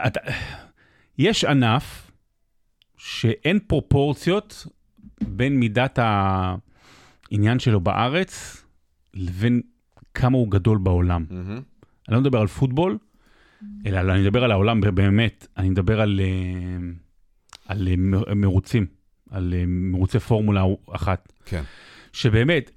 יש 1.19 1.45
ענף 1.45 2.11
שאין 2.97 3.59
פרופורציות 3.67 4.67
בין 5.23 5.61
מידת 5.61 5.99
העניין 6.03 7.59
שלו 7.59 7.81
בארץ 7.81 8.65
לבין 9.15 9.61
כמה 10.15 10.39
הוא 10.39 10.51
גדול 10.51 10.79
בעולם. 10.79 11.25
מהמם. 11.31 11.61
אני 12.09 12.15
לא 12.15 12.21
מדבר 12.21 12.41
על 12.41 12.47
פוטבול, 12.47 12.99
אלא 13.87 14.13
אני 14.13 14.23
מדבר 14.23 14.45
על 14.45 14.51
העולם 14.51 14.81
באמת, 14.81 15.47
אני 15.57 15.71
מדבר 15.71 16.01
על, 16.01 16.21
אה, 16.21 16.91
על 17.67 17.89
אה, 17.89 18.35
מרוצים, 18.35 18.87
על 19.31 19.55
אה, 19.57 19.65
מרוצי 19.67 20.19
פורמולה 20.19 20.63
אחת. 20.93 21.33
כן. 21.45 21.63
שבאמת, 22.13 22.71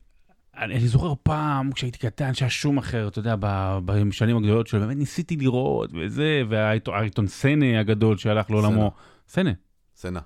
אני, 0.57 0.75
אני 0.75 0.87
זוכר 0.87 1.13
פעם 1.23 1.71
כשהייתי 1.71 1.99
קטן 1.99 2.33
שהיה 2.33 2.49
שום 2.49 2.77
אחר, 2.77 3.07
אתה 3.07 3.19
יודע, 3.19 3.35
בשנים 3.85 4.37
הגדולות 4.37 4.67
שלו, 4.67 4.79
באמת 4.79 4.97
ניסיתי 4.97 5.35
לראות 5.35 5.89
וזה, 5.93 6.43
והאייטון 6.49 7.27
סנה 7.27 7.79
הגדול 7.79 8.17
שהלך 8.17 8.51
לעולמו. 8.51 8.91
סנה. 9.27 9.51
סנה. 9.95 10.19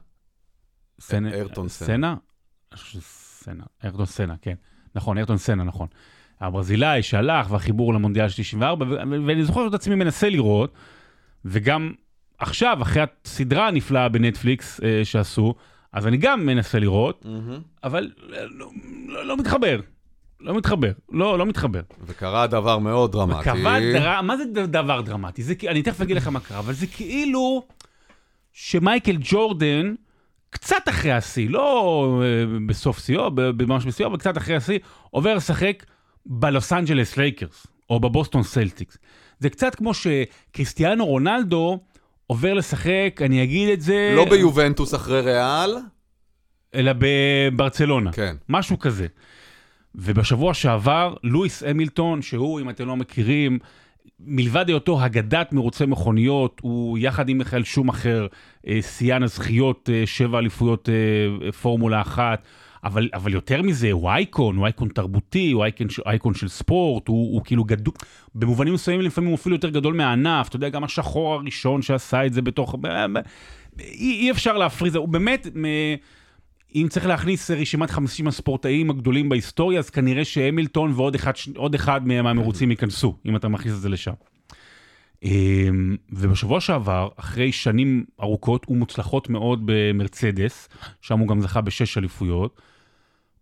סנה. 0.99 1.31
איירטון 1.33 1.69
סנה. 1.69 1.87
סנה? 1.87 2.15
שזה 2.75 3.01
סנה. 4.05 4.35
כן. 4.41 4.55
נכון, 4.95 5.17
איירטון 5.17 5.37
סנה, 5.37 5.63
נכון. 5.63 5.87
הברזילאי 6.41 7.03
שהלך 7.03 7.51
והחיבור 7.51 7.93
למונדיאל 7.93 8.29
של 8.29 8.37
94, 8.37 8.85
ו- 8.85 8.89
ו- 8.89 9.25
ואני 9.27 9.45
זוכר 9.45 9.67
את 9.67 9.73
עצמי 9.73 9.95
מנסה 9.95 10.29
לראות, 10.29 10.73
וגם 11.45 11.93
עכשיו, 12.37 12.77
אחרי 12.81 13.03
הסדרה 13.25 13.67
הנפלאה 13.67 14.09
בנטפליקס 14.09 14.83
אה, 14.83 15.05
שעשו, 15.05 15.55
אז 15.93 16.07
אני 16.07 16.17
גם 16.17 16.45
מנסה 16.45 16.79
לראות, 16.79 17.25
מהמם. 17.25 17.59
אבל 17.83 18.11
לא, 18.17 18.69
לא, 19.07 19.25
לא 19.25 19.37
מתחבר. 19.37 19.79
לא 20.39 20.55
מתחבר. 20.57 20.91
לא, 21.11 21.39
לא 21.39 21.45
מתחבר. 21.45 21.81
וקרה 22.01 22.47
דבר 22.47 22.79
מאוד 22.79 23.11
דרמטי. 23.11 23.43
קבע 23.43 23.79
דר... 23.79 24.21
מה 24.21 24.37
זה 24.37 24.43
דבר 24.67 25.01
דרמטי? 25.01 25.43
זה, 25.43 25.53
אני 25.67 25.83
תכף 25.83 26.01
אגיד 26.01 26.17
לך 26.17 26.27
מה 26.27 26.39
קרה, 26.39 26.59
אבל 26.59 26.73
זה 26.73 26.87
כאילו 26.87 27.63
שמייקל 28.53 29.17
ג'ורדן, 29.19 29.95
קצת 30.55 30.89
אחרי 30.89 31.11
השיא, 31.11 31.49
לא 31.49 32.21
אה, 32.23 32.59
בסוף 32.67 32.99
שיאו, 32.99 33.31
ממש 33.67 33.85
בשיאו, 33.85 34.07
אבל 34.07 34.17
קצת 34.17 34.37
אחרי 34.37 34.55
השיא, 34.55 34.79
עובר 35.09 35.35
לשחק 35.35 35.85
בלוס 36.25 36.73
אנג'לס 36.73 37.17
לייקרס, 37.17 37.67
או 37.89 37.99
בבוסטון 37.99 38.43
סלטיקס. 38.43 38.97
זה 39.39 39.49
קצת 39.49 39.75
כמו 39.75 39.91
שקריסטיאנו 39.93 41.05
רונלדו 41.05 41.79
עובר 42.27 42.53
לשחק, 42.53 43.21
אני 43.25 43.43
אגיד 43.43 43.69
את 43.69 43.81
זה... 43.81 44.13
לא 44.15 44.25
ביובנטוס 44.29 44.95
אחרי 44.95 45.21
ריאל. 45.21 45.75
אלא 46.75 46.91
בברצלונה. 46.97 48.11
כן. 48.11 48.35
משהו 48.49 48.79
כזה. 48.79 49.07
ובשבוע 49.95 50.53
שעבר, 50.53 51.15
לואיס 51.23 51.63
המילטון, 51.63 52.21
שהוא, 52.21 52.59
אם 52.59 52.69
אתם 52.69 52.87
לא 52.87 52.95
מכירים, 52.95 53.59
מלבד 54.19 54.67
היותו 54.67 55.05
אגדת 55.05 55.53
מרוצי 55.53 55.85
מכוניות, 55.85 56.59
הוא 56.63 56.97
יחד 56.97 57.29
עם 57.29 57.37
מיכאל 57.37 57.63
שומאחר, 57.63 58.27
אה, 58.67 58.81
שיאן 58.81 59.23
הזכיות, 59.23 59.89
אה, 59.93 60.03
שבע 60.05 60.39
אליפויות 60.39 60.89
אה, 60.89 61.51
פורמולה 61.51 62.01
אחת. 62.01 62.47
אבל, 62.83 63.09
אבל 63.13 63.33
יותר 63.33 63.61
מזה, 63.61 63.91
הוא 63.91 64.09
אייקון, 64.09 64.55
הוא 64.55 64.65
אייקון 64.65 64.89
תרבותי, 64.89 65.51
הוא 65.51 65.63
אייקון, 65.63 65.87
אייקון 66.05 66.33
של 66.33 66.47
ספורט, 66.47 67.07
הוא, 67.07 67.33
הוא 67.33 67.41
כאילו 67.45 67.63
גדול, 67.63 67.93
במובנים 68.35 68.73
מסוימים 68.73 69.05
לפעמים 69.05 69.29
הוא 69.29 69.35
אפילו 69.35 69.55
יותר 69.55 69.69
גדול 69.69 69.93
מהענף, 69.93 70.47
אתה 70.47 70.55
יודע, 70.55 70.69
גם 70.69 70.83
השחור 70.83 71.33
הראשון 71.33 71.81
שעשה 71.81 72.25
את 72.25 72.33
זה 72.33 72.41
בתוך... 72.41 72.75
אי, 73.79 74.19
אי 74.21 74.31
אפשר 74.31 74.57
להפריז, 74.57 74.95
הוא 74.95 75.07
באמת, 75.07 75.47
מ... 75.55 75.65
אם 76.75 76.87
צריך 76.89 77.05
להכניס 77.05 77.51
רשימת 77.51 77.89
50 77.89 78.27
הספורטאים 78.27 78.89
הגדולים 78.89 79.29
בהיסטוריה, 79.29 79.79
אז 79.79 79.89
כנראה 79.89 80.25
שהמילטון 80.25 80.91
ועוד 80.95 81.15
אחד, 81.15 81.33
אחד 81.75 82.07
מהמרוצים 82.07 82.71
ייכנסו, 82.71 83.17
אם 83.25 83.35
אתה 83.35 83.47
מכניס 83.47 83.73
את 83.73 83.81
זה 83.81 83.89
לשם. 83.89 84.13
אמ, 85.23 85.95
ובשבוע 86.09 86.59
שעבר, 86.59 87.09
אחרי 87.15 87.51
שנים 87.51 88.05
ארוכות 88.21 88.65
ומוצלחות 88.69 89.29
מאוד 89.29 89.61
במרצדס, 89.65 90.69
שם 91.01 91.19
הוא 91.19 91.27
גם 91.27 91.41
זכה 91.41 91.61
בשש 91.61 91.97
אליפויות, 91.97 92.61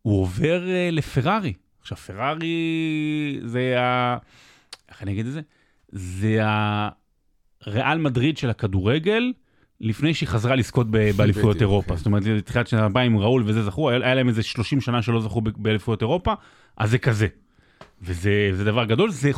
הוא 0.02 0.22
עובר 0.22 0.70
אה, 0.70 0.90
לפרארי. 0.92 1.54
עכשיו, 1.82 1.98
פרארי 1.98 3.40
זה 3.46 3.80
ה... 3.80 4.18
איך 4.90 5.04
אני 5.04 5.12
אגיד 5.12 5.26
את 5.26 5.32
זה? 5.32 5.42
זה 5.92 6.40
הריאל 7.62 7.98
מדריד 7.98 8.38
של 8.38 8.50
הכדורגל, 8.50 9.34
לפני 9.84 10.14
שהיא 10.14 10.30
חזרה 10.30 10.56
לזכות 10.56 10.88
באליפויות 10.92 11.62
אירופה. 11.62 11.90
כן. 11.90 11.98
זאת 11.98 12.06
אומרת, 12.06 12.24
תחילת 12.46 12.68
שנה 12.68 12.86
הבאה 12.86 13.04
עם 13.04 13.18
ראול 13.18 13.44
וזה 13.46 13.64
זכו, 13.64 13.90
היה 13.90 14.16
להם 14.16 14.30
איזה 14.30 14.44
30 14.44 14.82
שנה 14.82 15.02
שלא 15.02 15.22
זכו 15.22 15.42
באליפויות 15.42 16.02
אירופה, 16.02 16.34
אז 16.78 16.92
זה 16.92 16.98
כזה. 16.98 17.28
וזה 18.02 18.50
זה 18.54 18.64
דבר 18.64 18.86
גדול, 18.86 19.12
זה 19.12 19.32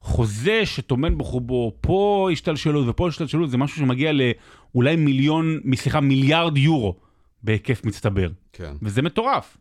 חוזה 0.00 0.66
שטומן 0.66 1.18
בחובו 1.18 1.72
פה 1.80 2.28
השתלשלות 2.32 2.88
ופה 2.88 3.08
השתלשלות, 3.08 3.50
זה 3.50 3.56
משהו 3.56 3.76
שמגיע 3.76 4.12
לאולי 4.12 4.96
מיליון, 4.96 5.60
סליחה, 5.74 6.00
מיליארד 6.00 6.58
יורו 6.58 6.96
בהיקף 7.42 7.84
מצטבר. 7.84 8.28
כן. 8.52 8.72
וזה 8.82 9.02
מטורף. 9.02 9.56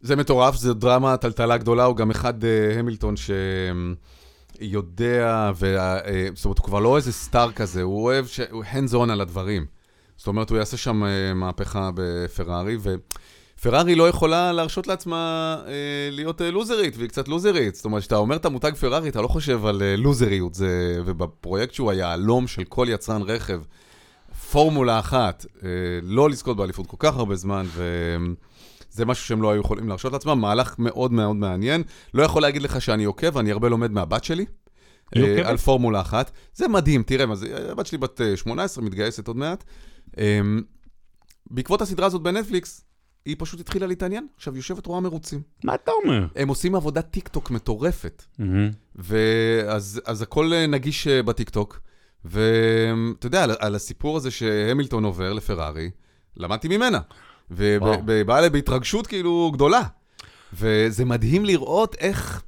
זה 0.00 0.16
מטורף, 0.16 0.54
זו 0.54 0.74
דרמה, 0.74 1.16
טלטלה 1.16 1.56
גדולה, 1.56 1.84
הוא 1.84 1.96
גם 1.96 2.10
אחד 2.10 2.44
אה, 2.44 2.78
המילטון 2.78 3.14
שיודע, 4.58 5.50
וה- 5.56 5.98
אה, 6.04 6.28
זאת 6.34 6.44
אומרת, 6.44 6.58
הוא 6.58 6.64
כבר 6.64 6.80
לא 6.80 6.96
איזה 6.96 7.12
סטאר 7.12 7.52
כזה, 7.52 7.82
הוא 7.82 8.04
אוהב, 8.04 8.26
ש... 8.26 8.40
הוא 8.50 8.64
hands 8.64 8.92
on 8.94 9.12
על 9.12 9.20
הדברים. 9.20 9.66
זאת 10.16 10.26
אומרת, 10.26 10.50
הוא 10.50 10.58
יעשה 10.58 10.76
שם 10.76 11.04
אה, 11.04 11.34
מהפכה 11.34 11.90
בפרארי, 11.94 12.76
ופרארי 13.58 13.94
לא 13.94 14.08
יכולה 14.08 14.52
להרשות 14.52 14.86
לעצמה 14.86 15.56
אה, 15.66 15.72
להיות 16.10 16.40
לוזרית, 16.40 16.96
והיא 16.96 17.08
קצת 17.08 17.28
לוזרית. 17.28 17.74
זאת 17.74 17.84
אומרת, 17.84 18.00
כשאתה 18.00 18.16
אומר 18.16 18.36
את 18.36 18.44
המותג 18.44 18.72
פרארי, 18.80 19.08
אתה 19.08 19.20
לא 19.20 19.28
חושב 19.28 19.66
על 19.66 19.82
לוזריות, 19.96 20.54
זה... 20.54 21.00
ובפרויקט 21.04 21.74
שהוא 21.74 21.90
היהלום 21.90 22.46
של 22.46 22.64
כל 22.64 22.86
יצרן 22.90 23.22
רכב, 23.22 23.60
פורמולה 24.50 24.98
אחת, 24.98 25.46
לא 26.02 26.30
לזכות 26.30 26.56
באליפות 26.56 26.86
כל 26.86 26.96
כך 26.98 27.16
הרבה 27.16 27.34
זמן, 27.34 27.66
ו... 27.68 28.16
זה 28.92 29.04
משהו 29.04 29.26
שהם 29.26 29.42
לא 29.42 29.50
היו 29.50 29.60
יכולים 29.60 29.88
להרשות 29.88 30.12
לעצמם, 30.12 30.40
מהלך 30.40 30.74
מאוד 30.78 31.12
מאוד 31.12 31.36
מעניין. 31.36 31.82
לא 32.14 32.22
יכול 32.22 32.42
להגיד 32.42 32.62
לך 32.62 32.80
שאני 32.80 33.04
עוקב, 33.04 33.38
אני 33.38 33.52
הרבה 33.52 33.68
לומד 33.68 33.90
מהבת 33.90 34.24
שלי. 34.24 34.46
אה? 35.16 35.48
על 35.48 35.56
פורמולה 35.56 36.00
אחת. 36.00 36.30
זה 36.54 36.68
מדהים, 36.68 37.02
תראה, 37.02 37.26
מה 37.26 37.34
זה, 37.34 37.70
הבת 37.70 37.86
שלי 37.86 37.98
בת 37.98 38.20
אה, 38.20 38.36
18, 38.36 38.84
מתגייסת 38.84 39.28
עוד 39.28 39.36
מעט. 39.36 39.64
אמ, 40.18 40.62
בעקבות 41.50 41.82
הסדרה 41.82 42.06
הזאת 42.06 42.22
בנטפליקס, 42.22 42.84
היא 43.24 43.36
פשוט 43.38 43.60
התחילה 43.60 43.86
להתעניין. 43.86 44.26
עכשיו, 44.36 44.56
יושבת 44.56 44.86
רואה 44.86 45.00
מרוצים. 45.00 45.42
מה 45.64 45.74
אתה 45.74 45.90
אומר? 46.04 46.26
הם 46.36 46.48
עושים 46.48 46.74
עבודת 46.74 47.10
טיק 47.10 47.28
טוק 47.28 47.50
מטורפת. 47.50 48.24
ואז 48.96 50.00
אז 50.04 50.22
הכל 50.22 50.52
אה, 50.52 50.66
נגיש 50.66 51.06
אה, 51.06 51.22
בטיקטוק, 51.22 51.80
ואתה 52.24 53.26
יודע, 53.26 53.44
על, 53.44 53.50
על 53.58 53.74
הסיפור 53.74 54.16
הזה 54.16 54.30
שהמילטון 54.30 55.04
עובר 55.04 55.32
לפרארי, 55.32 55.90
למדתי 56.36 56.68
ממנה. 56.68 57.00
ובאה 57.50 58.38
אליי 58.38 58.50
בהתרגשות 58.50 59.06
כאילו 59.06 59.50
גדולה. 59.54 59.82
וזה 60.52 61.04
מדהים 61.04 61.44
לראות 61.44 61.96
איך, 61.98 62.42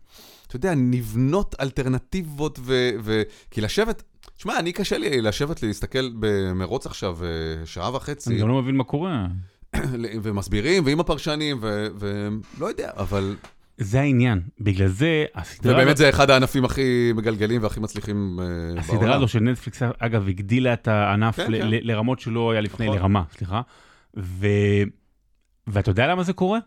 אתה 0.46 0.56
יודע, 0.56 0.74
נבנות 0.74 1.54
אלטרנטיבות, 1.60 2.58
ו... 2.62 2.90
ו... 3.02 3.22
כי 3.50 3.60
לשבת, 3.60 4.02
שמע, 4.36 4.58
אני 4.58 4.72
קשה 4.72 4.98
לי 4.98 5.20
לשבת 5.20 5.62
להסתכל 5.62 6.10
במרוץ 6.18 6.86
עכשיו 6.86 7.18
אה, 7.24 7.66
שעה 7.66 7.96
וחצי, 7.96 8.30
אני 8.30 8.38
גם 8.38 8.48
לא 8.48 8.62
מבין 8.62 8.76
מה 8.76 8.84
קורה. 8.84 9.26
ומסבירים, 10.22 10.86
ועם 10.86 11.00
הפרשנים, 11.00 11.58
ו- 11.60 11.86
ולא 11.98 12.66
יודע, 12.66 12.90
אבל 12.96 13.36
זה 13.78 14.00
העניין. 14.00 14.40
בגלל 14.60 14.88
זה, 14.88 15.24
הסדרה... 15.34 15.74
ובאמת 15.74 15.96
זה 15.96 16.08
אחד 16.08 16.30
הענפים 16.30 16.64
הכי 16.64 17.12
מגלגלים 17.14 17.62
והכי 17.62 17.80
מצליחים 17.80 18.38
אה, 18.40 18.46
בעולם. 18.46 18.78
הסדרה 18.78 19.16
הזו 19.16 19.28
של 19.28 19.40
נטפליקס, 19.40 19.82
אגב, 19.98 20.28
הגדילה 20.28 20.72
את 20.72 20.88
הענף 20.88 21.36
כן, 21.36 21.46
כן. 21.46 21.68
לרמות 21.70 22.20
שלא 22.20 22.50
היה 22.50 22.60
לפני, 22.60 22.86
נכון. 22.86 22.98
לרמה, 22.98 23.22
סליחה. 23.36 23.60
ו... 24.16 24.46
ואתה 25.66 25.90
יודע 25.90 26.06
למה 26.06 26.22
זה 26.22 26.32
קורה? 26.32 26.58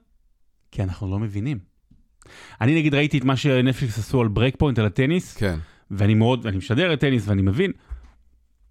כי 0.72 0.84
אנחנו 0.84 1.12
לא 1.12 1.20
מבינים. 1.20 1.60
אני 2.62 2.76
נגיד 2.76 2.96
ראיתי 2.96 3.18
את 3.18 3.24
מה 3.24 3.36
שנטפליקס 3.36 4.00
עשו 4.00 4.22
על 4.22 4.28
Break 4.28 4.56
Point, 4.58 4.80
על 4.80 4.86
הטניס, 4.86 5.38
כן, 5.38 5.58
ואני 5.92 6.14
מאוד, 6.14 6.48
אני 6.48 6.58
משדר 6.58 6.94
את 6.94 7.00
טניס 7.00 7.28
ואני 7.28 7.42
מבין, 7.42 7.72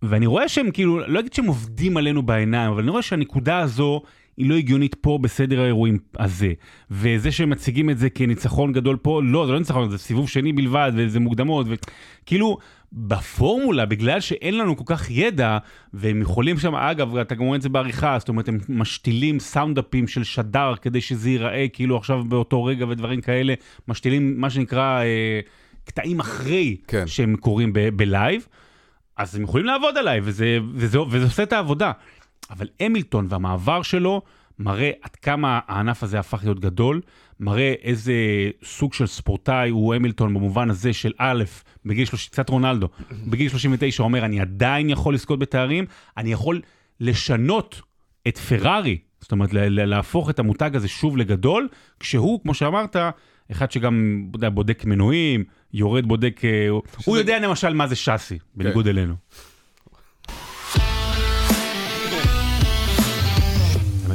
ואני 0.03 0.27
רואה 0.27 0.49
שהם 0.49 0.71
כאילו, 0.71 1.09
לא 1.09 1.21
אגיד 1.21 1.33
שהם 1.33 1.47
עובדים 1.47 1.97
עלינו 1.97 2.23
בעיניים, 2.23 2.73
אבל 2.73 2.83
אני 2.83 2.91
רואה 2.91 3.03
שהנקודה 3.03 3.59
הזו 3.59 4.03
היא 4.37 4.51
לא 4.51 4.55
הגיונית 4.55 4.95
פה 4.95 5.19
בסדר 5.23 5.61
האירועים 5.61 5.99
הזה. 6.19 6.53
וזה 6.91 7.33
שהם 7.33 7.51
מציגים 7.51 7.91
את 7.91 7.99
זה 7.99 8.11
כניצחון 8.11 8.73
גדול 8.73 8.97
פה, 8.97 9.21
לא, 9.25 9.47
זה 9.47 9.53
לא 9.53 9.59
ניצחון, 9.59 9.91
זה 9.91 9.99
סיבוב 9.99 10.29
שני 10.29 10.53
בלבד, 10.53 10.93
וזה 10.95 11.21
מוקדמות, 11.21 11.67
וכאילו, 11.71 12.59
בפורמולה, 12.97 13.87
בגלל 13.87 14.21
שאין 14.21 14.59
לנו 14.59 14.77
כל 14.77 14.85
כך 14.87 15.11
ידע, 15.11 15.59
והם 15.93 16.23
יכולים 16.23 16.59
שם, 16.59 16.75
אגב, 16.75 17.17
אתה 17.17 17.35
גם 17.35 17.43
רואה 17.43 17.57
את 17.57 17.63
זה 17.63 17.69
בעריכה, 17.69 18.17
זאת 18.19 18.29
אומרת, 18.29 18.49
הם 18.49 18.59
משתילים 18.69 19.41
סאונדאפים 19.41 20.09
של 20.09 20.25
שדר 20.25 20.75
כדי 20.83 21.01
שזה 21.01 21.31
ייראה 21.31 21.67
כאילו 21.73 21.97
עכשיו 21.97 22.25
באותו 22.25 22.65
רגע 22.65 22.87
ודברים 22.89 23.21
כאלה, 23.21 23.55
משתילים 23.89 24.41
מה 24.41 24.51
שנקרא 24.51 25.01
אה, 25.01 25.41
קטעים 25.85 26.21
אחרי 26.21 26.77
כן. 26.87 27.07
שהם 27.07 27.37
קורים 27.37 27.73
ב- 27.73 27.89
בלייב, 27.89 28.47
אז 29.17 29.37
הם 29.37 29.43
יכולים 29.43 29.67
לעבוד 29.67 29.97
עליי, 29.97 30.21
וזה, 30.23 30.59
וזה, 30.75 31.01
וזה 31.01 31.25
עושה 31.25 31.43
את 31.43 31.53
העבודה. 31.53 31.93
אבל 32.51 32.69
המילטון 32.81 33.27
והמעבר 33.29 33.83
שלו 33.83 34.23
מראה 34.59 34.91
עד 35.03 35.17
כמה 35.17 35.61
הענף 35.67 36.03
הזה 36.03 36.19
הפך 36.19 36.41
להיות 36.45 36.61
גדול, 36.61 37.01
מראה 37.41 37.75
איזה 37.83 38.15
סוג 38.65 38.95
של 38.95 39.07
ספורטאי 39.07 39.71
הוא 39.71 39.95
המילטון 39.95 40.35
במובן 40.35 40.71
הזה 40.71 40.93
של 40.93 41.13
א', 41.19 41.45
בגיל 41.85 42.05
30, 42.05 42.31
קצת 42.33 42.49
רונלדו, 42.49 42.89
בגיל 43.27 43.49
39 43.49 44.03
אומר, 44.03 44.25
אני 44.25 44.41
עדיין 44.41 44.91
יכול 44.91 45.15
לזכות 45.15 45.39
בתארים, 45.39 45.85
אני 46.17 46.33
יכול 46.33 46.61
לשנות 47.01 47.81
את 48.29 48.39
פרארי, 48.39 48.99
זאת 49.21 49.33
אומרת, 49.33 49.49
להפוך 49.53 50.31
את 50.31 50.39
המותג 50.39 50.71
הזה 50.77 50.89
שוב 50.89 51.17
לגדול, 51.17 51.69
כשהוא, 52.01 52.41
כמו 52.43 52.55
שאמרת, 52.55 52.97
אחד 53.53 53.71
שגם 53.71 54.25
יודע, 54.35 54.49
בודק 54.51 54.83
מנועים, 54.85 55.45
יורד 55.73 56.07
בודק, 56.07 56.41
אה, 56.45 56.69
הוא- 56.69 56.83
הוא 57.05 57.17
יודע 57.17 57.39
למשל 57.41 57.75
מה 57.75 57.87
זה 57.87 57.97
שאסי, 57.97 58.39
בניגוד 58.55 58.87
אלינו. 58.89 59.15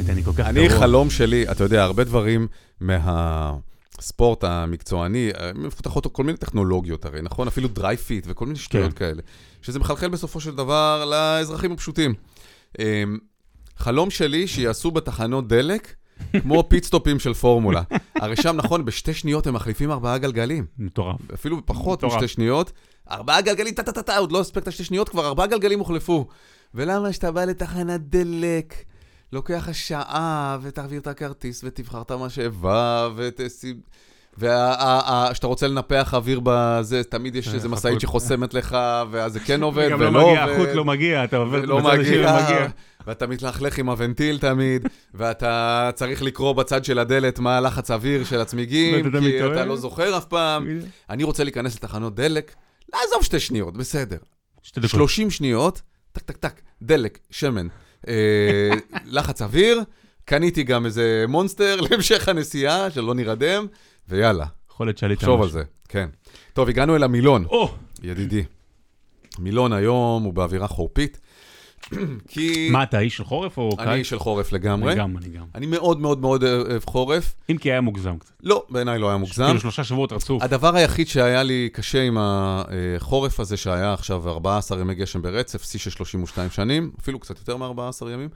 האמת, 0.02 0.10
אני 0.10 0.24
כל 0.24 0.32
כך 0.38 0.47
אני 0.47 0.68
גרוע. 0.68 0.80
חלום 0.80 1.10
שלי, 1.10 1.52
אתה 1.52 1.64
יודע, 1.64 1.84
הרבה 1.84 2.04
דברים 2.04 2.47
מהספורט 2.80 4.43
המקצועני, 4.43 5.32
אה, 5.39 5.52
מפותחות 5.56 6.08
כל 6.08 6.24
מיני 6.24 6.38
טכנולוגיות 6.38 7.06
הרי, 7.06 7.22
נכון? 7.22 7.47
אפילו 7.47 7.68
Dri-Fit 7.68 8.26
וכל 8.30 8.45
מיני 8.45 8.60
שטויות 8.60 8.93
כן. 8.93 8.97
כאלה, 8.97 9.22
שזה 9.62 9.80
מחלחל 9.80 10.10
בסופו 10.10 10.39
של 10.39 10.56
דבר 10.56 11.06
לאזרחים 11.06 11.72
הפשוטים. 11.72 12.14
אה, 12.80 13.04
חלום 13.78 14.10
שלי 14.10 14.47
שיעשו 14.47 14.91
בתחנות 14.91 15.47
דלק 15.47 15.95
כמו 16.41 16.64
פיטסטופים 16.70 17.20
של 17.20 17.34
פורמולה. 17.34 17.82
הרי 18.16 18.36
שם, 18.36 18.56
נכון, 18.56 18.86
בשתי 18.86 19.14
שניות 19.14 19.47
הם 19.47 19.54
מחליפים 19.54 19.91
ארבעה 19.91 20.18
גלגלים. 20.18 20.66
מטורף. 20.78 21.32
אפילו 21.34 21.66
פחות 21.66 21.99
מטורף. 21.99 22.14
משתי 22.14 22.28
שניות. 22.28 22.72
ארבעה 23.12 23.41
גלגלים, 23.41 23.74
טה-טה-טה, 23.74 24.18
עוד 24.18 24.32
לא 24.32 24.39
הספקת 24.39 24.72
שתי 24.72 24.84
שניות, 24.84 25.10
כבר 25.10 25.28
ארבעה 25.28 25.47
גלגלים 25.47 25.80
הוחלפו. 25.80 26.28
ולמה 26.74 27.14
שאתה 27.14 27.32
בא 27.32 27.45
לתחנת 27.45 28.02
דלק, 28.02 28.76
לוקח 29.34 29.67
לך 29.69 29.75
שעה, 29.75 30.57
ותעביר 30.61 30.99
את 30.99 31.07
הכרטיס, 31.07 31.61
ותבחר 31.63 32.01
את 32.01 32.11
המשאבה, 32.11 33.09
ותשים... 33.15 33.79
וכשאתה 34.38 35.47
רוצה 35.47 35.67
לנפח 35.67 36.13
אוויר 36.13 36.41
בזה, 36.43 37.03
תמיד 37.03 37.36
יש 37.36 37.47
אה, 37.47 37.53
איזה. 37.53 37.69
משאית 37.69 38.01
שחוסמת 38.01 38.53
לך, 38.53 38.77
ואז 39.11 39.34
זה 39.34 39.39
כן 39.39 39.63
עובד, 39.63 39.89
גם 39.91 39.99
ולא 39.99 40.11
לא 40.11 40.27
מגיע, 40.27 40.43
עובד. 40.43 40.53
החוט 40.55 40.69
לא 40.75 40.86
מגיע, 40.86 41.23
אתה 41.23 41.38
עובר 41.38 41.65
לא 41.65 41.79
בצד 41.79 41.99
השני, 41.99 42.17
לא 42.17 42.43
מגיע. 42.43 42.67
ואתה 43.07 43.27
מתלכלך 43.27 43.77
עם 43.77 43.89
הוונטיל 43.89 44.39
תמיד, 44.39 44.88
ואתה 45.13 45.89
צריך 45.95 46.21
לקרוא 46.23 46.53
בצד 46.53 46.86
של 46.86 46.99
הדלת 46.99 47.39
מה 47.39 47.57
הלחץ 47.57 47.91
אוויר 47.91 48.23
של 48.23 48.39
הצמיגים, 48.39 49.11
כי. 49.19 49.45
אתה 49.45 49.65
לא 49.65 49.75
זוכר 49.75 50.17
אף 50.17 50.25
פעם. 50.25 50.67
אני 51.09 51.23
רוצה 51.23 51.43
להיכנס 51.43 51.75
לתחנות 51.75 52.15
דלק, 52.15 52.55
לעזוב 52.93 53.23
שתי 53.23 53.39
שניות, 53.39 53.77
בסדר. 53.77 54.17
שתי 54.63 54.79
דקות. 54.79 54.89
30 54.91 55.29
שניות, 55.29 55.82
טק 56.11 56.21
טק 56.21 56.38
טק, 56.38 56.61
דלק, 56.82 57.19
שמן, 57.29 57.67
לחץ 59.06 59.41
אוויר, 59.41 59.82
קניתי 60.26 60.64
גם 60.64 60.86
איזה 60.86 61.26
מונסטר 61.28 61.80
להמשך 61.89 62.30
הנסיעה, 62.30 62.91
שלא 62.91 63.16
נירדם, 63.16 63.66
ויאללה, 64.10 64.45
יכול 64.72 64.88
להיות 64.88 64.97
שעלית 64.97 65.20
תחשוב 65.20 65.41
על 65.41 65.47
משהו. 65.47 65.54
זה, 65.60 65.64
כן. 65.88 66.10
טוב, 66.54 66.70
הגענו 66.70 66.95
אל 66.95 67.04
המילון, 67.04 67.45
ידידי. 68.04 68.43
מילון 69.39 69.74
היום 69.74 70.24
הוא 70.24 70.34
באווירה 70.34 70.68
חורפית, 70.68 71.20
כי 72.27 72.69
מה 72.71 72.84
אתה 72.84 72.99
איש 72.99 73.17
של 73.17 73.23
חורף 73.23 73.57
או 73.57 73.69
קיץ? 73.77 73.88
אני 73.88 73.95
איש 73.95 74.09
של 74.09 74.19
חורף 74.19 74.51
לגמרי. 74.51 74.91
אני 74.91 74.99
גם, 74.99 75.17
אני 75.17 75.29
גם. 75.29 75.45
אני 75.55 75.65
מאוד 75.65 75.99
מאוד 75.99 76.21
מאוד 76.21 76.43
אוהב 76.43 76.86
חורף. 76.86 77.36
אם 77.51 77.57
כי 77.57 77.71
היה 77.71 77.82
מוגזם 77.82 78.17
קצת. 78.17 78.34
לא, 78.43 78.65
בעיניי 78.69 78.99
לא 78.99 79.09
היה 79.09 79.17
מוגזם. 79.17 79.45
כאילו 79.45 79.59
שלושה 79.59 79.84
שבועות 79.84 80.13
רצוף. 80.13 80.43
הדבר 80.43 80.75
היחיד 80.75 81.07
שהיה 81.07 81.43
לי 81.43 81.69
קשה 81.73 82.03
עם 82.03 82.17
החורף 82.19 83.39
הזה, 83.39 83.57
שהיה 83.57 83.93
עכשיו 83.93 84.29
14 84.29 84.79
ימי 84.79 84.95
גשם 84.95 85.21
ברצף, 85.21 85.63
שיא 85.63 85.79
של 85.79 85.89
32 85.89 86.49
שנים, 86.49 86.91
אפילו 86.99 87.19
קצת 87.19 87.39
יותר 87.39 87.57
מ-14 87.57 88.09
ימים, 88.13 88.29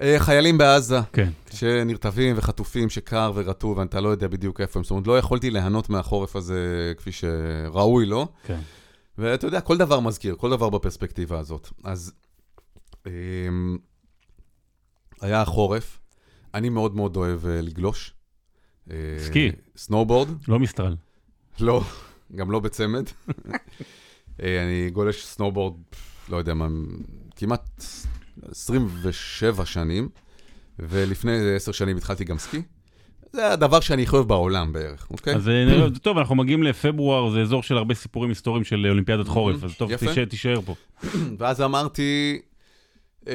אה, 0.00 0.16
חיילים 0.18 0.58
בעזה, 0.58 1.00
כן. 1.12 1.28
שנרטבים 1.54 2.34
וחטופים, 2.38 2.90
שקר 2.90 3.32
ורטוב, 3.34 3.78
ואתה 3.78 4.00
לא 4.00 4.08
יודע 4.08 4.28
בדיוק 4.28 4.60
איפה 4.60 4.78
הם. 4.78 4.84
זאת 4.84 4.90
אומרת, 4.90 5.06
לא 5.06 5.18
יכולתי 5.18 5.50
ליהנות 5.50 5.90
מהחורף 5.90 6.36
הזה 6.36 6.92
כפי 6.96 7.10
שראוי 7.12 8.06
לו. 8.06 8.26
כן. 8.46 8.58
ואתה 9.18 9.46
יודע, 9.46 9.60
כל 9.60 9.76
דבר 9.76 10.00
מזכיר, 10.00 10.34
כל 10.38 10.50
דבר 10.50 10.68
בפרספקטיבה 10.68 11.38
הזאת. 11.38 11.68
אז 11.84 12.12
היה 15.20 15.42
החורף, 15.42 16.00
אני 16.54 16.68
מאוד 16.68 16.96
מאוד 16.96 17.16
אוהב 17.16 17.46
אה, 17.46 17.60
לגלוש. 17.60 18.12
אה, 18.90 18.96
סקי. 19.18 19.50
סנובורד, 19.76 20.28
לא 20.48 20.58
מסטרל. 20.58 20.96
לא, 21.60 21.82
גם 22.36 22.50
לא 22.50 22.60
בצמד. 22.60 23.04
אה, 24.42 24.64
אני 24.64 24.90
גולש 24.90 25.24
סנובורד, 25.24 25.74
לא 26.28 26.36
יודע 26.36 26.54
מה, 26.54 26.68
כמעט 27.36 27.84
27 28.50 29.66
שנים, 29.66 30.08
ולפני 30.78 31.54
10 31.56 31.72
שנים 31.72 31.96
התחלתי 31.96 32.24
גם 32.24 32.38
סקי. 32.38 32.62
זה 33.32 33.52
הדבר 33.52 33.80
שאני 33.80 34.02
הכי 34.02 34.16
אוהב 34.16 34.28
בעולם 34.28 34.72
בערך, 34.72 35.06
אוקיי? 35.10 35.34
אז 35.34 35.50
טוב, 36.02 36.18
אנחנו 36.18 36.34
מגיעים 36.34 36.62
לפברואר, 36.62 37.30
זה 37.30 37.40
אזור 37.40 37.62
של 37.62 37.76
הרבה 37.76 37.94
סיפורים 37.94 38.28
היסטוריים 38.30 38.64
של 38.64 38.86
אולימפיאדת 38.90 39.28
חורף, 39.28 39.64
אז 39.64 39.74
טוב. 39.78 39.90
תישאר- 39.96 40.60
פה. 40.60 40.74
ואז 41.38 41.60
אמרתי, 41.60 42.02
"אה, 42.42 42.47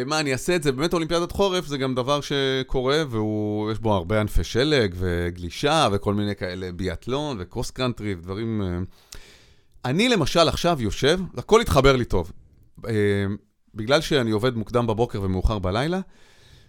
מה, 0.06 0.20
אני 0.20 0.34
אעשה 0.34 0.56
את 0.56 0.64
זה? 0.64 0.72
באמת 0.72 0.94
אולימפיאדת 0.94 1.32
חורף 1.32 1.66
זה 1.66 1.78
גם 1.78 1.96
דבר 1.96 2.20
שקורה, 2.22 3.04
ויש 3.10 3.80
בו 3.80 3.94
הרבה 3.94 4.20
ענפי 4.22 4.44
שלג, 4.44 4.96
וגלישה, 4.98 5.88
וכל 5.92 6.14
מיני 6.14 6.36
כאלה, 6.36 6.72
ביאטלון, 6.72 7.38
וקרוס 7.40 7.72
קאנטרי, 7.72 8.14
ודברים... 8.14 8.62
אה. 8.62 8.80
אני 9.86 10.10
למשל 10.10 10.48
עכשיו 10.48 10.82
יושב, 10.82 11.20
הכל 11.38 11.62
התחבר 11.62 11.96
לי 11.96 12.06
טוב. 12.06 12.32
אה, 12.88 12.94
בגלל 13.76 14.02
שאני 14.02 14.32
עובד 14.32 14.56
מוקדם 14.56 14.88
בבוקר 14.88 15.22
ומאוחר 15.22 15.60
בלילה, 15.60 16.00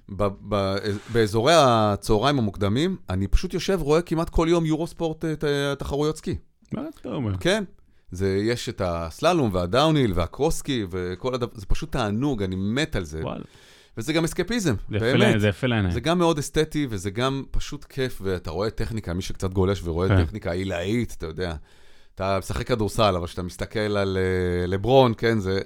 ב- 0.08 0.28
ב- 0.48 0.76
באזורי 1.12 1.52
הצהריים 1.56 2.38
המוקדמים, 2.38 2.96
אני 3.10 3.28
פשוט 3.28 3.54
יושב, 3.54 3.78
רואה 3.82 4.02
כמעט 4.02 4.30
כל 4.30 4.46
יום 4.50 4.66
יורו 4.66 4.86
ספורט 4.86 5.24
אה, 5.24 5.74
תחרויות 5.78 6.16
סקי. 6.16 6.36
מה 6.72 6.82
אתה 7.00 7.08
אומר? 7.08 7.36
כן. 7.40 7.64
זה, 8.14 8.38
יש 8.42 8.68
את 8.68 8.80
הסללום 8.84 9.50
והדאוניל 9.52 10.12
והקרוסקי 10.14 10.84
וכל 10.90 11.34
הדבר, 11.34 11.52
זה 11.54 11.66
פשוט 11.66 11.92
תענוג, 11.92 12.42
אני 12.42 12.56
מת 12.58 12.96
על 12.96 13.04
זה. 13.04 13.20
וואלה. 13.22 13.44
וזה 13.96 14.12
גם 14.12 14.24
אסקפיזם, 14.24 14.74
זה 14.90 14.96
יפה 14.96 15.04
באמת. 15.06 15.18
לעין- 15.20 15.38
זה 15.38 15.48
יפה 15.48 15.66
לעיניים. 15.66 15.94
זה 15.94 16.00
גם 16.00 16.18
מאוד 16.18 16.38
אסתטי, 16.38 16.86
וזה 16.90 17.10
גם 17.10 17.42
פשוט 17.50 17.84
כיף, 17.84 18.20
ואתה 18.24 18.50
רואה 18.50 18.70
טכניקה, 18.70 19.14
מי 19.14 19.22
שקצת 19.22 19.52
גולש 19.52 19.80
ורואה 19.84 20.08
כן. 20.08 20.24
טכניקה 20.24 20.52
עילאית, 20.52 21.14
אתה 21.18 21.26
יודע. 21.26 21.54
אתה 22.14 22.38
משחק 22.38 22.66
כדורסל, 22.66 23.14
אבל 23.16 23.26
כשאתה 23.26 23.42
מסתכל 23.42 23.78
על 23.78 24.18
אה, 24.20 24.66
לברון, 24.66 25.12
כן, 25.18 25.38
זה, 25.38 25.60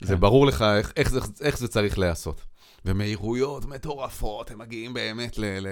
זה 0.00 0.14
כן. 0.14 0.20
ברור 0.20 0.46
לך 0.46 0.62
איך, 0.62 0.92
איך, 0.96 1.10
זה, 1.10 1.20
איך 1.40 1.58
זה 1.58 1.68
צריך 1.68 1.98
להיעשות. 1.98 2.40
ומהירויות 2.84 3.64
מטורפות, 3.64 4.50
הם 4.50 4.58
מגיעים 4.58 4.94
באמת 4.94 5.38
ל... 5.38 5.44
ל... 5.44 5.66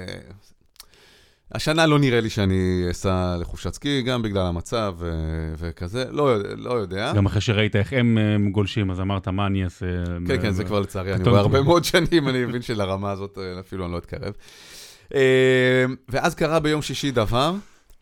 השנה 1.52 1.86
לא 1.86 1.98
נראה 1.98 2.20
לי 2.20 2.30
שאני 2.30 2.86
אסע 2.90 3.36
לחופשת 3.40 3.74
סקי, 3.74 4.02
גם 4.02 4.22
בגלל 4.22 4.46
המצב 4.46 4.94
ו- 4.98 5.54
וכזה, 5.58 6.04
לא, 6.10 6.22
יודע- 6.22 6.54
לא 6.56 6.72
יודע. 6.72 7.12
גם 7.16 7.26
אחרי 7.26 7.40
שראית 7.40 7.76
איך 7.76 7.92
הם 7.92 8.18
אה, 8.18 8.50
גולשים, 8.50 8.90
אז 8.90 9.00
אמרת, 9.00 9.28
מה 9.28 9.46
אני 9.46 9.64
אעשה? 9.64 9.86
כן, 10.26 10.42
כן, 10.42 10.50
זה 10.50 10.64
כבר 10.64 10.80
לצערי, 10.80 11.14
אני. 11.14 11.28
רואה 11.28 11.40
הרבה 11.40 11.62
מאוד 11.62 11.84
שנים, 11.84 12.28
אני 12.28 12.44
מבין 12.44 12.62
שלרמה 12.62 13.10
הזאת 13.10 13.38
אה, 13.38 13.60
אפילו 13.60 13.84
אני 13.84 13.92
לא 13.92 13.98
אתקרב. 13.98 14.32
אה, 15.14 15.84
ואז 16.08 16.34
קרה 16.34 16.60
ביום 16.60 16.82
שישי 16.82 17.10
דבר, 17.10 17.54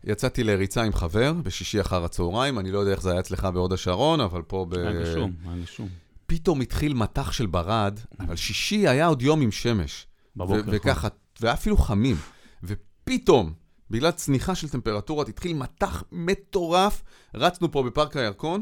יצאתי 0.03 0.43
לריצה 0.43 0.83
עם 0.83 0.93
חבר, 0.93 1.33
בשישי 1.33 1.81
אחר 1.81 2.03
הצהריים, 2.05 2.59
אני 2.59 2.71
לא 2.71 2.79
יודע 2.79 2.91
איך 2.91 3.01
זה 3.01 3.11
היה 3.11 3.19
אצלך 3.19 3.45
בהוד 3.45 3.73
השרון, 3.73 4.21
אבל 4.21 4.41
פה 4.41 4.65
ב... 4.69 4.73
היה 4.77 4.91
גשום, 5.03 5.31
היה 5.45 5.61
גשום. 5.63 5.87
פתאום 6.25 6.61
התחיל 6.61 6.93
מטח 6.93 7.31
של 7.31 7.45
ברד, 7.45 7.99
אבל 8.19 8.35
שישי 8.35 8.87
היה 8.87 9.05
עוד 9.07 9.21
יום 9.21 9.41
עם 9.41 9.51
שמש. 9.51 10.07
בבוקר. 10.35 10.61
וככה, 10.67 11.07
והיה 11.41 11.53
אפילו 11.53 11.77
חמים. 11.77 12.15
ופתאום, 13.03 13.53
בגלל 13.89 14.11
צניחה 14.11 14.55
של 14.55 14.69
טמפרטורות, 14.69 15.29
התחיל 15.29 15.53
מטח 15.53 16.03
מטורף. 16.11 17.03
רצנו 17.35 17.71
פה 17.71 17.83
בפארק 17.83 18.17
הירקון, 18.17 18.61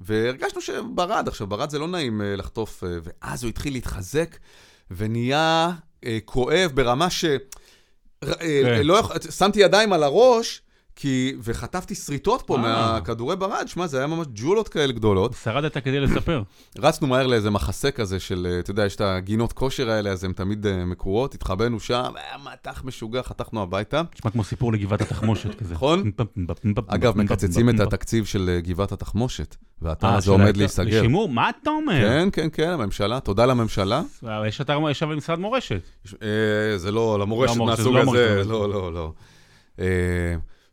והרגשנו 0.00 0.60
שברד, 0.60 1.28
עכשיו, 1.28 1.46
ברד 1.46 1.70
זה 1.70 1.78
לא 1.78 1.88
נעים 1.88 2.22
אה, 2.22 2.36
לחטוף, 2.36 2.84
אה, 2.84 2.88
ואז 3.02 3.42
הוא 3.42 3.48
התחיל 3.48 3.72
להתחזק, 3.72 4.36
ונהיה 4.90 5.70
אה, 6.04 6.18
כואב 6.24 6.70
ברמה 6.74 7.10
ש... 7.10 7.24
כן. 8.20 8.80
לא. 8.84 9.02
שמתי 9.30 9.60
ידיים 9.60 9.92
על 9.92 10.02
הראש, 10.02 10.62
כי... 10.96 11.34
וחטפתי 11.42 11.94
שריטות 11.94 12.42
פה 12.46 12.56
אה. 12.56 12.62
מהכדורי 12.62 13.36
ברד, 13.36 13.68
שמע, 13.68 13.86
זה 13.86 13.98
היה 13.98 14.06
ממש 14.06 14.26
ג'ולות 14.34 14.68
כאלה 14.68 14.92
גדולות. 14.92 15.34
שרדת 15.42 15.78
כדי 15.78 16.00
לספר. 16.00 16.42
רצנו 16.78 17.06
מהר 17.06 17.26
לאיזה 17.26 17.50
מחסה 17.50 17.90
כזה 17.90 18.20
של, 18.20 18.46
אה, 18.50 18.58
אתה 18.58 18.70
יודע, 18.70 18.86
יש 18.86 18.96
את 18.96 19.00
הגינות 19.00 19.52
כושר 19.52 19.90
האלה, 19.90 20.10
אז 20.10 20.24
הן 20.24 20.32
תמיד 20.32 20.66
אה, 20.66 20.84
מקורות, 20.84 21.34
התחבאנו 21.34 21.80
שם, 21.80 22.02
היה 22.14 22.52
מטח 22.52 22.84
משוגע, 22.84 23.22
חתכנו 23.22 23.62
הביתה. 23.62 24.02
נשמע 24.14 24.30
כמו 24.30 24.44
סיפור 24.44 24.72
לגבעת 24.72 25.00
התחמושת 25.00 25.54
כזה. 25.54 25.74
נכון? 25.74 26.10
אגב, 26.86 27.18
מקצצים 27.18 27.70
את 27.70 27.80
התקציב 27.80 28.24
של 28.24 28.60
גבעת 28.62 28.92
התחמושת, 28.92 29.56
והאתר 29.82 30.08
הזה 30.08 30.24
של 30.24 30.30
עומד 30.30 30.56
להיסגר. 30.56 30.98
לשימור? 31.00 31.28
מה 31.28 31.50
אתה 31.50 31.70
אומר? 31.70 32.00
כן, 32.00 32.28
כן, 32.32 32.48
כן, 32.52 32.70
הממשלה, 32.70 33.20
תודה 33.20 33.46
לממשלה. 33.46 34.02
יש 34.46 34.60
אתר, 34.60 34.78
יש 34.90 35.02
אבל 35.02 35.14
משרד 35.14 35.38
מורשת. 35.38 35.80
זה 36.76 36.92
לא 36.92 37.18
למורשת 37.20 37.56
לא 37.56 37.66
מהסוג 37.66 37.94
לא 37.94 38.00
הזה, 38.00 38.04
מורשת. 38.04 38.48
לא, 38.48 38.68
לא, 38.68 38.92
לא. 38.92 39.12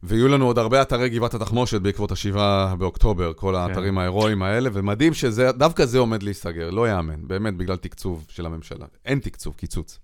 ויהיו 0.04 0.28
לנו 0.28 0.46
עוד 0.46 0.58
הרבה 0.58 0.82
אתרי 0.82 1.10
גבעת 1.10 1.34
התחמושת 1.34 1.82
בעקבות 1.82 2.12
השבעה 2.12 2.76
באוקטובר, 2.76 3.34
כל 3.34 3.56
האתרים 3.56 3.98
ההירואיים 3.98 4.44
האלה, 4.44 4.70
ומדהים 4.74 5.14
שדווקא 5.14 5.86
זה 5.86 6.00
עומד 6.00 6.24
להיסגר, 6.24 6.70
לא 6.70 6.90
יאמן, 6.90 7.28
באמת, 7.28 7.58
בגלל 7.58 7.78
תקצוב 7.78 8.26
של 8.30 8.46
הממשלה. 8.46 8.86
אין 9.06 9.20
תקצוב, 9.20 9.54
קיצוץ. 9.58 10.00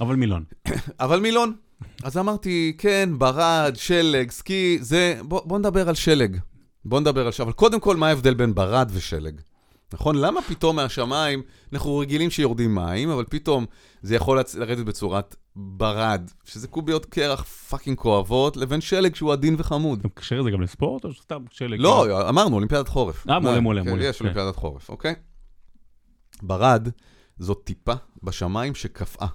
אבל 0.00 0.16
מילון. 0.16 0.44
אבל 1.00 1.20
מילון. 1.20 1.52
אז 2.02 2.18
אמרתי, 2.18 2.72
כן, 2.78 3.08
ברד, 3.18 3.72
שלג, 3.76 4.30
סקי, 4.30 4.78
זה... 4.80 5.20
בוא, 5.22 5.40
בוא 5.44 5.58
נדבר 5.58 5.88
על 5.88 5.94
שלג. 5.94 6.36
בוא 6.84 7.00
נדבר 7.00 7.26
על 7.26 7.32
שלג. 7.32 7.44
אבל 7.44 7.52
קודם 7.52 7.80
כל, 7.80 7.96
מה 7.96 8.08
ההבדל 8.08 8.34
בין 8.34 8.54
ברד 8.54 8.90
ושלג? 8.94 9.40
נכון? 9.92 10.16
למה 10.16 10.42
פתאום 10.42 10.76
מהשמיים, 10.76 11.42
אנחנו 11.72 11.98
רגילים 11.98 12.30
שיורדים 12.30 12.74
מים, 12.74 13.10
אבל 13.10 13.24
פתאום 13.30 13.66
זה 14.02 14.14
יכול 14.14 14.40
לרדת 14.58 14.86
בצורת 14.86 15.36
ברד, 15.56 16.30
שזה 16.44 16.68
קוביות 16.68 17.06
קרח 17.06 17.42
fucking 17.42 17.96
כואבות, 17.98 18.56
לבין 18.56 18.80
שלג 18.80 19.14
שהוא 19.14 19.32
עדין 19.32 19.54
וחמוד. 19.58 19.98
אתה 19.98 20.08
מקשר 20.08 20.38
את 20.38 20.44
זה 20.44 20.50
גם 20.50 20.60
לספורט 20.60 21.04
או 21.04 21.14
סתם 21.14 21.44
שלג? 21.50 21.80
לא, 21.80 22.28
אמרנו, 22.28 22.54
אולימפיאדת 22.54 22.88
חורף. 22.88 23.26
אה, 23.28 23.38
מעולה, 23.40 23.56
מה? 23.56 23.60
מעולה, 23.60 23.82
כן, 23.82 23.88
מעולה, 23.88 24.04
יש 24.04 24.18
כן. 24.18 24.24
אולימפיאדת 24.24 24.56
חורף, 24.56 24.88
אוקיי? 24.88 25.14
ברד 26.42 26.88
זאת 27.38 27.60
טיפה 27.64 27.94
בשמיים 28.22 28.74
שקפאה, 28.74 29.28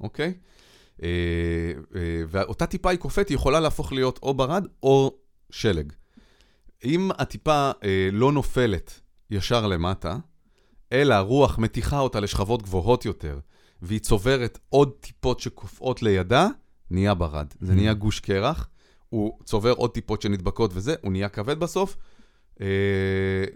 אוקיי? 0.00 0.34
אה, 1.02 1.08
אה, 1.96 2.22
ואותה 2.28 2.66
טיפה 2.66 2.90
היא 2.90 2.98
קופאת, 2.98 3.28
היא 3.28 3.34
יכולה 3.34 3.60
להפוך 3.60 3.92
להיות 3.92 4.18
או 4.22 4.34
ברד 4.34 4.66
או 4.82 5.14
שלג. 5.50 5.92
אם 6.84 7.10
הטיפה 7.18 7.70
אה, 7.84 8.08
לא 8.12 8.32
נופלת 8.32 9.00
ישר 9.32 9.66
למטה, 9.66 10.16
אלא 10.92 11.14
הרוח 11.14 11.58
מתיחה 11.58 11.98
אותה 11.98 12.20
לשכבות 12.20 12.62
גבוהות 12.62 13.04
יותר, 13.04 13.38
והיא 13.82 14.00
צוברת 14.00 14.58
עוד 14.68 14.90
טיפות 15.00 15.40
שקופאות 15.40 16.02
לידה, 16.02 16.48
נהיה 16.90 17.14
ברד. 17.14 17.46
זה 17.60 17.72
Mm. 17.72 17.76
נהיה 17.76 17.94
גוש 17.94 18.20
קרח, 18.20 18.68
הוא 19.08 19.38
צובר 19.44 19.72
עוד 19.72 19.90
טיפות 19.90 20.22
שנדבקות 20.22 20.70
וזה, 20.74 20.94
הוא 21.02 21.12
נהיה 21.12 21.28
כבד 21.28 21.60
בסוף, 21.60 21.96
אה, 22.60 22.66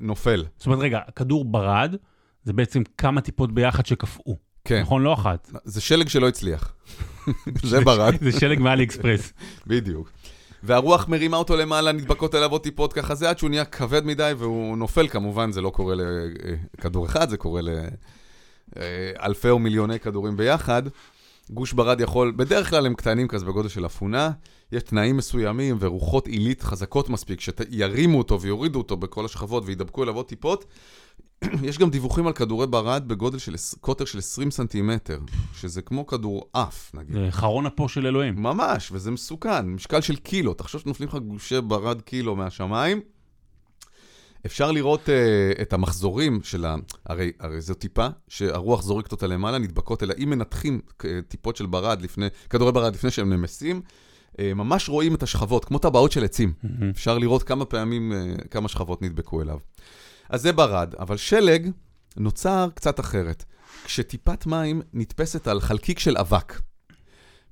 נופל. 0.00 0.44
זאת 0.56 0.66
אומרת, 0.66 0.78
רגע, 0.80 1.00
הכדור 1.06 1.44
ברד, 1.44 1.94
זה 2.42 2.52
בעצם 2.52 2.82
כמה 2.98 3.20
טיפות 3.20 3.52
ביחד 3.52 3.86
שקפאו. 3.86 4.36
כן, 4.64 4.80
נכון? 4.82 5.02
לא 5.02 5.14
אחת. 5.14 5.50
זה 5.64 5.80
שלג 5.80 6.08
שלא 6.08 6.28
הצליח. 6.28 6.74
זה 7.62 7.80
ברד, 7.80 8.14
זה 8.20 8.40
שלג 8.40 8.58
מאלי 8.60 8.84
אקספרס. 8.84 9.32
בדיוק. 9.66 10.10
והרוח 10.66 11.08
מרימה 11.08 11.36
אותו 11.36 11.56
למעלה, 11.56 11.92
נדבקות 11.92 12.34
אליו 12.34 12.50
עוד 12.50 12.62
טיפות 12.62 12.92
ככה 12.92 13.14
זה, 13.14 13.30
עד 13.30 13.38
שהוא 13.38 13.50
נהיה 13.50 13.64
כבד 13.64 14.06
מדי 14.06 14.32
והוא 14.38 14.78
נופל, 14.78 15.08
כמובן, 15.08 15.52
זה 15.52 15.60
לא 15.60 15.70
קורה 15.70 15.94
לכדור 16.78 17.06
אחד, 17.06 17.30
זה 17.30 17.36
קורה 17.36 17.60
לאלפי 18.76 19.48
או 19.48 19.58
מיליוני 19.58 20.00
כדורים 20.00 20.36
ביחד. 20.36 20.82
גוש 21.50 21.72
ברד 21.72 22.00
יכול, 22.00 22.32
בדרך 22.36 22.70
כלל 22.70 22.86
הם 22.86 22.94
קטנים 22.94 23.28
כזה 23.28 23.44
בגודל 23.44 23.68
של 23.68 23.86
אפונה, 23.86 24.30
יש 24.72 24.82
תנאים 24.82 25.16
מסוימים 25.16 25.76
ורוחות 25.80 26.26
עילית 26.26 26.62
חזקות 26.62 27.08
מספיק, 27.08 27.40
שירימו 27.40 28.18
אותו 28.18 28.40
ויורידו 28.40 28.78
אותו 28.78 28.96
בכל 28.96 29.24
השכבות 29.24 29.62
וידבקו 29.66 30.02
אליו 30.02 30.16
עוד 30.16 30.26
טיפות. 30.26 30.64
יש 31.68 31.78
גם 31.78 31.90
דיווחים 31.90 32.26
על 32.26 32.32
כדורי 32.32 32.66
ברד 32.66 33.08
בגודל 33.08 33.38
של 33.38 33.54
קוטר 33.80 34.04
של 34.04 34.18
20 34.18 34.50
סנטימטר, 34.50 35.18
שזה 35.54 35.82
כמו 35.82 36.06
כדור 36.06 36.50
עף, 36.52 36.90
נגיד. 36.94 37.12
זה 37.16 37.28
חרון 37.30 37.66
אפו 37.66 37.88
של 37.88 38.06
אלוהים. 38.06 38.42
ממש, 38.42 38.88
וזה 38.92 39.10
מסוכן, 39.10 39.66
משקל 39.66 40.00
של 40.00 40.16
קילו. 40.16 40.54
תחשוב 40.54 40.80
שנופלים 40.80 41.08
לך 41.08 41.14
גושי 41.14 41.60
ברד 41.60 42.02
קילו 42.02 42.36
מהשמיים. 42.36 43.00
אפשר 44.46 44.72
לראות 44.72 45.08
אה, 45.08 45.62
את 45.62 45.72
המחזורים 45.72 46.40
של 46.42 46.64
ה... 46.64 46.74
הרי, 47.06 47.32
הרי 47.40 47.60
זו 47.60 47.74
טיפה 47.74 48.06
שהרוח 48.28 48.82
זורקת 48.82 49.12
אותה 49.12 49.26
למעלה, 49.26 49.58
נדבקות 49.58 50.02
אליה. 50.02 50.16
אם 50.22 50.30
מנתחים 50.30 50.80
אה, 50.88 51.04
טיפות 51.28 51.56
של 51.56 51.66
ברד 51.66 52.02
לפני, 52.02 52.26
כדורי 52.50 52.72
ברד 52.72 52.94
לפני 52.94 53.10
שהם 53.10 53.32
נמסים, 53.32 53.80
אה, 54.32 54.40
ממש 54.54 54.88
רואים 54.88 55.14
את 55.14 55.22
השכבות, 55.22 55.64
כמו 55.64 55.78
טבעות 55.78 56.12
של 56.12 56.24
עצים. 56.24 56.52
מהמם. 56.62 56.90
אפשר 56.90 57.18
לראות 57.18 57.42
כמה 57.42 57.64
פעמים, 57.64 58.12
אה, 58.12 58.48
כמה 58.48 58.68
שכבות 58.68 59.02
נדבקו 59.02 59.42
אליו. 59.42 59.58
אז 60.28 60.42
זה 60.42 60.52
ברד, 60.52 60.94
אבל 60.98 61.16
שלג 61.16 61.70
נוצר 62.16 62.68
קצת 62.74 63.00
אחרת. 63.00 63.44
כשטיפת 63.84 64.46
מים 64.46 64.82
נתפסת 64.92 65.48
על 65.48 65.60
חלקיק 65.60 65.98
של 65.98 66.16
אבק. 66.16 66.60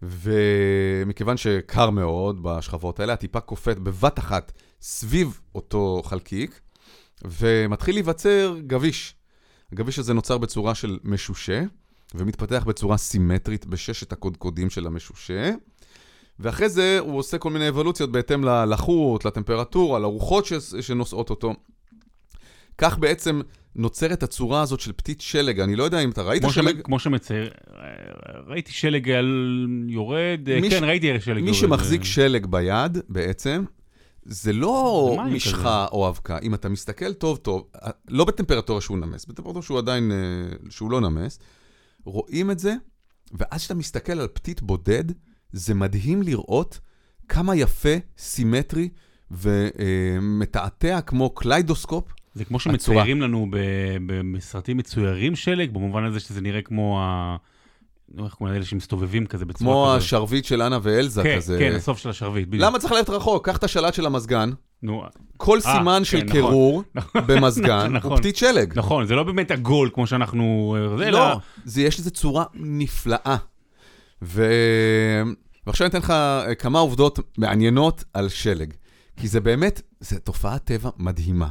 ומכיוון 0.03 1.37
שקר 1.37 1.91
מאוד 1.91 2.43
בשכבות 2.43 3.01
האלה, 3.01 3.13
הטיפה 3.13 3.41
קופאת 3.41 3.79
בבת 3.79 4.19
אחת 4.19 4.53
סביב 4.81 5.41
אותו 5.55 6.03
חלקיק, 6.05 6.61
ומתחיל 7.25 7.95
להיווצר 7.95 8.57
גביש. 8.67 9.15
הגביש 9.73 9.99
הזה 9.99 10.15
נוצר 10.15 10.39
בצורה 10.39 10.75
של 10.75 10.99
משושה, 11.05 11.63
ומתפתח 12.15 12.65
בצורה 12.67 12.97
סימטרית 12.97 13.67
בששת 13.67 14.13
הקודקודים 14.13 14.71
של 14.71 14.87
המשושה. 14.87 15.53
ואחרי 16.39 16.69
זה 16.69 16.99
הוא 17.01 17.19
עושה 17.19 17.39
כל 17.39 17.51
מיני 17.51 17.69
אבולוציות 17.69 18.13
בהתאם 18.13 18.45
ללחות, 18.45 19.25
לטמפרטורה, 19.25 19.99
לרוחות 19.99 20.47
ש- 20.47 20.53
שנושאות 20.81 21.31
אותו. 21.31 21.55
כך 22.79 22.99
בעצם 22.99 23.41
נוצרת 23.77 24.23
הצורה 24.23 24.63
הזאת 24.63 24.81
של 24.81 24.93
פתית 24.93 25.21
שלג. 25.21 25.61
אני 25.61 25.77
לא 25.77 25.85
יודע 25.85 26.01
אם 26.01 26.11
אתה 26.11 26.23
ראית 26.23 26.43
כמו 26.43 26.53
שלג... 26.53 26.81
כמו 26.85 26.99
שמצייר, 26.99 27.51
אה, 27.75 27.83
ראיתי 28.47 28.73
שלג 28.73 29.11
על 29.11 29.67
יורד, 29.89 30.49
אה, 30.51 30.61
מי 30.61 30.71
כן, 30.71 30.79
ש- 30.79 30.83
ראיתי 30.83 31.21
שלג 31.21 31.37
יורד. 31.37 31.49
מי 31.51 31.55
שמחזיק 31.55 32.01
אה, 32.01 32.07
שלג 32.07 32.47
ביד, 32.47 32.99
בעצם, 33.09 33.65
זה 34.23 34.53
לא 34.53 35.17
משחה 35.31 35.87
או 35.93 36.09
אבקה. 36.09 36.39
אם 36.43 36.55
אתה 36.55 36.69
מסתכל 36.69 37.13
טוב 37.13 37.37
טוב, 37.37 37.69
לא 38.09 38.25
בטמפרטורה 38.25 38.81
שהוא 38.81 38.99
נמס, 38.99 39.27
בטמפרטורה 39.27 39.63
שהוא 39.63 39.79
עדיין, 39.79 40.13
אה, 40.13 40.17
שהוא 40.71 40.91
לא 40.91 41.01
נמס, 41.01 41.39
רואים 42.05 42.51
את 42.51 42.59
זה, 42.59 42.75
ואז 43.33 43.61
כשאתה 43.61 43.75
מסתכל 43.75 44.21
על 44.21 44.29
פתית 44.33 44.63
בודד, 44.63 45.05
זה 45.53 45.75
מדהים 45.75 46.23
לראות 46.23 46.81
כמה 47.29 47.57
יפה, 47.57 47.95
סימטרי 48.19 48.89
ומתעתע 49.31 51.01
כמו 51.01 51.31
קליידוסקופ. 51.31 52.05
זה 52.35 52.45
כמו 52.45 52.61
שמצוירים 52.61 53.23
לנו 53.23 53.47
בסרטים 54.33 54.77
מצוירים 54.77 55.37
שלג, 55.37 55.71
במובן 55.71 56.05
הזה 56.05 56.21
שזה 56.21 56.41
נראה 56.41 56.63
כמו 56.63 57.01
ה... 57.03 57.37
נו, 58.15 58.25
איך 58.25 58.35
קוראים 58.35 58.55
לאלה 58.55 58.67
שמסתובבים 58.67 59.27
כזה 59.27 59.45
בצורה 59.45 59.71
כמו 59.75 59.85
כזאת. 59.87 59.99
השרביט 60.03 60.45
של 60.45 60.63
אנה 60.63 60.79
ואלזה 60.83 61.23
כן, 61.23 61.37
כזה. 61.37 61.57
כן, 61.59 61.73
הסוף 61.77 61.99
של 61.99 62.09
השרביט, 62.11 62.49
בדיוק. 62.49 62.63
למה 62.65 62.79
צריך 62.79 62.93
ללכת 62.93 63.11
רחוק? 63.11 63.47
קח 63.47 63.57
את 63.57 63.65
השלט 63.65 63.95
של 63.95 64.07
המזגן, 64.07 64.51
נו, 64.83 65.03
כל 65.37 65.59
אה, 65.67 65.79
סימן 65.79 65.99
כן, 65.99 66.05
של 66.05 66.17
נכון. 66.17 66.31
קירור 66.33 66.83
במזגן 67.27 67.87
הוא 67.87 67.89
נכון. 67.89 68.17
פתית 68.17 68.37
שלג. 68.37 68.73
נכון, 68.79 69.07
זה 69.07 69.15
לא 69.15 69.23
באמת 69.23 69.51
עגול 69.51 69.91
כמו 69.95 70.07
שאנחנו... 70.07 70.77
זה, 70.99 71.11
לא, 71.11 71.27
אלא- 71.29 71.37
זה, 71.65 71.83
יש 71.83 72.01
לזה 72.01 72.11
צורה 72.11 72.45
נפלאה. 72.55 73.37
ו... 74.23 74.47
ועכשיו 75.67 75.87
אני 75.87 75.91
אתן 75.91 75.99
לך 75.99 76.15
כמה 76.59 76.79
עובדות 76.79 77.19
מעניינות 77.39 78.05
על 78.15 78.29
שלג. 78.29 78.73
כי 79.17 79.29
זה 79.29 79.41
באמת, 79.41 79.81
זה 80.01 80.19
תופעת 80.19 80.65
טבע 80.65 80.91
מדהימה. 80.99 81.49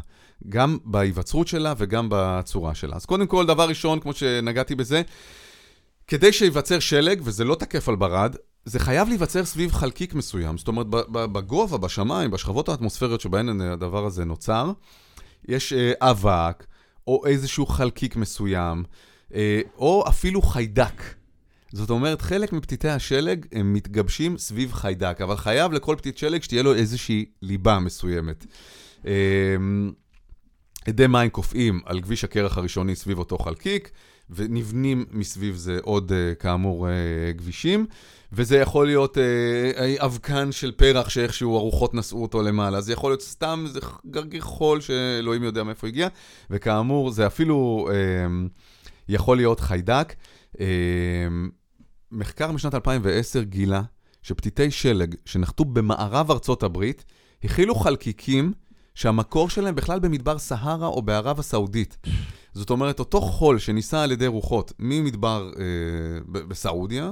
גם 0.49 0.77
בהיווצרות 0.85 1.47
שלה 1.47 1.73
וגם 1.77 2.07
בצורה 2.11 2.75
שלה. 2.75 2.95
אז 2.95 3.05
קודם 3.05 3.27
כל, 3.27 3.45
דבר 3.45 3.67
ראשון, 3.67 3.99
כמו 3.99 4.13
שנגעתי 4.13 4.75
בזה, 4.75 5.01
כדי 6.07 6.33
שייווצר 6.33 6.79
שלג, 6.79 7.21
וזה 7.23 7.43
לא 7.43 7.55
תקף 7.55 7.89
על 7.89 7.95
ברד, 7.95 8.35
זה 8.65 8.79
חייב 8.79 9.07
להיווצר 9.07 9.45
סביב 9.45 9.71
חלקיק 9.71 10.13
מסוים. 10.13 10.57
זאת 10.57 10.67
אומרת, 10.67 10.87
בגובה, 11.11 11.77
בשמיים, 11.77 12.31
בשכבות 12.31 12.69
האטמוספריות 12.69 13.21
שבהן 13.21 13.61
הדבר 13.61 14.05
הזה 14.05 14.25
נוצר, 14.25 14.71
יש 15.47 15.73
אה, 15.73 15.91
אבק, 16.01 16.65
או 17.07 17.25
איזשהו 17.25 17.65
חלקיק 17.65 18.15
מסוים, 18.15 18.83
אה, 19.33 19.61
או 19.77 20.03
אפילו 20.07 20.41
חיידק. 20.41 21.03
זאת 21.71 21.89
אומרת, 21.89 22.21
חלק 22.21 22.53
מפתיתי 22.53 22.89
השלג 22.89 23.45
הם 23.51 23.73
מתגבשים 23.73 24.37
סביב 24.37 24.73
חיידק, 24.73 25.21
אבל 25.21 25.37
חייב 25.37 25.71
לכל 25.71 25.95
פתית 25.97 26.17
שלג 26.17 26.43
שתהיה 26.43 26.63
לו 26.63 26.73
איזושהי 26.73 27.25
ליבה 27.41 27.79
מסוימת. 27.79 28.45
אה, 29.05 29.11
אדי 30.89 31.07
מים 31.07 31.29
קופאים 31.29 31.81
על 31.85 32.01
כביש 32.01 32.23
הקרח 32.23 32.57
הראשוני 32.57 32.95
סביב 32.95 33.19
אותו 33.19 33.37
חלקיק, 33.37 33.91
ונבנים 34.29 35.05
מסביב 35.11 35.55
זה 35.55 35.79
עוד, 35.81 36.11
אה, 36.11 36.35
כאמור, 36.35 36.87
אה, 36.89 36.93
כבישים. 37.37 37.85
וזה 38.35 38.57
יכול 38.57 38.85
להיות 38.85 39.17
אה, 39.17 40.05
אבקן 40.05 40.51
של 40.51 40.71
פרח 40.71 41.09
שאיכשהו 41.09 41.55
הרוחות 41.55 41.93
נשאו 41.93 42.21
אותו 42.21 42.41
למעלה. 42.41 42.81
זה 42.81 42.93
יכול 42.93 43.11
להיות 43.11 43.21
סתם 43.21 43.63
איזה 43.67 43.79
גרגיר 44.05 44.41
חול 44.41 44.81
שאלוהים 44.81 45.43
יודע 45.43 45.63
מאיפה 45.63 45.87
הגיע, 45.87 46.07
וכאמור, 46.49 47.11
זה 47.11 47.27
אפילו 47.27 47.87
אה, 47.91 47.95
יכול 49.09 49.37
להיות 49.37 49.59
חיידק. 49.59 50.13
אה, 50.59 50.65
מחקר 52.11 52.51
משנת 52.51 52.75
2010 52.75 53.43
גילה 53.43 53.81
שפתיתי 54.21 54.71
שלג 54.71 55.15
שנחתו 55.25 55.65
במערב 55.65 56.31
ארצות 56.31 56.63
הברית, 56.63 57.05
הכילו 57.43 57.75
חלקיקים 57.75 58.53
שהמקור 58.95 59.49
שלהם 59.49 59.75
בכלל 59.75 59.99
במדבר 59.99 60.37
סהרה 60.37 60.87
או 60.87 61.01
בערב 61.01 61.39
הסעודית. 61.39 61.97
זאת 62.53 62.69
אומרת, 62.69 62.99
אותו 62.99 63.21
חול 63.21 63.59
שניסה 63.59 64.03
על 64.03 64.11
ידי 64.11 64.27
רוחות 64.27 64.73
ממדבר 64.79 65.51
אה, 65.59 65.63
בסעודיה, 66.27 67.11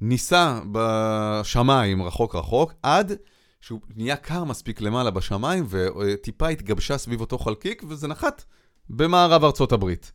ניסה 0.00 0.60
בשמיים 0.72 2.02
רחוק 2.02 2.34
רחוק, 2.34 2.72
עד 2.82 3.12
שהוא 3.60 3.80
נהיה 3.96 4.16
קר 4.16 4.44
מספיק 4.44 4.80
למעלה 4.80 5.10
בשמיים, 5.10 5.66
וטיפה 5.70 6.48
התגבשה 6.48 6.98
סביב 6.98 7.20
אותו 7.20 7.38
חלקיק, 7.38 7.82
וזה 7.88 8.08
נחת 8.08 8.44
במערב 8.90 9.44
ארצות 9.44 9.72
הברית. 9.72 10.12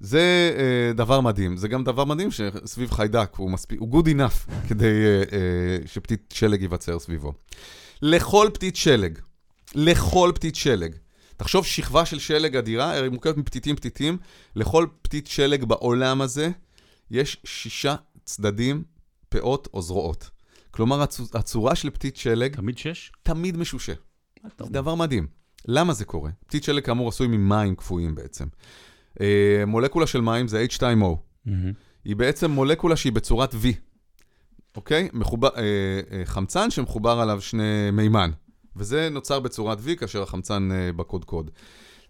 זה 0.00 0.52
אה, 0.58 0.92
דבר 0.92 1.20
מדהים. 1.20 1.56
זה 1.56 1.68
גם 1.68 1.84
דבר 1.84 2.04
מדהים 2.04 2.30
שסביב 2.30 2.90
חיידק 2.90 3.34
הוא 3.36 3.50
מספיק, 3.50 3.80
הוא 3.80 4.02
good 4.02 4.06
enough 4.06 4.68
כדי 4.68 5.04
אה, 5.04 5.22
אה, 5.38 5.78
שפתית 5.86 6.34
שלג 6.36 6.62
ייווצר 6.62 6.98
סביבו. 6.98 7.32
לכל 8.02 8.48
פתית 8.54 8.76
שלג, 8.76 9.18
לכל 9.74 10.32
פתית 10.34 10.54
שלג, 10.56 10.94
תחשוב 11.36 11.66
שכבה 11.66 12.06
של 12.06 12.18
שלג 12.18 12.56
אדירה, 12.56 12.90
היא 12.90 13.08
מורכבת 13.10 13.36
מפתיתים 13.36 13.76
פתיתים, 13.76 14.18
לכל 14.56 14.86
פתית 15.02 15.26
שלג 15.26 15.64
בעולם 15.64 16.20
הזה 16.20 16.50
יש 17.10 17.36
שישה 17.44 17.94
צדדים, 18.24 18.84
פאות 19.28 19.68
או 19.74 19.82
זרועות. 19.82 20.30
כלומר, 20.70 21.04
הצ- 21.04 21.38
הצורה 21.38 21.74
של 21.74 21.90
פתית 21.90 22.16
שלג 22.16 22.56
תמיד 22.56 22.78
שש? 22.78 23.12
תמיד 23.22 23.56
משושה. 23.56 23.92
זה? 24.58 24.64
דבר 24.70 24.94
מדהים. 24.94 25.26
למה 25.68 25.92
זה 25.92 26.04
קורה? 26.04 26.30
פתית 26.46 26.64
שלג 26.64 26.84
כאמור 26.84 27.08
עשוי 27.08 27.26
ממים 27.26 27.74
קפואים 27.76 28.14
בעצם. 28.14 28.44
אה, 29.20 29.62
מולקולה 29.66 30.06
של 30.06 30.20
מים 30.20 30.48
זה 30.48 30.66
H2O. 30.70 30.82
מהמם. 30.84 31.72
היא 32.04 32.16
בעצם 32.16 32.50
מולקולה 32.50 32.96
שהיא 32.96 33.12
בצורת 33.12 33.54
V, 33.54 33.56
אוקיי? 34.76 35.08
מחובר, 35.12 35.48
אה, 35.56 35.62
אה, 36.12 36.22
חמצן 36.24 36.70
שמחובר 36.70 37.10
עליו 37.20 37.40
שני 37.40 37.90
מימן. 37.92 38.30
וזה 38.76 39.08
נוצר 39.10 39.40
בצורת 39.40 39.78
V 39.78 39.96
כאשר 39.96 40.22
החמצן 40.22 40.68
אה, 40.72 40.92
בקודקוד. 40.92 41.50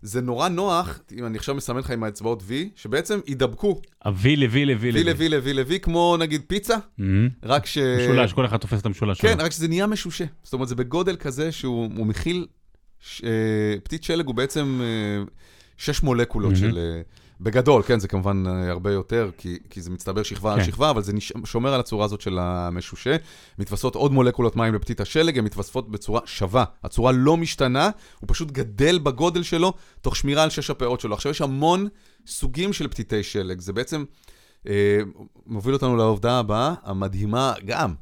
זה 0.02 0.20
נורא 0.20 0.48
נוח, 0.48 1.00
אם 1.18 1.26
אני 1.26 1.38
עכשיו 1.38 1.54
מסמן 1.54 1.78
לך 1.80 1.90
עם 1.90 2.04
האצבעות 2.04 2.42
V, 2.42 2.52
שבעצם 2.76 3.20
יידבקו 3.26 3.80
אבי 4.06 4.36
לוי 4.36 4.64
לוי 4.64 4.90
V 4.90 4.94
ל-V 4.94 5.22
ל-V 5.28 5.52
ל-V, 5.52 5.78
כמו 5.78 6.16
נגיד 6.18 6.42
פיצה, 6.46 6.76
מהמם. 6.98 7.28
רק 7.42 7.66
ש... 7.66 7.78
משולש, 7.78 8.32
כל 8.32 8.46
אחד 8.46 8.56
תופס 8.56 8.80
את 8.80 8.86
המשולש. 8.86 9.20
כן, 9.20 9.36
רק 9.40 9.52
שזה 9.52 9.68
נהיה 9.68 9.86
משושה. 9.86 10.24
זאת 10.42 10.52
אומרת, 10.52 10.68
זה 10.68 10.74
בגודל 10.74 11.16
כזה 11.16 11.52
שהוא 11.52 11.90
הוא 11.96 12.06
מכיל... 12.06 12.46
אה, 13.24 13.30
פתית 13.82 14.04
שלג 14.04 14.26
הוא 14.26 14.34
בעצם 14.34 14.80
אה, 14.82 15.24
שש 15.76 16.02
מולקולות 16.02 16.52
מהמם. 16.52 16.70
של... 16.70 16.78
בגדול, 17.40 17.82
כן, 17.82 17.98
זה 17.98 18.08
כמובן 18.08 18.44
אה, 18.46 18.70
הרבה 18.70 18.92
יותר, 18.92 19.30
כי, 19.38 19.58
כי 19.70 19.82
זה 19.82 19.90
מצטבר 19.90 20.22
שכבה 20.22 20.52
על 20.52 20.58
כן. 20.58 20.64
שכבה, 20.64 20.90
אבל 20.90 21.02
זה 21.02 21.12
נש... 21.12 21.32
שומר 21.44 21.74
על 21.74 21.80
הצורה 21.80 22.04
הזאת 22.04 22.20
של 22.20 22.38
המשושה. 22.38 23.16
מתווספות 23.58 23.94
עוד 23.94 24.12
מולקולות 24.12 24.56
מים 24.56 24.74
לפתית 24.74 25.00
השלג, 25.00 25.38
הן 25.38 25.44
מתווספות 25.44 25.90
בצורה 25.90 26.20
שווה. 26.24 26.64
הצורה 26.84 27.12
לא 27.12 27.36
משתנה, 27.36 27.90
הוא 28.20 28.28
פשוט 28.28 28.50
גדל 28.50 28.98
בגודל 28.98 29.42
שלו, 29.42 29.72
תוך 30.00 30.16
שמירה 30.16 30.42
על 30.42 30.50
שש 30.50 30.70
הפאות 30.70 31.00
שלו. 31.00 31.14
עכשיו, 31.14 31.32
יש 31.32 31.40
המון 31.40 31.88
סוגים 32.26 32.72
של 32.72 32.88
פתיתי 32.88 33.22
שלג. 33.22 33.60
זה 33.60 33.72
בעצם 33.72 34.04
אה, 34.68 34.98
מוביל 35.46 35.74
אותנו 35.74 35.96
לעובדה 35.96 36.38
הבאה, 36.38 36.74
המדהימה 36.82 37.52
גם. 37.64 37.94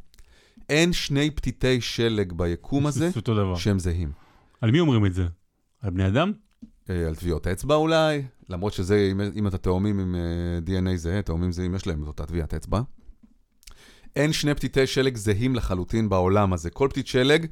אין 0.68 0.92
שני 0.92 1.30
פתיתי 1.30 1.80
שלג 1.80 2.32
ביקום 2.32 2.86
הזה. 2.86 3.10
שהם 3.56 3.78
זהים. 3.78 4.12
על 4.60 4.70
מי 4.70 4.80
אומרים 4.80 5.06
את 5.06 5.14
זה? 5.14 5.26
על 5.82 5.90
בני 5.90 6.06
אדם? 6.06 6.32
אה, 6.90 7.06
על 7.06 7.14
טביעות 7.14 7.46
אצבע 7.46 7.74
אולי, 7.74 8.22
למרות 8.48 8.72
שזה, 8.72 9.08
אם, 9.12 9.20
אם 9.34 9.46
אתה 9.46 9.58
תאומים 9.58 9.98
עם 9.98 10.14
uh, 10.14 10.68
DNA 10.68 10.96
זהה, 10.96 11.22
תאומים 11.22 11.52
זהים 11.52 11.74
יש 11.74 11.86
להם 11.86 12.02
את 12.02 12.06
אותה 12.06 12.26
טביעת 12.26 12.54
אצבע. 12.54 12.80
אין 14.16 14.32
שני 14.32 14.54
פתיתי 14.54 14.86
שלג 14.86 15.16
זהים 15.16 15.54
לחלוטין 15.54 16.08
בעולם 16.08 16.52
הזה. 16.52 16.70
כל 16.70 16.88
פתית 16.90 17.06
שלג, 17.06 17.46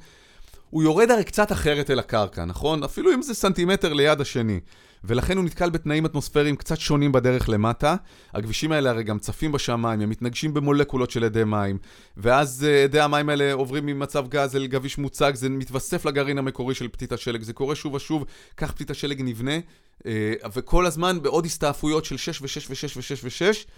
הוא 0.70 0.82
יורד 0.82 1.10
הרי 1.10 1.24
קצת 1.24 1.52
אחרת 1.52 1.90
אל 1.90 1.98
הקרקע, 1.98 2.44
נכון? 2.44 2.82
אפילו 2.82 3.14
אם 3.14 3.22
זה 3.22 3.34
סנטימטר 3.34 3.92
ליד 3.92 4.20
השני. 4.20 4.60
ולכן 5.05 5.36
הוא 5.36 5.44
נתקל 5.44 5.70
בתנאים 5.70 6.07
אטמוספיריים 6.07 6.57
קצת 6.57 6.80
שונים 6.80 7.12
בדרך 7.12 7.48
למטה. 7.48 7.96
הכבישים 8.32 8.72
האלה 8.72 8.90
הרי 8.90 9.03
גם 9.03 9.18
צפים 9.18 9.53
בשמיים, 9.53 10.00
הם 10.00 10.11
מתנגשים 10.11 10.55
במולקולות 10.55 11.11
של 11.11 11.24
אדי 11.24 11.44
מים, 11.44 11.78
ואז 12.16 12.66
אה, 12.68 12.84
אדי 12.84 13.00
המים 13.00 13.28
האלה 13.28 13.53
עוברים 13.53 13.86
ממצב 13.86 14.28
גז 14.28 14.57
אל 14.57 14.66
גביש 14.66 14.98
מוצק, 14.98 15.32
זה 15.34 15.48
מתווסף 15.48 16.05
לגרעין 16.05 16.38
המקורי 16.38 16.74
של 16.74 16.88
פתית 16.88 17.12
השלג, 17.12 17.42
זה 17.42 17.53
קורה 17.53 17.74
שוב 17.74 17.94
ושוב, 17.94 18.24
כך 18.57 18.72
פתית 18.72 18.90
השלג 18.90 19.22
נבנה, 19.22 19.59
אה, 20.07 20.32
וכל 20.53 20.86
הזמן 20.86 21.22
בעוד 21.22 21.46
הסתעפויות 21.46 22.05
של 22.05 22.16
6 22.16 22.42
ו-6 22.42 22.46
ו-6 22.70 22.96
ו-6 22.96 23.24
ו-6. 23.24 23.68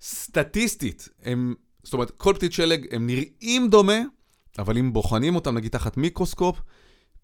סטטיסטית, 0.00 1.08
הם, 1.22 1.54
זאת 1.82 1.94
אומרת, 1.94 2.10
כל 2.10 2.34
פתית 2.34 2.52
שלג, 2.52 2.86
הם 2.90 3.06
נראים 3.06 3.70
דומה, 3.70 4.00
אבל 4.58 4.78
אם 4.78 4.92
בוחנים 4.92 5.34
אותם, 5.34 5.56
נגיד 5.56 5.70
תחת 5.70 5.96
מיקרוסקופ, 5.96 6.60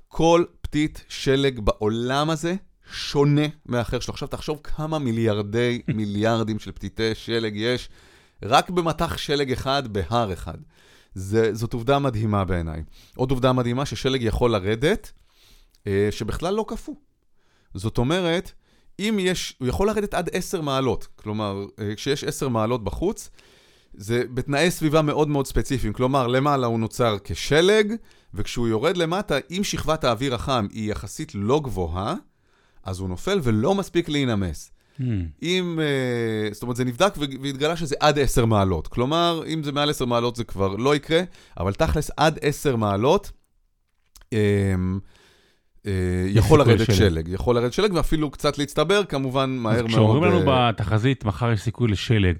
כל 0.08 0.44
פתית 0.60 1.04
שלג 1.08 1.60
בעולם 1.60 2.30
הזה 2.30 2.54
שונה 2.92 3.42
מהאחר 3.66 4.00
שלו. 4.00 4.12
עכשיו 4.14 4.28
תחשוב 4.28 4.60
כמה 4.64 4.98
מיליארדי 4.98 5.82
מיליארדים 5.96 6.58
של 6.58 6.72
פתיתי 6.72 7.14
שלג 7.14 7.52
יש 7.56 7.88
רק 8.42 8.70
במטח 8.70 9.16
שלג 9.16 9.52
אחד 9.52 9.88
בהר 9.92 10.32
אחד. 10.32 10.58
זה, 11.14 11.54
זאת 11.54 11.72
עובדה 11.72 11.98
מדהימה 11.98 12.44
בעיניי. 12.44 12.82
עוד 13.16 13.30
עובדה 13.30 13.52
מדהימה 13.52 13.86
ששלג 13.86 14.22
יכול 14.22 14.50
לרדת, 14.50 15.12
אה, 15.86 16.08
שבכלל 16.10 16.54
לא 16.54 16.64
קפוא. 16.68 16.94
זאת 17.74 17.98
אומרת, 17.98 18.52
אם 18.98 19.16
יש, 19.20 19.56
הוא 19.58 19.68
יכול 19.68 19.86
לרדת 19.86 20.14
עד 20.14 20.30
10 20.32 20.60
מעלות. 20.60 21.08
כלומר, 21.16 21.64
אה, 21.80 21.94
כשיש 21.94 22.24
10 22.24 22.48
מעלות 22.48 22.84
בחוץ, 22.84 23.30
זה 23.94 24.22
בתנאי 24.34 24.70
סביבה 24.70 25.02
מאוד 25.02 25.28
מאוד 25.28 25.46
ספציפיים. 25.46 25.92
כלומר, 25.92 26.26
למעלה 26.26 26.66
הוא 26.66 26.80
נוצר 26.80 27.16
כשלג, 27.24 27.94
וכשהוא 28.34 28.68
יורד 28.68 28.96
למטה, 28.96 29.38
אם 29.50 29.64
שכבת 29.64 30.04
האוויר 30.04 30.34
החם 30.34 30.66
היא 30.72 30.90
יחסית 30.90 31.34
לא 31.34 31.60
גבוהה, 31.60 32.14
אז 32.84 33.00
הוא 33.00 33.08
נופל 33.08 33.40
ולא 33.42 33.74
מספיק 33.74 34.08
להינמס. 34.08 34.72
מהמם. 34.98 35.26
אם, 35.42 35.80
אה, 35.80 36.52
זאת 36.52 36.62
אומרת, 36.62 36.76
זה 36.76 36.84
נבדק 36.84 37.14
והתגלה 37.16 37.76
שזה 37.76 37.94
עד 38.00 38.18
10 38.18 38.46
מעלות. 38.46 38.88
כלומר, 38.88 39.42
אם 39.46 39.62
זה 39.62 39.72
מעל 39.72 39.90
10 39.90 40.04
מעלות 40.04 40.36
זה 40.36 40.44
כבר 40.44 40.76
לא 40.76 40.96
יקרה, 40.96 41.22
אבל 41.58 41.72
תכלס 41.72 42.10
עד 42.16 42.38
10 42.42 42.76
מעלות 42.76 43.32
אה, 44.32 44.38
אה, 45.86 45.92
יכול 46.28 46.58
לרדת 46.58 46.94
שלג. 46.94 47.28
יכול 47.28 47.56
לרדת 47.56 47.72
שלג 47.72 47.94
ואפילו 47.94 48.30
קצת 48.30 48.58
להצטבר, 48.58 49.04
כמובן, 49.04 49.50
מהר 49.50 49.76
מאוד. 49.76 49.86
כשאומרים 49.86 50.24
לנו 50.24 50.52
אה, 50.52 50.72
בתחזית, 50.72 51.24
מחר 51.24 51.52
יש 51.52 51.60
סיכוי 51.60 51.88
לשלג, 51.88 52.36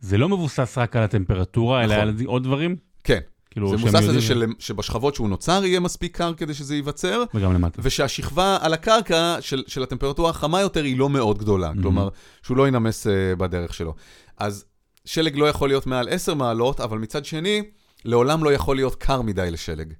זה 0.00 0.18
לא 0.18 0.28
מבוסס 0.28 0.78
רק 0.78 0.96
על 0.96 1.02
הטמפרטורה, 1.02 1.84
אלא 1.84 1.96
נכון. 1.96 2.08
על 2.08 2.14
עוד 2.26 2.44
דברים? 2.44 2.76
כן, 3.04 3.20
זה 3.64 3.78
שהם 3.78 3.88
מבוסס 3.88 4.08
על 4.08 4.20
זה 4.20 4.36
שבשכבות 4.58 5.14
שהוא 5.14 5.28
נוצר 5.28 5.64
יהיה 5.64 5.80
מספיק 5.80 6.16
קר 6.16 6.34
כדי 6.34 6.54
שזה 6.54 6.74
ייווצר, 6.74 7.22
וגם 7.34 7.54
למטה. 7.54 7.80
ושהשכבה 7.84 8.58
על 8.60 8.72
הקרקע 8.74 9.36
של, 9.40 9.64
של 9.66 9.82
הטמפרטורה 9.82 10.30
החמה 10.30 10.60
יותר 10.60 10.84
היא 10.84 10.98
לא 10.98 11.10
מאוד 11.10 11.38
גדולה, 11.38 11.70
Mhm. 11.70 11.82
כלומר, 11.82 12.08
שהוא 12.42 12.56
לא 12.56 12.68
ינמס 12.68 13.06
uh, 13.06 13.10
בדרך 13.38 13.74
שלו. 13.74 13.94
אז 14.38 14.64
שלג 15.04 15.36
לא 15.36 15.48
יכול 15.48 15.68
להיות 15.68 15.86
מעל 15.86 16.08
10 16.08 16.34
מעלות, 16.34 16.80
אבל 16.80 16.98
מצד 16.98 17.24
שני, 17.24 17.62
לעולם 18.04 18.44
לא 18.44 18.52
יכול 18.52 18.76
להיות 18.76 18.94
קר 18.94 19.22
מדי 19.22 19.50
לשלג. 19.50 19.92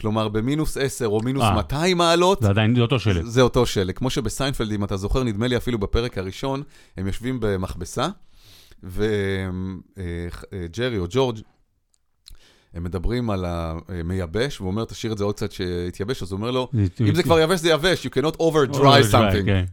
כלומר, 0.00 0.28
במינוס 0.28 0.76
10 0.76 1.06
או 1.06 1.20
מינוס 1.20 1.42
אה. 1.42 1.54
200 1.54 1.96
מעלות, 1.98 2.42
זה 2.42 2.48
עדיין 2.48 2.74
זה 2.76 2.82
אותו 2.82 2.98
שלג. 2.98 3.24
זה 3.24 3.42
אותו 3.42 3.66
שלג. 3.66 3.96
כמו 3.96 4.10
שבסיינפלד, 4.10 4.72
אם 4.72 4.84
אתה 4.84 4.96
זוכר, 4.96 5.22
נדמה 5.22 5.46
לי 5.46 5.56
אפילו 5.56 5.78
בפרק 5.78 6.18
הראשון, 6.18 6.62
הם 6.96 7.06
יושבים 7.06 7.38
במכבסה, 7.40 8.08
וג'רי 8.82 9.08
או 10.98 11.06
ג'ורג', 11.10 11.38
הם 12.76 12.84
מדברים 12.84 13.30
על 13.30 13.44
המייבש, 13.48 14.60
והוא 14.60 14.70
אומר, 14.70 14.84
תשאיר 14.84 15.12
את 15.12 15.18
זה 15.18 15.24
עוד 15.24 15.34
קצת 15.34 15.52
שיתייבש, 15.52 16.22
אז 16.22 16.32
הוא 16.32 16.38
אומר 16.38 16.50
לו, 16.50 16.68
אם 17.00 17.14
זה 17.14 17.22
כבר 17.22 17.40
יבש, 17.40 17.60
זה 17.60 17.68
יבש, 17.68 18.06
you 18.06 18.10
cannot 18.10 18.36
over 18.36 18.76
dry 18.76 19.12
something. 19.12 19.44
כן. 19.46 19.64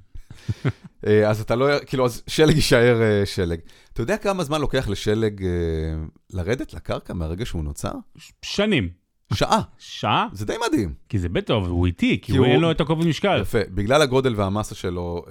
אה, 1.07 1.29
אז 1.29 1.41
אתה 1.41 1.55
לא, 1.55 1.67
כאילו, 1.85 2.05
אז 2.05 2.23
שלג 2.27 2.55
יישאר 2.55 3.01
אה, 3.01 3.25
שלג. 3.25 3.59
אתה 3.93 4.01
יודע 4.01 4.17
כמה 4.17 4.43
זמן 4.43 4.61
לוקח 4.61 4.87
לשלג 4.87 5.43
אה, 5.43 5.49
לרדת 6.33 6.73
לקרקע 6.73 7.13
מהרגע 7.13 7.45
שהוא 7.45 7.63
נוצר? 7.63 7.91
שנים. 8.41 8.89
שעה. 9.33 9.61
שעה? 9.77 10.27
זה 10.33 10.45
די 10.45 10.55
מדהים. 10.67 10.93
כי 11.09 11.19
זה 11.19 11.29
בטח, 11.29 11.53
הוא 11.53 11.85
איטי, 11.85 12.19
כי 12.21 12.37
הוא 12.37 12.45
אין 12.45 12.59
לו 12.59 12.71
את 12.71 12.81
הכובד 12.81 13.05
משקל. 13.05 13.41
יפה. 13.41 13.59
בגלל 13.69 14.01
הגודל 14.01 14.35
והמסה 14.35 14.75
שלו, 14.75 15.25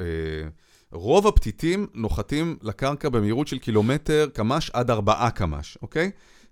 רוב 0.92 1.26
הפתיתים 1.26 1.86
נוחתים 1.94 2.56
לקרקע 2.62 3.08
במהירות 3.08 3.48
של 3.48 3.58
קילומטר 3.58 4.28
קמ"ש 4.34 4.70
עד 4.70 4.90
ארבעה 4.90 5.30
קמ"ש, 5.30 5.78
אוקיי? 5.82 6.10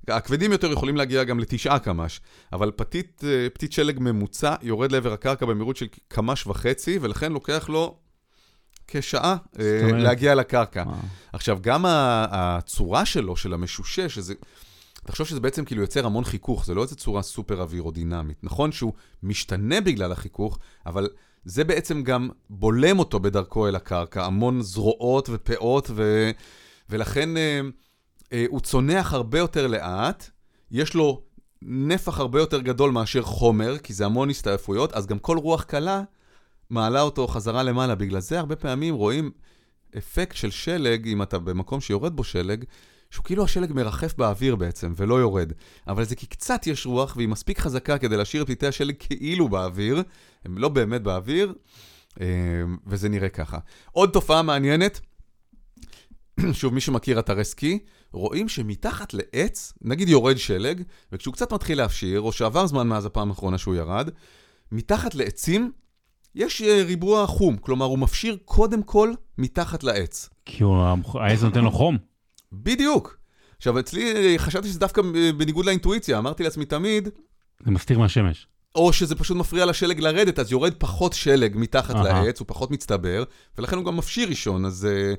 הכבדים 0.09 0.53
יותר 0.53 0.73
יכולים 0.73 0.97
להגיע 0.97 1.25
גם 1.25 1.41
לתשעה 1.41 1.79
קמ"ש, 1.79 2.21
אבל 2.53 2.71
פתית, 2.77 3.23
אה, 3.27 3.47
פתית 3.53 3.73
שלג 3.73 3.99
ממוצע 4.01 4.55
יורד 4.63 4.93
לעבר 4.93 5.13
הקרקע 5.13 5.47
במהירות 5.47 5.77
של 5.77 5.87
קמ"ש 6.09 6.47
וחצי, 6.47 6.99
ולכן 7.03 7.33
לוקח 7.33 7.69
לו 7.69 7.97
כשעה 8.87 9.37
אה, 9.59 9.93
להגיע 9.93 10.35
לקרקע. 10.35 10.85
אה. 10.87 10.95
עכשיו, 11.33 11.59
גם 11.61 11.85
הצורה 11.87 13.05
שלו, 13.05 13.37
של 13.37 13.55
המשושש, 13.55 14.15
שזה... 14.15 14.35
תחשוב 15.07 15.27
שזה 15.27 15.41
בעצם 15.41 15.65
כאילו 15.65 15.83
יוצר 15.83 16.07
המון 16.07 16.25
חיכוך, 16.25 16.67
זה 16.67 16.75
לא 16.75 16.83
איזה 16.83 16.97
צורה 16.97 17.23
סופר 17.23 17.61
אווירודינמית. 17.61 18.39
נכון 18.43 18.73
שהוא 18.73 18.93
משתנה 19.23 19.81
בגלל 19.81 20.13
החיכוך, 20.13 20.59
אבל 20.87 21.09
זה 21.45 21.65
בעצם 21.65 22.03
גם 22.03 22.29
בולם 22.51 22.99
אותו 22.99 23.21
בדרכו 23.21 23.69
אל 23.69 23.77
הקרקע, 23.77 24.25
המון 24.25 24.63
זרועות 24.63 25.29
ופאות, 25.33 25.91
ו... 25.95 26.31
ולכן 26.91 27.37
אה, 27.37 27.61
הוא 28.49 28.61
צונח 28.61 29.13
הרבה 29.13 29.39
יותר 29.39 29.67
לאט, 29.67 30.31
יש 30.71 30.95
לו 30.95 31.23
נפח 31.63 32.19
הרבה 32.19 32.41
יותר 32.41 32.61
גדול 32.61 32.91
מאשר 32.91 33.23
חומר, 33.23 33.79
כי 33.79 33.93
זה 33.93 34.07
המון 34.07 34.31
הסתעפויות, 34.31 34.93
אז 34.93 35.07
גם 35.07 35.19
כל 35.19 35.39
רוח 35.39 35.63
קלה 35.63 36.03
מעלה 36.71 37.01
אותו 37.01 37.27
חזרה 37.27 37.63
למעלה. 37.63 37.95
בגלל 37.95 38.21
זה 38.21 38.39
הרבה 38.39 38.57
פעמים 38.57 38.95
רואים 38.95 39.31
אפקט 39.99 40.37
של 40.37 40.51
שלג, 40.51 41.07
אם 41.09 41.23
אתה 41.23 41.39
במקום 41.39 41.81
שיורד 41.81 42.17
בו 42.17 42.25
שלג, 42.25 42.65
שהוא 43.11 43.25
כאילו 43.25 43.45
השלג 43.45 43.73
מרחף 43.73 44.15
באוויר 44.15 44.57
בעצם, 44.57 44.93
ולא 44.97 45.15
יורד. 45.15 45.53
אבל 45.87 46.05
זה 46.05 46.17
כי 46.17 46.27
קצת 46.27 46.67
יש 46.67 46.87
רוח, 46.87 47.17
והיא 47.17 47.29
מספיק 47.29 47.59
חזקה 47.59 47.99
כדי 47.99 48.17
להשאיר 48.17 48.43
את 48.43 48.47
פליטי 48.47 48.67
השלג 48.67 48.95
כאילו 48.99 49.49
באוויר, 49.49 50.03
הם 50.45 50.59
לא 50.59 50.69
באמת 50.69 51.03
באוויר, 51.03 51.55
אה, 52.21 52.27
וזה 52.87 53.09
נראה 53.09 53.29
ככה. 53.29 53.59
עוד 53.93 54.11
תופעה 54.13 54.43
מעניינת, 54.43 55.01
שוב, 56.53 56.75
מי 56.75 56.81
שמכיר 56.81 57.19
אתרי 57.19 57.45
סקי, 57.45 57.79
רואים 58.13 58.49
שמתחת 58.49 59.15
לעץ, 59.15 59.73
נגיד 59.83 60.09
יורד 60.09 60.39
שלג, 60.39 60.83
וכשהוא 61.13 61.35
קצת 61.35 61.53
מתחיל 61.53 61.79
להפשיר, 61.79 62.21
או 62.21 62.33
שעבר 62.33 62.67
זמן 62.67 62.89
מאז 62.89 63.07
הפעם 63.07 63.29
האחרונה 63.29 63.59
שהוא 63.59 63.75
ירד, 63.75 64.11
מתחת 64.73 65.15
לעצים 65.15 65.73
יש 66.35 66.63
אה, 66.63 66.83
ריבוע 66.87 67.27
חום, 67.27 67.57
כלומר 67.57 67.87
הוא 67.87 67.99
מפשיר 67.99 68.37
קודם 68.45 68.83
כל 68.83 69.13
מתחת 69.39 69.85
לעץ. 69.85 70.29
כי 70.45 70.65
העץ 71.15 71.43
נותן 71.43 71.65
לו 71.65 71.71
חום. 71.71 71.99
בדיוק. 72.53 73.19
עכשיו, 73.57 73.81
אצלי 73.81 74.15
אה, 74.15 74.35
חשבתי 74.39 74.69
שזה 74.69 74.79
דווקא 74.79 75.01
אה, 75.01 75.33
בניגוד 75.33 75.67
לאינטואיציה, 75.67 76.19
אמרתי 76.19 76.43
לעצמי 76.43 76.65
תמיד, 76.65 77.09
זה 77.65 77.71
מסתיר 77.71 77.99
מהשמש. 77.99 78.47
או 78.75 78.93
שזה 78.93 79.15
פשוט 79.15 79.37
מפריע 79.37 79.67
לשלג 79.67 80.01
לרדת, 80.01 80.39
אז 80.39 80.53
יורד 80.53 80.75
פחות 80.79 81.13
שלג 81.13 81.57
מתחת 81.57 81.95
אהה. 81.95 82.25
לעץ, 82.25 82.41
הוא 82.41 82.47
פחות 82.49 82.71
מצטבר, 82.71 83.25
ולכן 83.59 83.77
הוא 83.77 83.85
גם 83.85 83.97
מפשיר 83.97 84.29
ראשון, 84.29 84.65
אז... 84.65 84.87
אה, 84.91 85.15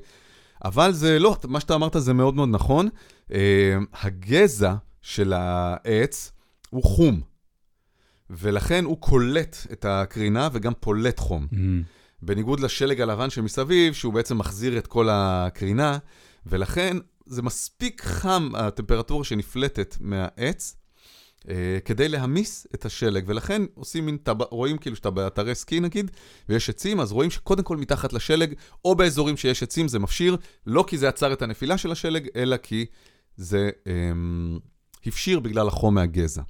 אבל 0.64 0.92
זה 0.92 1.18
לא, 1.18 1.36
מה 1.48 1.60
שאתה 1.60 1.74
אמרת 1.74 1.96
זה 1.98 2.12
מאוד 2.12 2.34
מאוד 2.34 2.48
נכון. 2.48 2.88
אה, 3.32 3.78
הגזע 4.02 4.74
של 5.02 5.32
העץ 5.32 6.32
הוא 6.70 6.84
חום, 6.84 7.20
ולכן 8.30 8.84
הוא 8.84 8.96
קולט 9.00 9.56
את 9.72 9.84
הקרינה 9.84 10.48
וגם 10.52 10.72
פולט 10.80 11.18
חום. 11.18 11.46
Mm. 11.52 11.56
בניגוד 12.22 12.60
לשלג 12.60 13.00
הלבן 13.00 13.30
שמסביב, 13.30 13.94
שהוא 13.94 14.12
בעצם 14.12 14.38
מחזיר 14.38 14.78
את 14.78 14.86
כל 14.86 15.08
הקרינה, 15.10 15.98
ולכן 16.46 16.96
זה 17.26 17.42
מספיק 17.42 18.02
חם, 18.04 18.48
הטמפרטורה 18.54 19.24
שנפלטת 19.24 19.96
מהעץ, 20.00 20.76
כדי 21.84 22.08
להמיס 22.08 22.66
את 22.74 22.84
השלג, 22.84 23.24
ולכן 23.26 23.62
עושים 23.74 24.06
מין, 24.06 24.16
טב... 24.16 24.42
רואים 24.42 24.78
כאילו 24.78 24.96
שאתה 24.96 25.10
באתרי 25.10 25.54
סקי 25.54 25.80
נגיד, 25.80 26.10
ויש 26.48 26.70
עצים, 26.70 27.00
אז 27.00 27.12
רואים 27.12 27.30
שקודם 27.30 27.62
כל 27.62 27.76
מתחת 27.76 28.12
לשלג, 28.12 28.54
או 28.84 28.94
באזורים 28.94 29.36
שיש 29.36 29.62
עצים 29.62 29.88
זה 29.88 29.98
מפשיר, 29.98 30.36
לא 30.66 30.84
כי 30.86 30.98
זה 30.98 31.08
עצר 31.08 31.32
את 31.32 31.42
הנפילה 31.42 31.78
של 31.78 31.92
השלג, 31.92 32.28
אלא 32.36 32.56
כי 32.56 32.86
זה 33.36 33.70
אה, 33.86 33.92
הפשיר 35.06 35.40
בגלל 35.40 35.68
החום 35.68 35.94
מהגזע, 35.94 36.42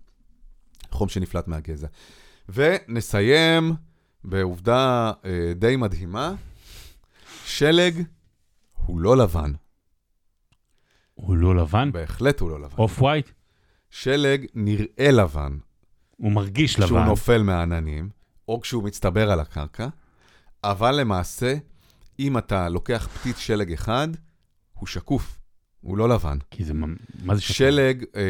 חום 0.90 1.08
שנפלט 1.08 1.48
מהגזע. 1.48 1.86
ונסיים 2.48 3.72
בעובדה 4.24 5.12
אה, 5.24 5.52
די 5.54 5.76
מדהימה, 5.76 6.34
שלג 7.44 8.02
הוא 8.72 9.00
לא 9.00 9.16
לבן, 9.16 9.52
הוא 11.14 11.36
לא 11.36 11.56
לבן? 11.56 11.92
בהחלט 11.92 12.40
הוא 12.40 12.50
לא 12.50 12.60
לבן. 12.60 12.76
אוף 12.78 13.02
ווייט? 13.02 13.30
שלג 13.96 14.46
נראה 14.54 15.10
לבן 15.12 15.56
הוא 16.16 16.32
מרגיש 16.32 16.76
כשהוא 16.76 16.98
לבן. 16.98 17.08
נופל 17.08 17.42
מהעננים, 17.42 18.08
או 18.48 18.60
כשהוא 18.60 18.82
מצטבר 18.84 19.30
על 19.30 19.40
הקרקע, 19.40 19.88
אבל 20.64 20.94
למעשה, 21.00 21.54
אם 22.18 22.38
אתה 22.38 22.68
לוקח 22.68 23.08
פתית 23.14 23.36
שלג 23.38 23.72
אחד, 23.72 24.08
הוא 24.74 24.86
שקוף, 24.86 25.38
הוא 25.80 25.98
לא 25.98 26.08
לבן. 26.08 26.38
כי 26.50 26.64
זה, 26.64 26.74
מה- 26.74 26.86
זה 27.34 27.40
שקוף? 27.40 27.56
שלג 27.56 28.04
אה, 28.16 28.22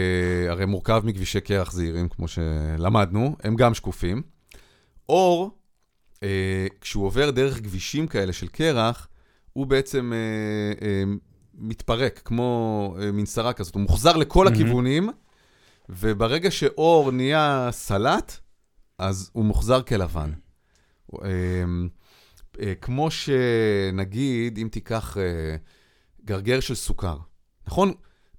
הרי 0.50 0.66
מורכב 0.66 1.02
מכבישי 1.04 1.40
קרח 1.40 1.72
זעירים, 1.72 2.08
כמו 2.08 2.28
שלמדנו, 2.28 3.36
הם 3.44 3.56
גם 3.56 3.74
שקופים. 3.74 4.22
אור, 5.08 5.58
אה, 6.22 6.66
כשהוא 6.80 7.06
עובר 7.06 7.30
דרך 7.30 7.62
כבישים 7.62 8.06
כאלה 8.06 8.32
של 8.32 8.48
קרח, 8.48 9.08
הוא 9.52 9.66
בעצם 9.66 10.12
אה, 10.12 10.18
אה, 10.86 11.02
מתפרק, 11.54 12.20
כמו 12.24 12.56
אה, 13.00 13.12
מנסרה 13.12 13.52
כזאת, 13.52 13.74
הוא 13.74 13.82
מוחזר 13.82 14.16
לכל 14.16 14.44
מהמם. 14.44 14.56
הכיוונים, 14.56 15.10
וברגע 15.89 16.51
שאור 16.51 17.11
נהיה 17.11 17.68
סלט, 17.72 18.39
אז 18.99 19.30
הוא 19.33 19.45
מוחזר 19.45 19.83
כלבן. 19.83 20.33
אה, 21.24 21.28
אה, 22.61 22.74
כמו 22.74 23.11
שנגיד, 23.11 24.59
אם 24.59 24.68
תיקח 24.72 25.16
אה, 25.18 25.57
גרגר 26.24 26.61
של 26.61 26.74
סוכר, 26.74 27.16
נכון? 27.66 27.93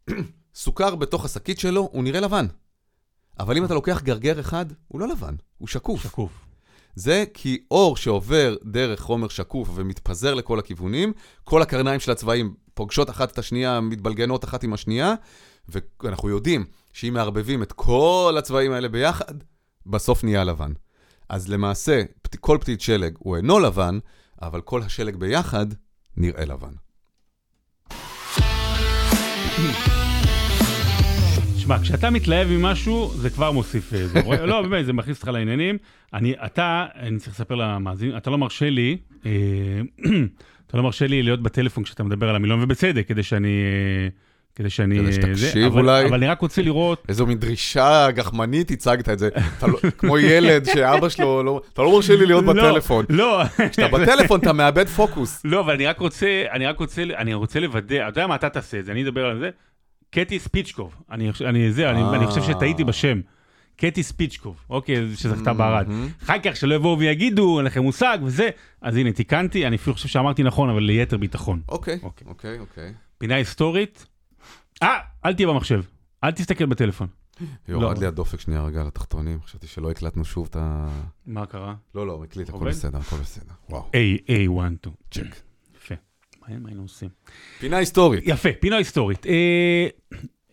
סוכר 0.56 0.96
בתוך 0.96 1.26
השקית 1.26 1.60
שלו, 1.60 1.90
הוא 1.92 2.04
נראה 2.04 2.20
לבן. 2.20 2.46
אבל 3.40 3.58
אם 3.58 3.66
אתה 3.66 3.74
לוקח 3.74 4.02
גרגר 4.02 4.40
אחד, 4.40 4.66
הוא 4.88 5.00
לא 5.00 5.08
לבן, 5.08 5.36
הוא 5.58 5.68
שקוף. 5.68 6.04
שקוף. 6.04 6.32
זה 6.96 7.24
כי 7.34 7.64
אור 7.72 7.98
שעובר 7.98 8.56
דרך 8.64 9.00
חומר 9.00 9.28
שקוף 9.28 9.70
ומתפזר 9.76 10.34
לכל 10.34 10.60
הכיוונים, 10.60 11.14
כל 11.44 11.62
הקרניים 11.62 12.00
של 12.00 12.12
הצבעים 12.12 12.54
פוגשות 12.74 13.10
אחת 13.10 13.32
את 13.32 13.38
השנייה, 13.38 13.80
מתבלגנות 13.82 14.44
אחת 14.44 14.64
עם 14.64 14.74
השנייה, 14.74 15.14
ואנחנו 15.70 16.30
יודעים 16.30 16.66
שאם 16.94 17.14
מערבבים 17.14 17.64
את 17.64 17.72
כל 17.72 18.36
הצבעים 18.40 18.72
האלה 18.72 18.88
ביחד, 18.90 19.34
בסוף 19.86 20.24
נהיה 20.24 20.44
לבן. 20.44 20.72
אז 21.30 21.50
למעשה, 21.50 22.02
כל 22.40 22.58
פתית 22.62 22.82
שלג 22.82 23.14
הוא 23.20 23.36
אינו 23.38 23.60
לבן, 23.60 24.00
אבל 24.42 24.62
כל 24.62 24.82
השלג 24.82 25.16
ביחד 25.16 25.66
נראה 26.18 26.46
לבן. 26.46 26.72
שמע, 31.58 31.80
כשאתה 31.82 32.10
מתלהב 32.10 32.48
ממשהו, 32.48 33.12
זה 33.16 33.30
כבר 33.30 33.52
מוסיף... 33.52 33.94
אה, 33.94 34.08
זה, 34.08 34.20
רואה- 34.22 34.46
לא, 34.46 34.62
באמת, 34.62 34.86
זה 34.86 34.94
מכניס 34.94 35.18
אותך 35.18 35.28
לעניינים. 35.28 35.78
אני, 36.14 36.34
אתה, 36.46 36.86
אני 36.96 37.20
צריך 37.20 37.36
לספר 37.36 37.56
למאזינים, 37.56 38.18
אתה 38.18 38.30
לא 38.30 38.38
מרשה 38.38 38.70
לי, 38.70 38.98
אה, 39.26 39.32
אתה 40.68 40.78
לא 40.78 40.84
מרשה 40.84 41.08
לי 41.08 41.24
להיות 41.24 41.44
בטלפון 41.44 41.84
כשאתה 41.84 42.04
מדבר 42.04 42.30
על 42.30 42.36
המילון, 42.36 42.64
ובצדק, 42.64 43.08
כדי 43.08 43.24
שאני... 43.24 43.58
אה, 44.54 44.58
כדי 44.58 44.70
שאני... 44.70 45.00
כדי 45.00 45.08
אה, 45.08 45.12
שתקשיב 45.12 45.66
אבל, 45.66 45.82
אולי. 45.82 46.06
אבל 46.06 46.14
אני 46.14 46.28
רק 46.28 46.42
רוצה 46.42 46.62
לראות... 46.62 47.06
איזו 47.10 47.26
מין 47.26 47.38
דרישה 47.38 48.12
גחמנית 48.12 48.72
הצגת 48.72 49.10
את 49.10 49.20
זה, 49.20 49.30
לא, 49.68 49.78
כמו 49.98 50.18
ילד 50.18 50.66
שאבא 50.66 51.10
שלו, 51.10 51.44
לא, 51.44 51.62
אתה 51.74 51.82
לא 51.82 51.92
מרשה 51.92 52.16
לי 52.16 52.26
להיות 52.26 52.46
בטלפון. 52.46 53.06
לא, 53.10 53.44
כשאתה 53.72 53.88
בטלפון 53.88 54.40
אתה 54.40 54.54
מאבד 54.54 54.88
פוקוס. 54.88 55.42
לא, 55.46 55.60
אבל 55.60 55.74
אני 55.74 55.86
רק 55.86 56.00
רוצה, 56.00 56.44
אני 56.52 56.66
רק 56.66 56.80
רוצה, 56.80 57.04
אני 57.18 57.34
רוצה 57.34 57.60
לוודא, 57.60 57.96
אתה 57.96 58.20
יודע 58.20 58.28
מה 58.28 58.36
אתה 58.36 58.50
תעשה 58.50 58.80
את 58.80 58.86
זה, 58.86 58.92
אני 58.92 59.04
אדבר 59.04 59.26
על 59.26 59.40
זה. 59.40 59.50
קטי 60.10 60.40
ספיצ'קוב, 60.40 60.96
אני, 61.12 61.32
אני, 61.46 61.72
זה, 61.72 61.90
אני, 61.90 62.02
אה. 62.02 62.16
אני 62.16 62.28
חושב 62.28 62.44
שטעיתי 62.44 62.84
בשם. 62.84 63.22
קטי 63.78 64.04
ספיצ'קוב, 64.04 64.56
אוקיי, 64.70 65.08
שזכתה 65.16 65.54
בערד. 65.54 65.88
מהמם. 65.88 66.08
אחר 66.24 66.40
כך 66.44 66.56
שלא 66.56 66.76
יבואו 66.76 67.00
ויגידו, 67.00 67.58
אין 67.58 67.66
לכם 67.66 67.84
מושג 67.84 68.18
וזה, 68.24 68.50
אז 68.82 68.98
הנה, 68.98 69.12
תיקנתי, 69.12 69.68
אני 69.68 69.76
אפילו 69.76 69.94
חושב 69.94 70.08
שאמרתי 70.08 70.44
נכון, 70.44 70.70
אבל 70.70 70.84
ליתר 70.84 71.18
ביטחון. 71.18 71.62
אוקיי, 71.70 72.00
אוקיי. 72.04 72.28
אוקיי, 72.28 72.60
אוקיי. 72.60 72.94
פינה 73.18 73.36
היסטורית. 73.36 74.06
אה, 74.84 75.00
אל 75.26 75.34
תהיה 75.34 75.48
במחשב, 75.48 75.82
אל 76.24 76.32
תסתכל 76.32 76.66
בטלפון. 76.66 77.08
יורד 77.68 77.98
לי 77.98 78.06
הדופק 78.06 78.40
שנייה 78.40 78.64
רגע 78.64 78.84
לתחתונים, 78.84 79.42
חשבתי 79.42 79.68
שלא 79.68 79.92
הקלטנו 79.92 80.26
שוב 80.26 80.48
את 80.50 80.56
ה... 80.56 80.88
מה 81.26 81.46
קרה? 81.46 81.76
לא, 81.96 82.08
לא, 82.08 82.24
הקליט, 82.24 82.50
הכל? 82.50 82.70
בסדר, 82.70 82.98
הכל 82.98 83.16
בסדר. 83.16 83.54
וואו. 83.70 83.82
A, 83.82 84.30
A, 84.30 84.62
1, 84.62 84.72
2. 84.82 84.96
צ'ק. 85.12 85.36
יפה. 85.76 85.96
מה 86.48 86.70
היינו 86.70 86.82
עושים? 86.82 87.10
פינה 87.60 87.78
היסטורית. 87.78 88.24
יפה, 88.26 88.50
פינה 88.60 88.78
היסטורית. 88.78 89.26
אה, 89.26 89.88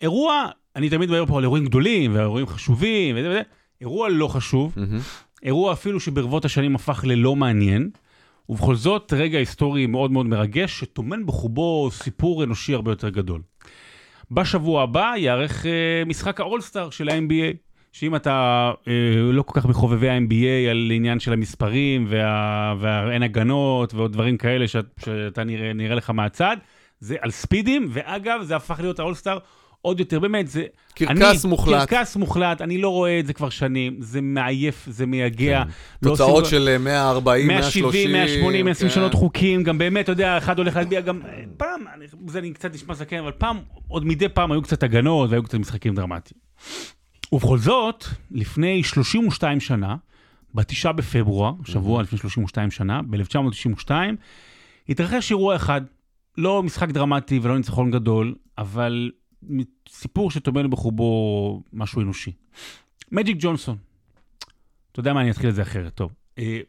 אירוע, 0.02 0.48
אני 0.76 0.90
תמיד 0.90 1.10
מדבר 1.10 1.26
פה 1.26 1.38
על 1.38 1.44
אירועים 1.44 1.64
גדולים 1.64 2.14
ואירועים 2.14 2.46
חשובים 2.46 3.16
וזה 3.16 3.30
וזה, 3.30 3.42
אירוע 3.80 4.08
לא 4.08 4.28
חשוב. 4.28 4.74
אירוע 5.42 5.72
אפילו 5.72 6.00
שברבות 6.00 6.44
השנים 6.44 6.74
הפך 6.74 7.04
ללא 7.06 7.36
מעניין, 7.36 7.90
ובכל 8.48 8.76
זאת 8.76 9.12
רגע 9.12 9.38
היסטורי 9.38 9.86
מאוד 9.86 10.10
מאוד 10.10 10.26
מרגש, 10.26 10.80
שטומן 10.80 11.26
בחובו 11.26 11.90
סיפור 11.92 12.44
אנושי 12.44 12.74
הרבה 12.74 12.92
יותר 12.92 13.08
גדול. 13.08 13.40
בשבוע 14.30 14.82
הבא 14.82 15.12
ייערך 15.16 15.66
אה, 15.66 15.72
משחק 16.06 16.40
האולסטאר 16.40 16.90
של 16.90 17.08
ה-NBA, 17.08 17.56
שאם 17.92 18.16
אתה 18.16 18.32
אה, 18.88 18.92
לא 19.32 19.42
כל 19.42 19.60
כך 19.60 19.66
מחובבי 19.66 20.08
ה-NBA 20.08 20.70
על 20.70 20.90
עניין 20.94 21.20
של 21.20 21.32
המספרים 21.32 22.06
וה- 22.08 22.74
והאין 22.80 23.22
הגנות 23.22 23.94
ועוד 23.94 24.12
דברים 24.12 24.36
כאלה 24.36 24.68
שאת, 24.68 24.84
שאתה 25.04 25.44
נראה, 25.44 25.72
נראה 25.72 25.94
לך 25.94 26.10
מהצד, 26.10 26.56
זה 27.00 27.16
על 27.20 27.30
ספידים, 27.30 27.88
ואגב, 27.90 28.42
זה 28.42 28.56
הפך 28.56 28.80
להיות 28.80 28.98
האולסטאר 28.98 29.38
עוד 29.82 30.00
יותר, 30.00 30.18
באמת, 30.20 30.48
זה... 30.48 30.64
קרקס 30.94 31.10
אני, 31.44 31.50
מוחלט. 31.50 31.88
קרקס 31.88 32.16
מוחלט, 32.16 32.60
אני 32.62 32.78
לא 32.78 32.88
רואה 32.88 33.18
את 33.20 33.26
זה 33.26 33.32
כבר 33.32 33.48
שנים, 33.50 33.96
זה 34.00 34.20
מעייף, 34.20 34.86
זה 34.90 35.06
מייגע. 35.06 35.62
לא 36.02 36.10
תוצאות 36.10 36.44
עושים- 36.44 36.58
של 36.58 36.68
אה, 36.68 36.78
140, 36.78 37.46
170, 37.46 37.84
130. 37.84 38.12
180, 38.12 38.66
מנסים 38.66 38.88
כן. 38.88 38.92
לשנות 38.92 39.14
חוקים, 39.14 39.62
גם 39.62 39.78
באמת, 39.78 40.04
אתה 40.04 40.12
יודע, 40.12 40.38
אחד 40.38 40.58
הולך 40.58 40.76
להטביע 40.76 41.00
גם, 41.00 41.20
פעם, 41.56 41.80
אני- 41.94 42.06
זה 42.26 42.38
אני 42.38 42.52
קצת 42.52 42.74
נשמע 42.74 42.94
זקן, 42.94 43.18
אבל 43.18 43.32
פעם, 43.38 43.58
עוד 43.88 44.04
מדי 44.06 44.28
פעם 44.28 44.52
היו 44.52 44.62
קצת 44.62 44.82
הגנות 44.82 45.30
והיו 45.30 45.42
קצת 45.42 45.58
משחקים 45.58 45.94
דרמטיים. 45.94 46.40
ובכל 47.32 47.58
זאת, 47.58 48.04
לפני 48.30 48.82
32 48.82 49.60
שנה, 49.60 49.96
בתשעה 50.54 50.92
בפברואר, 50.92 51.52
שבוע 51.64 52.02
לפני 52.02 52.18
32 52.18 52.70
שנה, 52.70 53.00
ב-1992, 53.02 53.90
התרחש 54.88 55.30
אירוע 55.30 55.56
אחד, 55.56 55.80
לא 56.38 56.62
משחק 56.62 56.88
דרמטי 56.90 57.38
ולא 57.42 57.56
ניצחון 57.56 57.90
גדול, 57.90 58.34
אבל 58.58 59.10
סיפור 59.88 60.30
שטומן 60.30 60.70
בחובו 60.70 61.62
משהו 61.72 62.02
אנושי. 62.02 62.32
מג'יק 63.12 63.36
ג'ונסון. 63.40 63.76
אתה 64.92 65.00
יודע 65.00 65.12
מה, 65.12 65.20
אני 65.20 65.30
אתחיל 65.30 65.50
את 65.50 65.54
זה 65.54 65.62
אחרת, 65.62 65.94
טוב. 65.94 66.12
אה, 66.38 66.60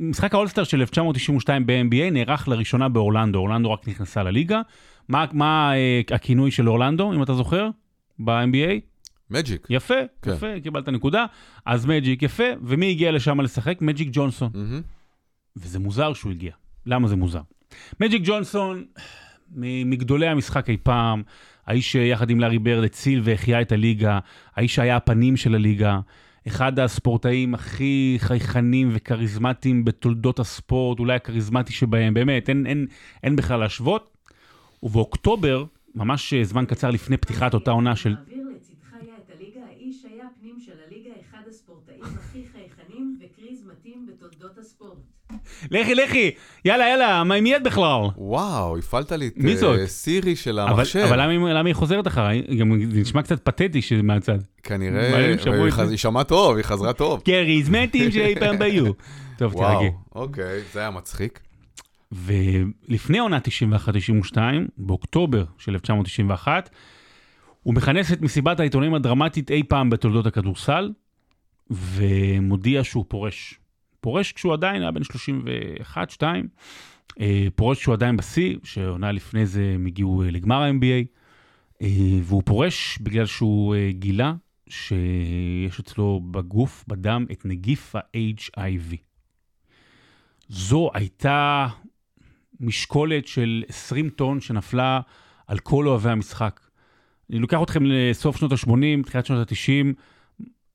משחק 0.00 0.34
האולסטאר 0.34 0.64
של 0.64 0.80
1992 0.80 1.66
ב-NBA 1.66 2.10
נערך 2.12 2.48
לראשונה 2.48 2.88
באורלנדו, 2.88 3.38
אורלנדו 3.38 3.72
רק 3.72 3.88
נכנסה 3.88 4.22
לליגה. 4.22 4.60
מה, 5.08 5.24
מה 5.32 5.72
אה, 5.74 6.00
הכינוי 6.14 6.50
של 6.50 6.68
אורלנדו, 6.68 7.12
אם 7.12 7.22
אתה 7.22 7.34
זוכר? 7.34 7.68
ב-NBA? 8.18 8.90
מג'יק. 9.30 9.66
יפה, 9.70 9.94
כן. 10.22 10.30
יפה, 10.30 10.60
קיבלת 10.62 10.88
נקודה. 10.88 11.26
אז 11.66 11.86
מג'יק 11.86 12.22
יפה, 12.22 12.44
ומי 12.62 12.90
הגיע 12.90 13.12
לשם 13.12 13.40
לשחק? 13.40 13.78
מג'יק 13.80 14.08
ג'ונסון. 14.12 14.50
מהמם. 14.54 14.82
וזה 15.56 15.78
מוזר 15.78 16.12
שהוא 16.12 16.32
הגיע. 16.32 16.52
למה 16.86 17.08
זה 17.08 17.16
מוזר? 17.16 17.40
מג'יק 18.00 18.22
ג'ונסון, 18.24 18.84
מגדולי 19.56 20.26
המשחק 20.26 20.70
אי 20.70 20.76
פעם, 20.82 21.22
האיש 21.66 21.92
שיחד 21.92 22.30
עם 22.30 22.40
לארי 22.40 22.58
ברד 22.58 22.84
הציל 22.84 23.20
והחיה 23.24 23.60
את 23.60 23.72
הליגה, 23.72 24.18
האיש 24.56 24.74
שהיה 24.74 24.96
הפנים 24.96 25.36
של 25.36 25.54
הליגה, 25.54 26.00
אחד 26.48 26.78
הספורטאים 26.78 27.54
הכי 27.54 28.16
חייכנים 28.18 28.90
וכריזמטיים 28.92 29.84
בתולדות 29.84 30.38
הספורט, 30.38 30.98
אולי 30.98 31.14
הכריזמטי 31.14 31.72
שבהם, 31.72 32.14
באמת, 32.14 32.48
אין, 32.48 32.66
אין, 32.66 32.86
אין 33.22 33.36
בכלל 33.36 33.60
להשוות. 33.60 34.16
ובאוקטובר, 34.82 35.64
ממש 35.94 36.34
אה, 36.34 36.44
זמן 36.44 36.64
קצר 36.66 36.90
לפני 36.90 37.16
פתיחת 37.16 37.54
אותה 37.54 37.70
עונה 37.70 37.96
של... 37.96 38.16
האיש 39.66 40.04
היה 40.04 40.26
הפנים 40.26 40.60
של 40.60 40.72
הליגה, 40.86 41.10
אחד 41.20 41.42
הספורטאים 41.48 42.02
הכי 42.02 42.44
חייכנים 42.52 43.18
וכריזמטיים 43.20 44.06
בתולדות 44.06 44.58
הספורט. 44.58 44.98
לכי, 45.70 45.94
לכי, 45.94 46.30
יאללה, 46.64 46.84
יאללה, 46.88 47.24
מה 47.24 47.40
מי 47.40 47.56
את 47.56 47.62
בכלל? 47.62 48.00
וואו, 48.16 48.78
הפעלת 48.78 49.12
לי 49.12 49.26
את 49.26 49.32
מי 49.36 49.50
אה, 49.50 49.56
זאת? 49.56 49.84
סירי 49.86 50.36
של 50.36 50.58
אבל, 50.60 50.70
המחשב. 50.72 50.98
אבל 51.08 51.20
למה, 51.22 51.30
היא- 51.32 51.54
למה 51.54 51.68
היא 51.68 51.74
חוזרת 51.74 52.06
אחריי? 52.06 52.42
גם 52.60 52.90
זה 52.90 53.00
נשמע 53.00 53.22
קצת 53.22 53.44
פתטי 53.44 53.82
שזה 53.82 54.02
מהצד. 54.02 54.38
כנראה, 54.62 55.10
מעניין, 55.12 55.38
שמעו 55.38 55.54
היא 55.54 55.66
את 55.68 55.72
זה. 55.72 55.82
חז- 55.82 55.90
היא 55.90 55.98
שמעה 55.98 56.24
טוב, 56.24 56.56
היא 56.56 56.64
חזרה 56.64 56.92
טוב. 56.92 57.20
כריזמטים 57.26 58.10
שאי 58.10 58.34
פעם 58.40 58.58
ביו. 58.60 58.84
טוב, 59.38 59.52
תירגעי. 59.52 59.74
וואו, 59.76 59.92
אוקיי, 60.14 60.60
זה 60.72 60.80
היה 60.80 60.90
מצחיק. 60.90 61.40
ולפני 62.12 63.18
עונה 63.18 63.38
91-92, 64.34 64.36
באוקטובר 64.78 65.44
של 65.58 65.72
1991, 65.72 66.70
הוא 67.62 67.74
מכנס 67.74 68.12
את 68.12 68.20
מסיבת 68.22 68.60
העיתונאים 68.60 68.94
הדרמטית 68.94 69.50
אי 69.50 69.62
פעם 69.68 69.90
בתולדות 69.90 70.26
הכדורסל, 70.26 70.90
ומודיע 71.70 72.84
שהוא 72.84 73.04
פורש. 73.08 73.59
פורש 74.00 74.32
כשהוא 74.32 74.52
עדיין 74.52 74.82
היה 74.82 74.90
בן 74.90 75.00
31-2, 76.20 76.22
אה, 77.20 77.46
פורש 77.56 77.78
כשהוא 77.78 77.94
עדיין 77.94 78.16
בשיא, 78.16 78.56
שעונה 78.64 79.12
לפני 79.12 79.46
זה 79.46 79.72
הם 79.74 79.86
הגיעו 79.86 80.22
אה, 80.22 80.30
לגמר 80.30 80.62
ה-NBA, 80.62 81.06
אה, 81.82 81.88
והוא 82.22 82.42
פורש 82.46 82.98
בגלל 83.02 83.26
שהוא 83.26 83.74
גילה 83.90 84.34
שיש 84.68 85.80
אצלו 85.80 86.20
בגוף, 86.30 86.84
בדם, 86.88 87.26
את 87.32 87.44
נגיף 87.44 87.96
ה-HIV. 87.96 88.96
זו 90.48 90.90
הייתה 90.94 91.68
משקולת 92.60 93.26
של 93.26 93.64
20 93.68 94.10
טון 94.10 94.40
שנפלה 94.40 95.00
על 95.46 95.58
כל 95.58 95.88
אוהבי 95.88 96.10
המשחק. 96.10 96.60
אני 97.30 97.38
לוקח 97.38 97.58
אתכם 97.62 97.82
לסוף 97.84 98.36
שנות 98.36 98.52
ה-80, 98.52 99.06
תחילת 99.06 99.26
שנות 99.26 99.52
ה-90. 99.52 99.94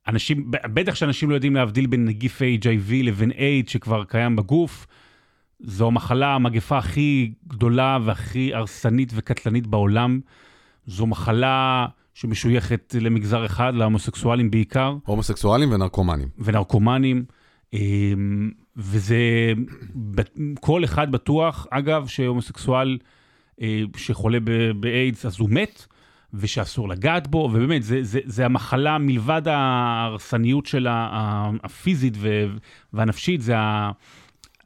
אנשים, 0.07 0.51
בטח 0.51 0.95
שאנשים 0.95 1.29
לא 1.29 1.35
יודעים 1.35 1.55
להבדיל 1.55 1.87
בין 1.87 2.05
נגיף 2.05 2.41
HIV 2.41 2.93
לבין 3.03 3.31
אייד 3.31 3.69
שכבר 3.69 4.03
קיים 4.03 4.35
בגוף. 4.35 4.87
זו 5.59 5.87
המחלה, 5.87 6.35
המגפה 6.35 6.77
הכי 6.77 7.31
גדולה 7.47 7.97
והכי 8.05 8.53
הרסנית 8.53 9.11
וקטלנית 9.15 9.67
בעולם. 9.67 10.19
זו 10.87 11.07
מחלה 11.07 11.85
שמשויכת 12.13 12.95
למגזר 13.01 13.45
אחד, 13.45 13.75
להומוסקסואלים 13.75 14.51
בעיקר. 14.51 14.95
הומוסקסואלים 15.05 15.71
ונרקומנים. 15.71 16.27
ונרקומנים, 16.37 17.25
אמ, 17.73 18.51
וזה, 18.77 19.53
כל 20.59 20.83
אחד 20.83 21.11
בטוח, 21.11 21.67
אגב, 21.71 22.07
שהומוסקסואל 22.07 22.97
אה, 23.61 23.81
שחולה 23.97 24.37
באיידס 24.79 25.25
אז 25.25 25.39
הוא 25.39 25.49
מת, 25.49 25.85
ושאסור 26.37 26.89
לגעת 26.89 27.27
בו, 27.27 27.37
ובאמת, 27.53 27.83
זה, 27.83 27.99
זה, 28.03 28.19
זה 28.25 28.45
המחלה 28.45 28.97
מלבד 28.97 29.41
ההרסניות 29.47 30.65
שלה, 30.65 31.09
הפיזית 31.63 32.13
ו- 32.17 32.45
והנפשית, 32.93 33.41
זה 33.41 33.57
ה- 33.57 33.91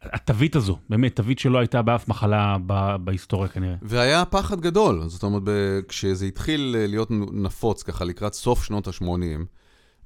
התווית 0.02 0.56
הזו, 0.56 0.78
באמת, 0.90 1.16
תווית 1.16 1.40
שלא 1.40 1.58
הייתה 1.58 1.82
באף 1.82 2.08
מחלה 2.08 2.58
ב- 2.66 2.96
בהיסטוריה 2.96 3.48
כנראה. 3.48 3.76
והיה 3.82 4.26
פחד 4.26 4.62
גדול, 4.62 5.04
זאת 5.08 5.24
אומרת, 5.24 5.42
ב- 5.46 5.80
כשזה 5.88 6.26
התחיל 6.26 6.76
להיות 6.88 7.08
נפוץ 7.34 7.84
ככה 7.84 8.06
לקראת 8.06 8.34
סוף 8.34 8.64
שנות 8.64 8.88
ה-80, 8.88 9.06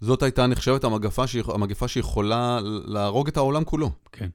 זאת 0.02 0.24
הייתה 0.24 0.48
נחשבת 0.48 0.84
המגפה, 0.84 1.24
שיכ- 1.28 1.54
המגפה 1.54 1.88
שיכולה 1.88 2.60
להרוג 2.86 3.28
את 3.28 3.38
העולם 3.38 3.64
כולו. 3.64 3.92
כן. 4.12 4.30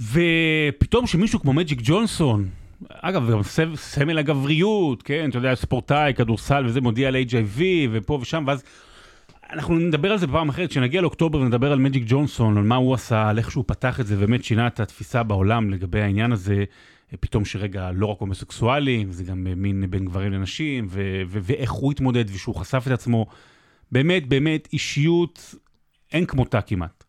ופתאום 0.00 1.06
שמישהו 1.06 1.40
כמו 1.40 1.52
מג'יק 1.52 1.78
ג'ונסון, 1.82 2.48
אגב, 2.90 3.30
גם 3.30 3.40
סמל 3.76 4.18
הגבריות, 4.18 5.02
כן, 5.02 5.30
אתה 5.30 5.38
יודע, 5.38 5.54
ספורטאי, 5.54 6.14
כדורסל 6.14 6.66
וזה, 6.66 6.80
מודיע 6.80 7.08
על 7.08 7.16
HIV 7.16 7.60
ופה 7.92 8.18
ושם, 8.22 8.44
ואז 8.46 8.62
אנחנו 9.52 9.78
נדבר 9.78 10.12
על 10.12 10.18
זה 10.18 10.26
בפעם 10.26 10.48
אחרת, 10.48 10.70
כשנגיע 10.70 11.00
לאוקטובר 11.00 11.38
ונדבר 11.38 11.72
על 11.72 11.78
מג'יק 11.78 12.02
ג'ונסון, 12.06 12.58
על 12.58 12.64
מה 12.64 12.76
הוא 12.76 12.94
עשה, 12.94 13.28
על 13.28 13.38
איך 13.38 13.50
שהוא 13.50 13.64
פתח 13.66 14.00
את 14.00 14.06
זה, 14.06 14.16
באמת 14.16 14.44
שינה 14.44 14.66
את 14.66 14.80
התפיסה 14.80 15.22
בעולם 15.22 15.70
לגבי 15.70 16.00
העניין 16.00 16.32
הזה, 16.32 16.64
פתאום 17.20 17.44
שרגע 17.44 17.90
לא 17.94 18.06
רק 18.06 18.20
הומוסקסואלים, 18.20 19.12
זה 19.12 19.24
גם 19.24 19.46
מין 19.56 19.90
בין 19.90 20.04
גברים 20.04 20.32
לנשים, 20.32 20.86
ו- 20.90 21.22
ו- 21.26 21.38
ואיך 21.42 21.70
הוא 21.70 21.92
התמודד 21.92 22.24
ושהוא 22.28 22.54
חשף 22.54 22.84
את 22.86 22.92
עצמו. 22.92 23.26
באמת, 23.92 24.28
באמת, 24.28 24.68
אישיות 24.72 25.54
אין 26.12 26.26
כמותה 26.26 26.60
כמעט. 26.60 27.03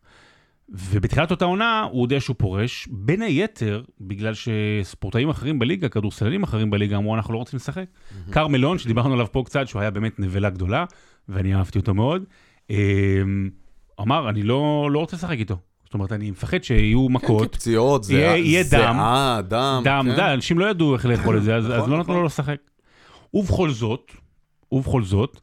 ובתחילת 0.68 1.30
אותה 1.30 1.44
עונה 1.44 1.86
הוא 1.92 2.00
הודיע 2.00 2.20
שהוא 2.20 2.36
פורש, 2.38 2.88
בין 2.90 3.22
היתר 3.22 3.82
בגלל 4.00 4.32
שספורטאים 4.34 5.28
אחרים 5.28 5.58
בליגה, 5.58 5.88
כדורסלנים 5.88 6.42
אחרים 6.42 6.70
בליגה 6.70 6.96
אמרו 6.96 7.14
אנחנו 7.14 7.32
לא 7.34 7.38
רוצים 7.38 7.56
לשחק. 7.56 7.84
קרמלון, 8.30 8.78
שדיברנו 8.78 9.14
עליו 9.14 9.26
פה 9.32 9.42
קצת, 9.46 9.68
שהוא 9.68 9.80
היה 9.80 9.90
באמת 9.90 10.20
נבלה 10.20 10.50
גדולה, 10.50 10.84
ואני 11.28 11.54
אהבתי 11.54 11.78
אותו 11.78 11.94
מאוד, 11.94 12.24
אמ, 12.70 12.76
אמר 14.00 14.28
אני 14.28 14.42
לא, 14.42 14.88
לא 14.92 14.98
רוצה 14.98 15.16
לשחק 15.16 15.38
איתו. 15.38 15.56
זאת 15.84 15.94
אומרת, 15.94 16.12
אני 16.12 16.30
מפחד 16.30 16.64
שיהיו 16.64 17.06
כן, 17.08 17.12
מכות, 17.12 17.42
כי 17.52 17.58
פציעות, 17.58 18.04
זיעה, 18.04 18.20
יהיה- 18.20 18.36
יהיה 18.36 18.62
דם. 18.62 18.68
זיעה, 18.68 19.40
דם. 19.48 19.82
דם, 19.84 20.02
כן. 20.10 20.16
דם, 20.16 20.24
אנשים 20.34 20.58
לא 20.58 20.70
ידעו 20.70 20.94
איך 20.94 21.06
לאכול 21.06 21.36
את 21.38 21.42
זה, 21.42 21.56
אז, 21.56 21.64
נכון, 21.64 21.76
אז 21.76 21.88
לא 21.88 21.98
נתנו 21.98 22.02
נכון. 22.02 22.16
לו 22.16 22.24
לשחק. 22.24 22.56
ובכל 23.34 23.70
זאת, 23.70 24.12
ובכל 24.72 25.02
זאת, 25.02 25.40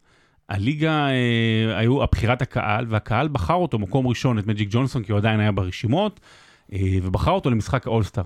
הליגה, 0.54 1.08
אה, 1.08 1.78
היו 1.78 2.04
הבחירת 2.04 2.42
הקהל, 2.42 2.86
והקהל 2.90 3.28
בחר 3.28 3.54
אותו 3.54 3.80
מקום 3.80 4.08
ראשון, 4.08 4.40
את 4.40 4.48
מג'יק 4.48 4.70
ג'ונסון, 4.72 5.04
כי 5.04 5.12
הוא 5.12 5.18
עדיין 5.18 5.40
היה 5.40 5.52
ברשימות, 5.52 6.20
אה, 6.74 6.80
ובחר 7.04 7.32
אותו 7.32 7.50
למשחק 7.50 7.88
האולסטאר. 7.88 8.24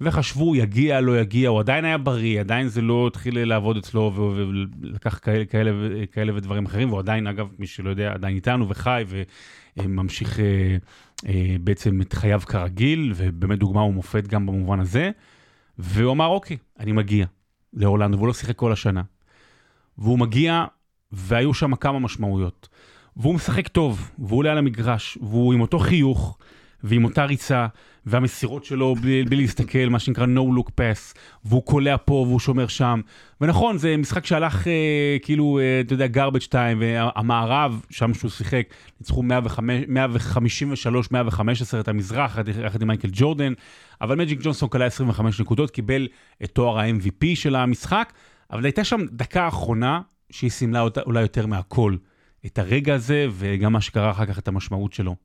וחשבו, 0.00 0.56
יגיע, 0.56 1.00
לא 1.00 1.20
יגיע, 1.20 1.48
הוא 1.48 1.60
עדיין 1.60 1.84
היה 1.84 1.98
בריא, 1.98 2.40
עדיין 2.40 2.68
זה 2.68 2.80
לא 2.80 3.06
התחיל 3.06 3.44
לעבוד 3.44 3.76
אצלו 3.76 4.12
ולקח 4.14 5.18
כאלה, 5.18 5.44
כאלה, 5.44 5.70
כאלה 6.12 6.32
ודברים 6.36 6.66
אחרים, 6.66 6.88
והוא 6.88 6.98
עדיין, 6.98 7.26
אגב, 7.26 7.48
מי 7.58 7.66
שלא 7.66 7.90
יודע, 7.90 8.12
עדיין 8.12 8.36
איתנו 8.36 8.68
וחי 8.68 9.04
וממשיך 9.76 10.40
אה, 10.40 11.56
בעצם 11.60 12.00
את 12.00 12.12
חייו 12.12 12.40
כרגיל, 12.40 13.12
ובאמת 13.16 13.58
דוגמה 13.58 13.82
ומופת 13.82 14.26
גם 14.26 14.46
במובן 14.46 14.80
הזה. 14.80 15.10
והוא 15.78 16.12
אמר, 16.12 16.26
אוקיי, 16.26 16.56
אני 16.80 16.92
מגיע 16.92 17.26
לאורלנדו, 17.74 18.16
והוא 18.16 18.26
לא 18.26 18.34
שיחק 18.34 18.56
כל 18.56 18.72
השנה. 18.72 19.02
והוא 19.98 20.18
מגיע, 20.18 20.64
והיו 21.12 21.54
שם 21.54 21.74
כמה 21.74 21.98
משמעויות. 21.98 22.68
והוא 23.16 23.34
משחק 23.34 23.68
טוב, 23.68 24.10
והוא 24.18 24.38
עולה 24.38 24.52
על 24.52 24.58
המגרש, 24.58 25.18
והוא 25.20 25.54
עם 25.54 25.60
אותו 25.60 25.78
חיוך, 25.78 26.38
ועם 26.84 27.04
אותה 27.04 27.24
ריצה, 27.24 27.66
והמסירות 28.06 28.64
שלו 28.64 28.94
בלי, 28.94 29.24
בלי 29.24 29.36
להסתכל, 29.36 29.88
מה 29.88 29.98
שנקרא 29.98 30.26
no 30.26 30.58
look 30.58 30.68
pass, 30.68 31.14
והוא 31.44 31.62
קולע 31.62 31.96
פה 32.04 32.12
והוא 32.12 32.40
שומר 32.40 32.66
שם. 32.66 33.00
ונכון, 33.40 33.78
זה 33.78 33.96
משחק 33.96 34.26
שהלך 34.26 34.68
אה, 34.68 35.16
כאילו, 35.22 35.58
אה, 35.58 35.80
אתה 35.80 35.94
יודע, 35.94 36.06
garbage 36.06 36.46
time, 36.46 36.78
והמערב, 36.80 37.84
שם 37.90 38.14
שהוא 38.14 38.30
שיחק, 38.30 38.66
ניצחו 39.00 39.22
153-115 39.22 39.24
את 41.80 41.88
המזרח, 41.88 42.38
יחד 42.64 42.82
עם 42.82 42.88
מייקל 42.88 43.08
ג'ורדן, 43.12 43.52
אבל 44.00 44.16
מג'יק 44.16 44.38
ג'ונסון 44.42 44.68
קלע 44.68 44.84
25 44.84 45.40
נקודות, 45.40 45.70
קיבל 45.70 46.08
את 46.44 46.50
תואר 46.50 46.78
ה-MVP 46.78 47.26
של 47.34 47.56
המשחק, 47.56 48.12
אבל 48.50 48.64
הייתה 48.64 48.84
שם 48.84 49.00
דקה 49.12 49.48
אחרונה 49.48 50.00
שהיא 50.32 50.50
סימלה 50.50 50.80
אותה 50.80 51.00
אולי 51.00 51.20
יותר 51.20 51.46
מהכל. 51.46 51.96
את 52.46 52.58
הרגע 52.58 52.94
הזה, 52.94 53.26
וגם 53.32 53.72
מה 53.72 53.80
שקרה 53.80 54.10
אחר 54.10 54.26
כך, 54.26 54.38
את 54.38 54.48
המשמעות 54.48 54.92
שלו. 54.92 55.16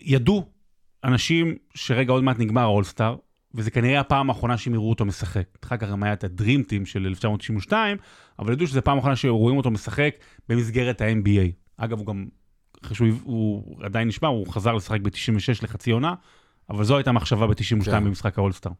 ידעו 0.00 0.48
אנשים 1.04 1.56
שרגע 1.74 2.12
עוד 2.12 2.24
מעט 2.24 2.38
נגמר 2.38 2.62
האולסטאר, 2.62 3.16
וזה 3.54 3.70
כנראה 3.70 4.00
הפעם 4.00 4.30
האחרונה 4.30 4.58
שהם 4.58 4.74
יראו 4.74 4.90
אותו 4.90 5.04
משחק. 5.04 5.44
אחר 5.64 5.76
כך 5.76 5.88
גם 5.88 6.02
היה 6.02 6.12
את 6.12 6.24
הדרים 6.24 6.62
טים 6.62 6.86
של 6.86 7.06
1992, 7.06 7.96
אבל 8.38 8.52
ידעו 8.52 8.66
שזו 8.66 8.84
פעם 8.84 8.98
אחרונה 8.98 9.16
שרואים 9.16 9.56
אותו 9.56 9.70
משחק 9.70 10.14
במסגרת 10.48 11.00
ה-NBA. 11.00 11.52
אגב, 11.76 11.98
הוא 11.98 12.06
גם, 12.06 12.26
אחרי 12.84 12.96
שהוא 12.96 13.08
הוא 13.22 13.76
עדיין 13.84 14.08
נשמע, 14.08 14.28
הוא 14.28 14.46
חזר 14.46 14.72
לשחק 14.72 15.00
ב-96 15.00 15.62
לחצי 15.62 15.90
עונה, 15.90 16.14
אבל 16.70 16.84
זו 16.84 16.96
הייתה 16.96 17.12
מחשבה 17.12 17.46
ב-92 17.46 17.84
כן. 17.84 18.04
במשחק 18.04 18.38
האולסטאר. 18.38 18.72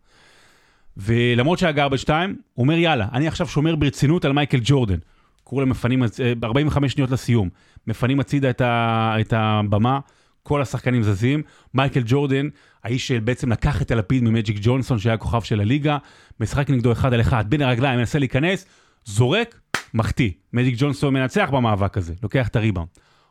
ולמרות 0.99 1.59
שהיה 1.59 1.72
גרבג' 1.72 1.96
2, 1.96 2.36
הוא 2.55 2.62
אומר, 2.62 2.78
יאללה, 2.78 3.09
אני 3.12 3.28
עכשיו 3.28 3.49
שומר 3.49 3.76
ברצינות 3.76 4.24
על 4.24 4.32
מייקל 4.32 4.61
ג'ורדן. 4.62 4.99
קראו 5.44 5.61
להם 5.61 5.68
מפנים, 5.68 6.03
45 6.44 6.84
אה, 6.84 6.88
שניות 6.88 7.11
לסיום. 7.11 7.49
מפנים 7.86 8.20
הצידה 8.20 8.51
את, 8.51 8.61
ה, 8.61 9.16
את 9.20 9.32
הבמה, 9.36 10.01
כל 10.42 10.62
השחקנים 10.62 11.03
זזים. 11.03 11.42
מייקל 11.74 12.03
ג'ורדן, 12.07 12.49
האיש 12.84 13.09
שבעצם 13.09 13.53
לקח 13.53 13.82
את 13.82 13.90
הלפיד 13.90 14.22
ממג'יק 14.24 14.57
ג'ונסון, 14.61 14.99
שהיה 14.99 15.16
כוכב 15.16 15.40
של 15.40 15.61
הליגה, 15.61 15.99
משחק 16.40 16.70
נגדו 16.70 16.92
אחד 16.92 17.12
על 17.12 17.20
אחד, 17.20 17.44
בין 17.51 17.62
הרגליים, 17.62 17.99
מנסה 17.99 18.18
להיכנס, 18.18 18.66
זורק, 19.05 19.61
מחטיא. 19.94 20.30
מג'יק 20.53 20.74
ג'ונסון 20.78 21.14
מנצח 21.14 21.49
במאבק 21.53 21.96
הזה, 21.96 22.14
לוקח 22.22 22.49
את 22.49 22.57
הריבאונד. 22.57 22.88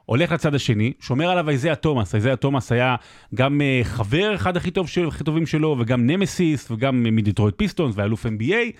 הולך 0.08 0.32
לצד 0.32 0.56
השני, 0.56 0.94
שומר 1.00 1.30
עליו 1.30 1.50
איזיה 1.50 1.76
תומאס. 1.76 2.16
איזיה 2.16 2.36
תומאס 2.36 2.72
היה 2.72 2.96
גם 3.36 3.62
אה, 3.62 3.84
חבר 3.84 4.36
אחד 4.36 4.58
הכי, 4.58 4.72
טוב 4.72 4.88
של, 4.88 5.08
הכי 5.08 5.24
טובים 5.24 5.46
שלו, 5.46 5.76
וגם 5.80 6.08
נמסיס, 6.08 6.72
וגם 6.72 7.06
אה, 7.06 7.12
מדיטרויט 7.12 7.56
פיסטונס, 7.58 7.96
ואלוף 7.98 8.26
NBA. 8.26 8.72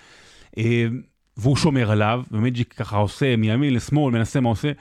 אה, 0.56 0.60
והוא 1.36 1.56
שומר 1.56 1.90
עליו, 1.90 2.22
ומג'יק 2.30 2.72
ככה 2.72 2.96
עושה 2.96 3.36
מימין 3.36 3.74
לשמאל, 3.74 4.12
מנסה 4.12 4.40
מה 4.40 4.48
עושה, 4.48 4.72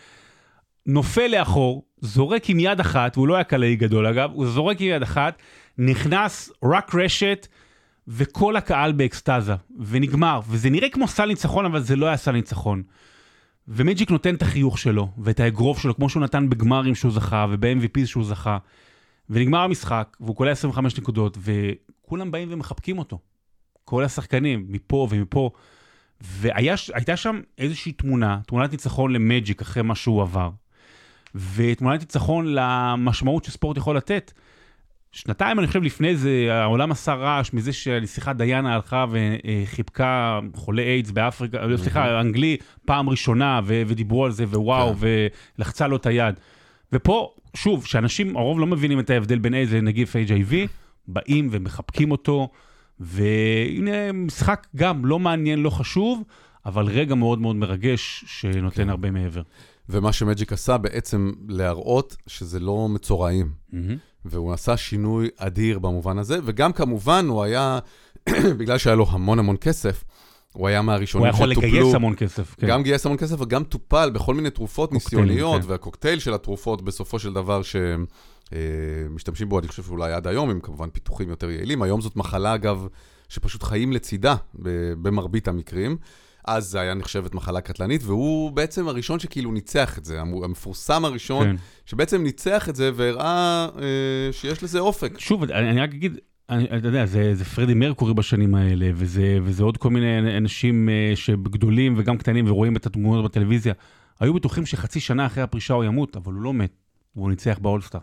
נופל 0.86 1.28
לאחור, 1.28 1.84
זורק 2.02 2.50
עם 2.50 2.60
יד 2.60 2.80
אחת, 2.80 3.18
והוא 3.18 3.28
לא 3.28 3.36
היה 3.36 3.44
קלעי 3.44 3.76
גדול 3.76 4.08
אגב, 4.08 4.32
הוא 4.34 4.48
זורק 4.48 4.82
עם 4.82 4.88
יד 4.88 5.02
אחת, 5.02 5.42
נכנס 5.78 6.52
רק 6.64 6.96
רשת, 6.96 7.48
וכל 8.08 8.56
הקהל 8.56 8.92
באקסטזה, 8.92 9.54
ונגמר, 9.80 10.40
וזה 10.50 10.70
נראה 10.70 10.90
כמו 10.90 11.08
סל 11.08 11.26
ניצחון, 11.26 11.66
אבל 11.66 11.80
זה 11.82 11.96
לא 11.96 12.06
היה 12.06 12.18
סל 12.18 12.32
ניצחון. 12.32 12.84
ומג'יק 13.68 14.12
נותן 14.12 14.36
את 14.36 14.42
החיוך 14.42 14.78
שלו, 14.78 15.10
ואת 15.18 15.40
האגרוף 15.40 15.80
שלו, 15.80 15.96
כמו 15.96 16.10
שהוא 16.10 16.24
נתן 16.24 16.50
בגמרים 16.50 16.96
שהוא 16.96 17.12
זכה, 17.12 17.46
וב-MVP 17.50 18.06
שהוא 18.06 18.24
זכה. 18.24 18.58
ונגמר 19.30 19.60
המשחק, 19.60 20.18
והוא 20.20 20.36
קולע 20.36 20.52
25 20.52 20.98
נקודות, 20.98 21.38
וכולם 21.42 22.32
באים 22.32 22.48
ומחבקים 22.52 23.00
אותו. 23.00 23.20
כל 23.86 24.04
השחקנים, 24.04 24.66
מפה 24.70 25.08
ומפה. 25.10 25.50
והייתה 26.22 27.18
שם 27.18 27.42
איזושהי 27.58 27.92
תמונה, 27.92 28.40
תמונת 28.48 28.72
ניצחון 28.72 29.14
למג'יק 29.14 29.62
אחרי 29.62 29.84
מה 29.84 29.96
שהוא 29.96 30.22
עבר, 30.22 30.50
ותמונת 31.36 32.00
ניצחון 32.00 32.46
למשמעות 32.50 33.44
שספורט 33.44 33.78
יכול 33.78 33.98
לתת. 33.98 34.32
שנתיים, 35.18 35.60
אני 35.60 35.68
חושב, 35.68 35.84
לפני 35.84 36.16
זה, 36.18 36.48
העולם 36.50 36.92
עשה 36.92 37.14
רעש 37.14 37.54
מזה 37.54 37.74
שלשיחה 37.74 38.34
דיינה 38.34 38.76
הלכה 38.76 39.06
וחיבקה 39.10 40.40
חולה 40.56 40.82
איידס 40.82 41.12
באפריקה, 41.12 41.64
mm-hmm. 41.64 41.78
סליחה, 41.78 42.22
אנגלי, 42.22 42.58
פעם 42.86 43.10
ראשונה, 43.10 43.62
ו- 43.66 43.82
ודיברו 43.88 44.26
על 44.26 44.32
זה, 44.32 44.44
ווואו, 44.44 44.96
כן. 44.96 45.08
ולחצה 45.58 45.88
לו 45.88 45.96
את 45.96 46.06
היד. 46.06 46.36
ופה, 46.94 47.34
שוב, 47.54 47.86
שאנשים, 47.86 48.38
הרוב 48.38 48.60
לא 48.60 48.68
מבינים 48.68 49.00
את 49.00 49.10
ההבדל 49.10 49.40
בין 49.40 49.54
איידס 49.54 49.72
לנגיף 49.72 50.16
HIV, 50.16 50.54
באים 51.08 51.48
ומחבקים 51.52 52.12
אותו, 52.12 52.50
והנה 53.00 54.12
משחק 54.14 54.68
גם 54.76 55.06
לא 55.06 55.20
מעניין, 55.20 55.60
לא 55.60 55.70
חשוב, 55.70 56.24
אבל 56.66 56.86
רגע 56.86 57.16
מאוד 57.16 57.40
מאוד 57.40 57.56
מרגש 57.56 58.24
שנותן 58.28 58.84
כן. 58.84 58.90
הרבה 58.90 59.12
מעבר. 59.12 59.42
ומה 59.90 60.14
שמג'יק 60.14 60.54
עשה 60.54 60.78
בעצם 60.78 61.32
להראות 61.50 62.18
שזה 62.28 62.60
לא 62.60 62.88
מצורעים. 62.90 63.52
Mm-hmm. 63.74 64.07
והוא 64.26 64.54
עשה 64.54 64.78
שינוי 64.78 65.30
אדיר 65.38 65.80
במובן 65.80 66.18
הזה, 66.18 66.40
וגם 66.46 66.74
כמובן 66.74 67.26
הוא 67.28 67.44
היה, 67.44 67.80
בגלל 68.60 68.78
שהיה 68.78 68.96
לו 68.96 69.06
המון 69.10 69.40
המון 69.40 69.56
כסף, 69.62 70.04
הוא 70.54 70.68
היה 70.68 70.82
מהראשונים 70.82 71.34
שטופלו. 71.34 71.46
הוא 71.46 71.54
יכול 71.54 71.70
לגייס 71.70 71.96
המון 71.96 72.16
כסף, 72.16 72.56
כן. 72.58 72.68
גם 72.68 72.84
גייס 72.84 73.06
המון 73.06 73.18
כסף 73.18 73.42
וגם 73.42 73.64
טופל 73.64 74.10
בכל 74.14 74.36
מיני 74.36 74.50
תרופות 74.50 74.94
ניסיוניות, 74.94 75.62
כן. 75.62 75.70
והקוקטייל 75.70 76.20
של 76.20 76.34
התרופות 76.34 76.82
בסופו 76.82 77.20
של 77.20 77.34
דבר 77.34 77.62
שהם 77.62 78.06
אה, 78.54 79.46
בו, 79.48 79.60
אני 79.60 79.68
חושב 79.68 79.84
שאולי 79.84 80.14
עד 80.14 80.28
היום, 80.28 80.50
עם 80.50 80.60
כמובן 80.60 80.90
פיתוחים 80.90 81.30
יותר 81.30 81.50
יעילים. 81.50 81.82
היום 81.82 82.02
זאת 82.02 82.16
מחלה, 82.16 82.56
אגב, 82.56 82.88
שפשוט 83.30 83.64
חיים 83.64 83.92
לצידה 83.92 84.36
במרבית 85.02 85.48
המקרים. 85.48 85.98
אז 86.48 86.66
זה 86.66 86.80
היה 86.80 86.94
נחשבת 86.94 87.36
מחלה 87.36 87.62
קטלנית, 87.62 88.04
והוא 88.04 88.52
בעצם 88.52 88.88
הראשון 88.88 89.20
שכאילו 89.20 89.52
ניצח 89.52 89.98
את 89.98 90.06
זה, 90.06 90.22
המפורסם 90.22 91.06
הראשון, 91.06 91.44
כן. 91.48 91.56
שבעצם 91.86 92.24
ניצח 92.24 92.70
את 92.70 92.76
זה 92.76 92.92
והראה 92.96 93.68
אה, 93.76 94.32
שיש 94.32 94.64
לזה 94.64 94.80
אופק. 94.80 95.20
שוב, 95.20 95.44
אני, 95.44 95.70
אני 95.70 95.82
רק 95.82 95.94
אגיד, 95.94 96.18
אני, 96.50 96.66
אתה 96.78 96.88
יודע, 96.88 97.06
זה, 97.06 97.36
זה 97.36 97.46
פרדי 97.46 97.74
מרקורי 97.74 98.14
בשנים 98.14 98.56
האלה, 98.56 98.90
וזה, 98.96 99.38
וזה 99.44 99.64
עוד 99.64 99.78
כל 99.78 99.90
מיני 99.90 100.38
אנשים 100.38 100.90
אה, 100.90 101.16
שגדולים 101.16 101.94
וגם 101.98 102.18
קטנים 102.18 102.46
ורואים 102.48 102.76
את 102.76 102.86
התמונות 102.86 103.26
בטלוויזיה. 103.26 103.74
היו 104.20 104.34
בטוחים 104.34 104.66
שחצי 104.66 105.00
שנה 105.00 105.26
אחרי 105.26 105.44
הפרישה 105.44 105.74
הוא 105.74 105.84
ימות, 105.84 106.16
אבל 106.16 106.34
הוא 106.34 106.42
לא 106.42 106.54
מת, 106.54 106.72
והוא 107.16 107.30
ניצח 107.30 107.58
באולסטאר. 107.62 108.00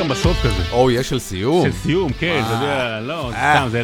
גם 0.00 0.08
בסוף 0.08 0.36
כזה. 0.42 0.62
או, 0.72 0.90
יש 0.90 1.08
של 1.08 1.18
סיום. 1.18 1.64
של 1.64 1.72
סיום, 1.72 2.12
כן, 2.12 2.42
אתה 2.46 2.54
יודע, 2.54 3.00
לא, 3.00 3.30
אה. 3.32 3.54
סתם, 3.56 3.68
זה 3.68 3.82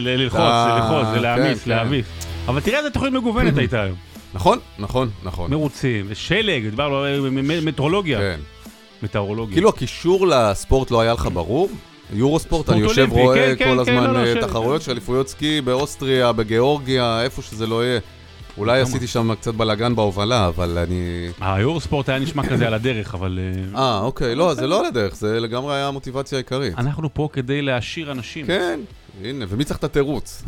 ללחוץ, 0.00 0.40
זה 0.40 0.74
ללחוץ, 0.74 1.06
זה 1.14 1.20
להעמיס, 1.20 1.58
כן, 1.58 1.64
כן. 1.64 1.70
להעמיס. 1.70 2.06
אבל 2.48 2.60
תראה 2.60 2.78
איזה 2.78 2.90
תוכנית 2.90 3.12
מגוונת 3.12 3.58
הייתה 3.58 3.82
היום. 3.82 3.96
נכון, 4.34 4.58
נכון, 4.78 5.10
נכון. 5.22 5.50
מרוצים, 5.50 6.04
ושלג, 6.08 6.68
דיברנו 6.68 6.98
על 6.98 7.30
מטרולוגיה. 7.62 8.18
כן. 8.18 8.40
מטאורולוגיה. 9.02 9.54
כאילו 9.54 9.68
הקישור 9.68 10.26
לספורט 10.26 10.90
לא 10.90 11.00
היה 11.00 11.12
לך 11.12 11.28
ברור? 11.32 11.68
יורו 12.12 12.38
ספורט, 12.38 12.70
אני 12.70 12.80
יושב 12.80 13.08
רואה 13.10 13.56
כל 13.56 13.80
הזמן 13.80 14.14
לא, 14.14 14.24
לא, 14.24 14.40
תחרויות 14.40 14.82
של 14.82 14.90
אליפויות 14.90 15.28
סקי 15.28 15.60
באוסטריה, 15.60 16.32
בגיאורגיה, 16.32 17.22
איפה 17.22 17.42
שזה 17.42 17.66
לא 17.66 17.84
יהיה. 17.84 18.00
אולי 18.58 18.80
עשיתי 18.80 19.06
שם 19.06 19.34
קצת 19.34 19.54
בלאגן 19.54 19.94
בהובלה, 19.94 20.46
אבל 20.48 20.78
אני... 20.78 21.28
היורוספורט 21.40 22.08
היה 22.08 22.18
נשמע 22.18 22.48
כזה 22.48 22.66
על 22.66 22.74
הדרך, 22.74 23.14
אבל... 23.14 23.38
אה, 23.74 23.82
אה, 23.82 24.00
אוקיי, 24.00 24.34
לא, 24.34 24.54
זה 24.54 24.66
לא 24.66 24.80
על 24.80 24.86
הדרך, 24.86 25.16
זה 25.16 25.40
לגמרי 25.40 25.74
היה 25.74 25.88
המוטיבציה 25.88 26.38
העיקרית. 26.38 26.78
אנחנו 26.78 27.14
פה 27.14 27.28
כדי 27.32 27.62
להעשיר 27.62 28.12
אנשים. 28.12 28.46
כן, 28.46 28.80
הנה, 29.24 29.44
ומי 29.48 29.64
צריך 29.64 29.78
את 29.78 29.84
התירוץ? 29.84 30.42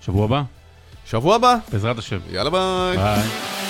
שבוע 0.00 0.24
הבא? 0.24 0.42
שבוע 1.06 1.36
הבא. 1.36 1.56
בעזרת 1.72 1.98
השם. 1.98 2.18
יאללה 2.30 2.50
ביי. 2.50 2.96
ביי. 2.96 3.65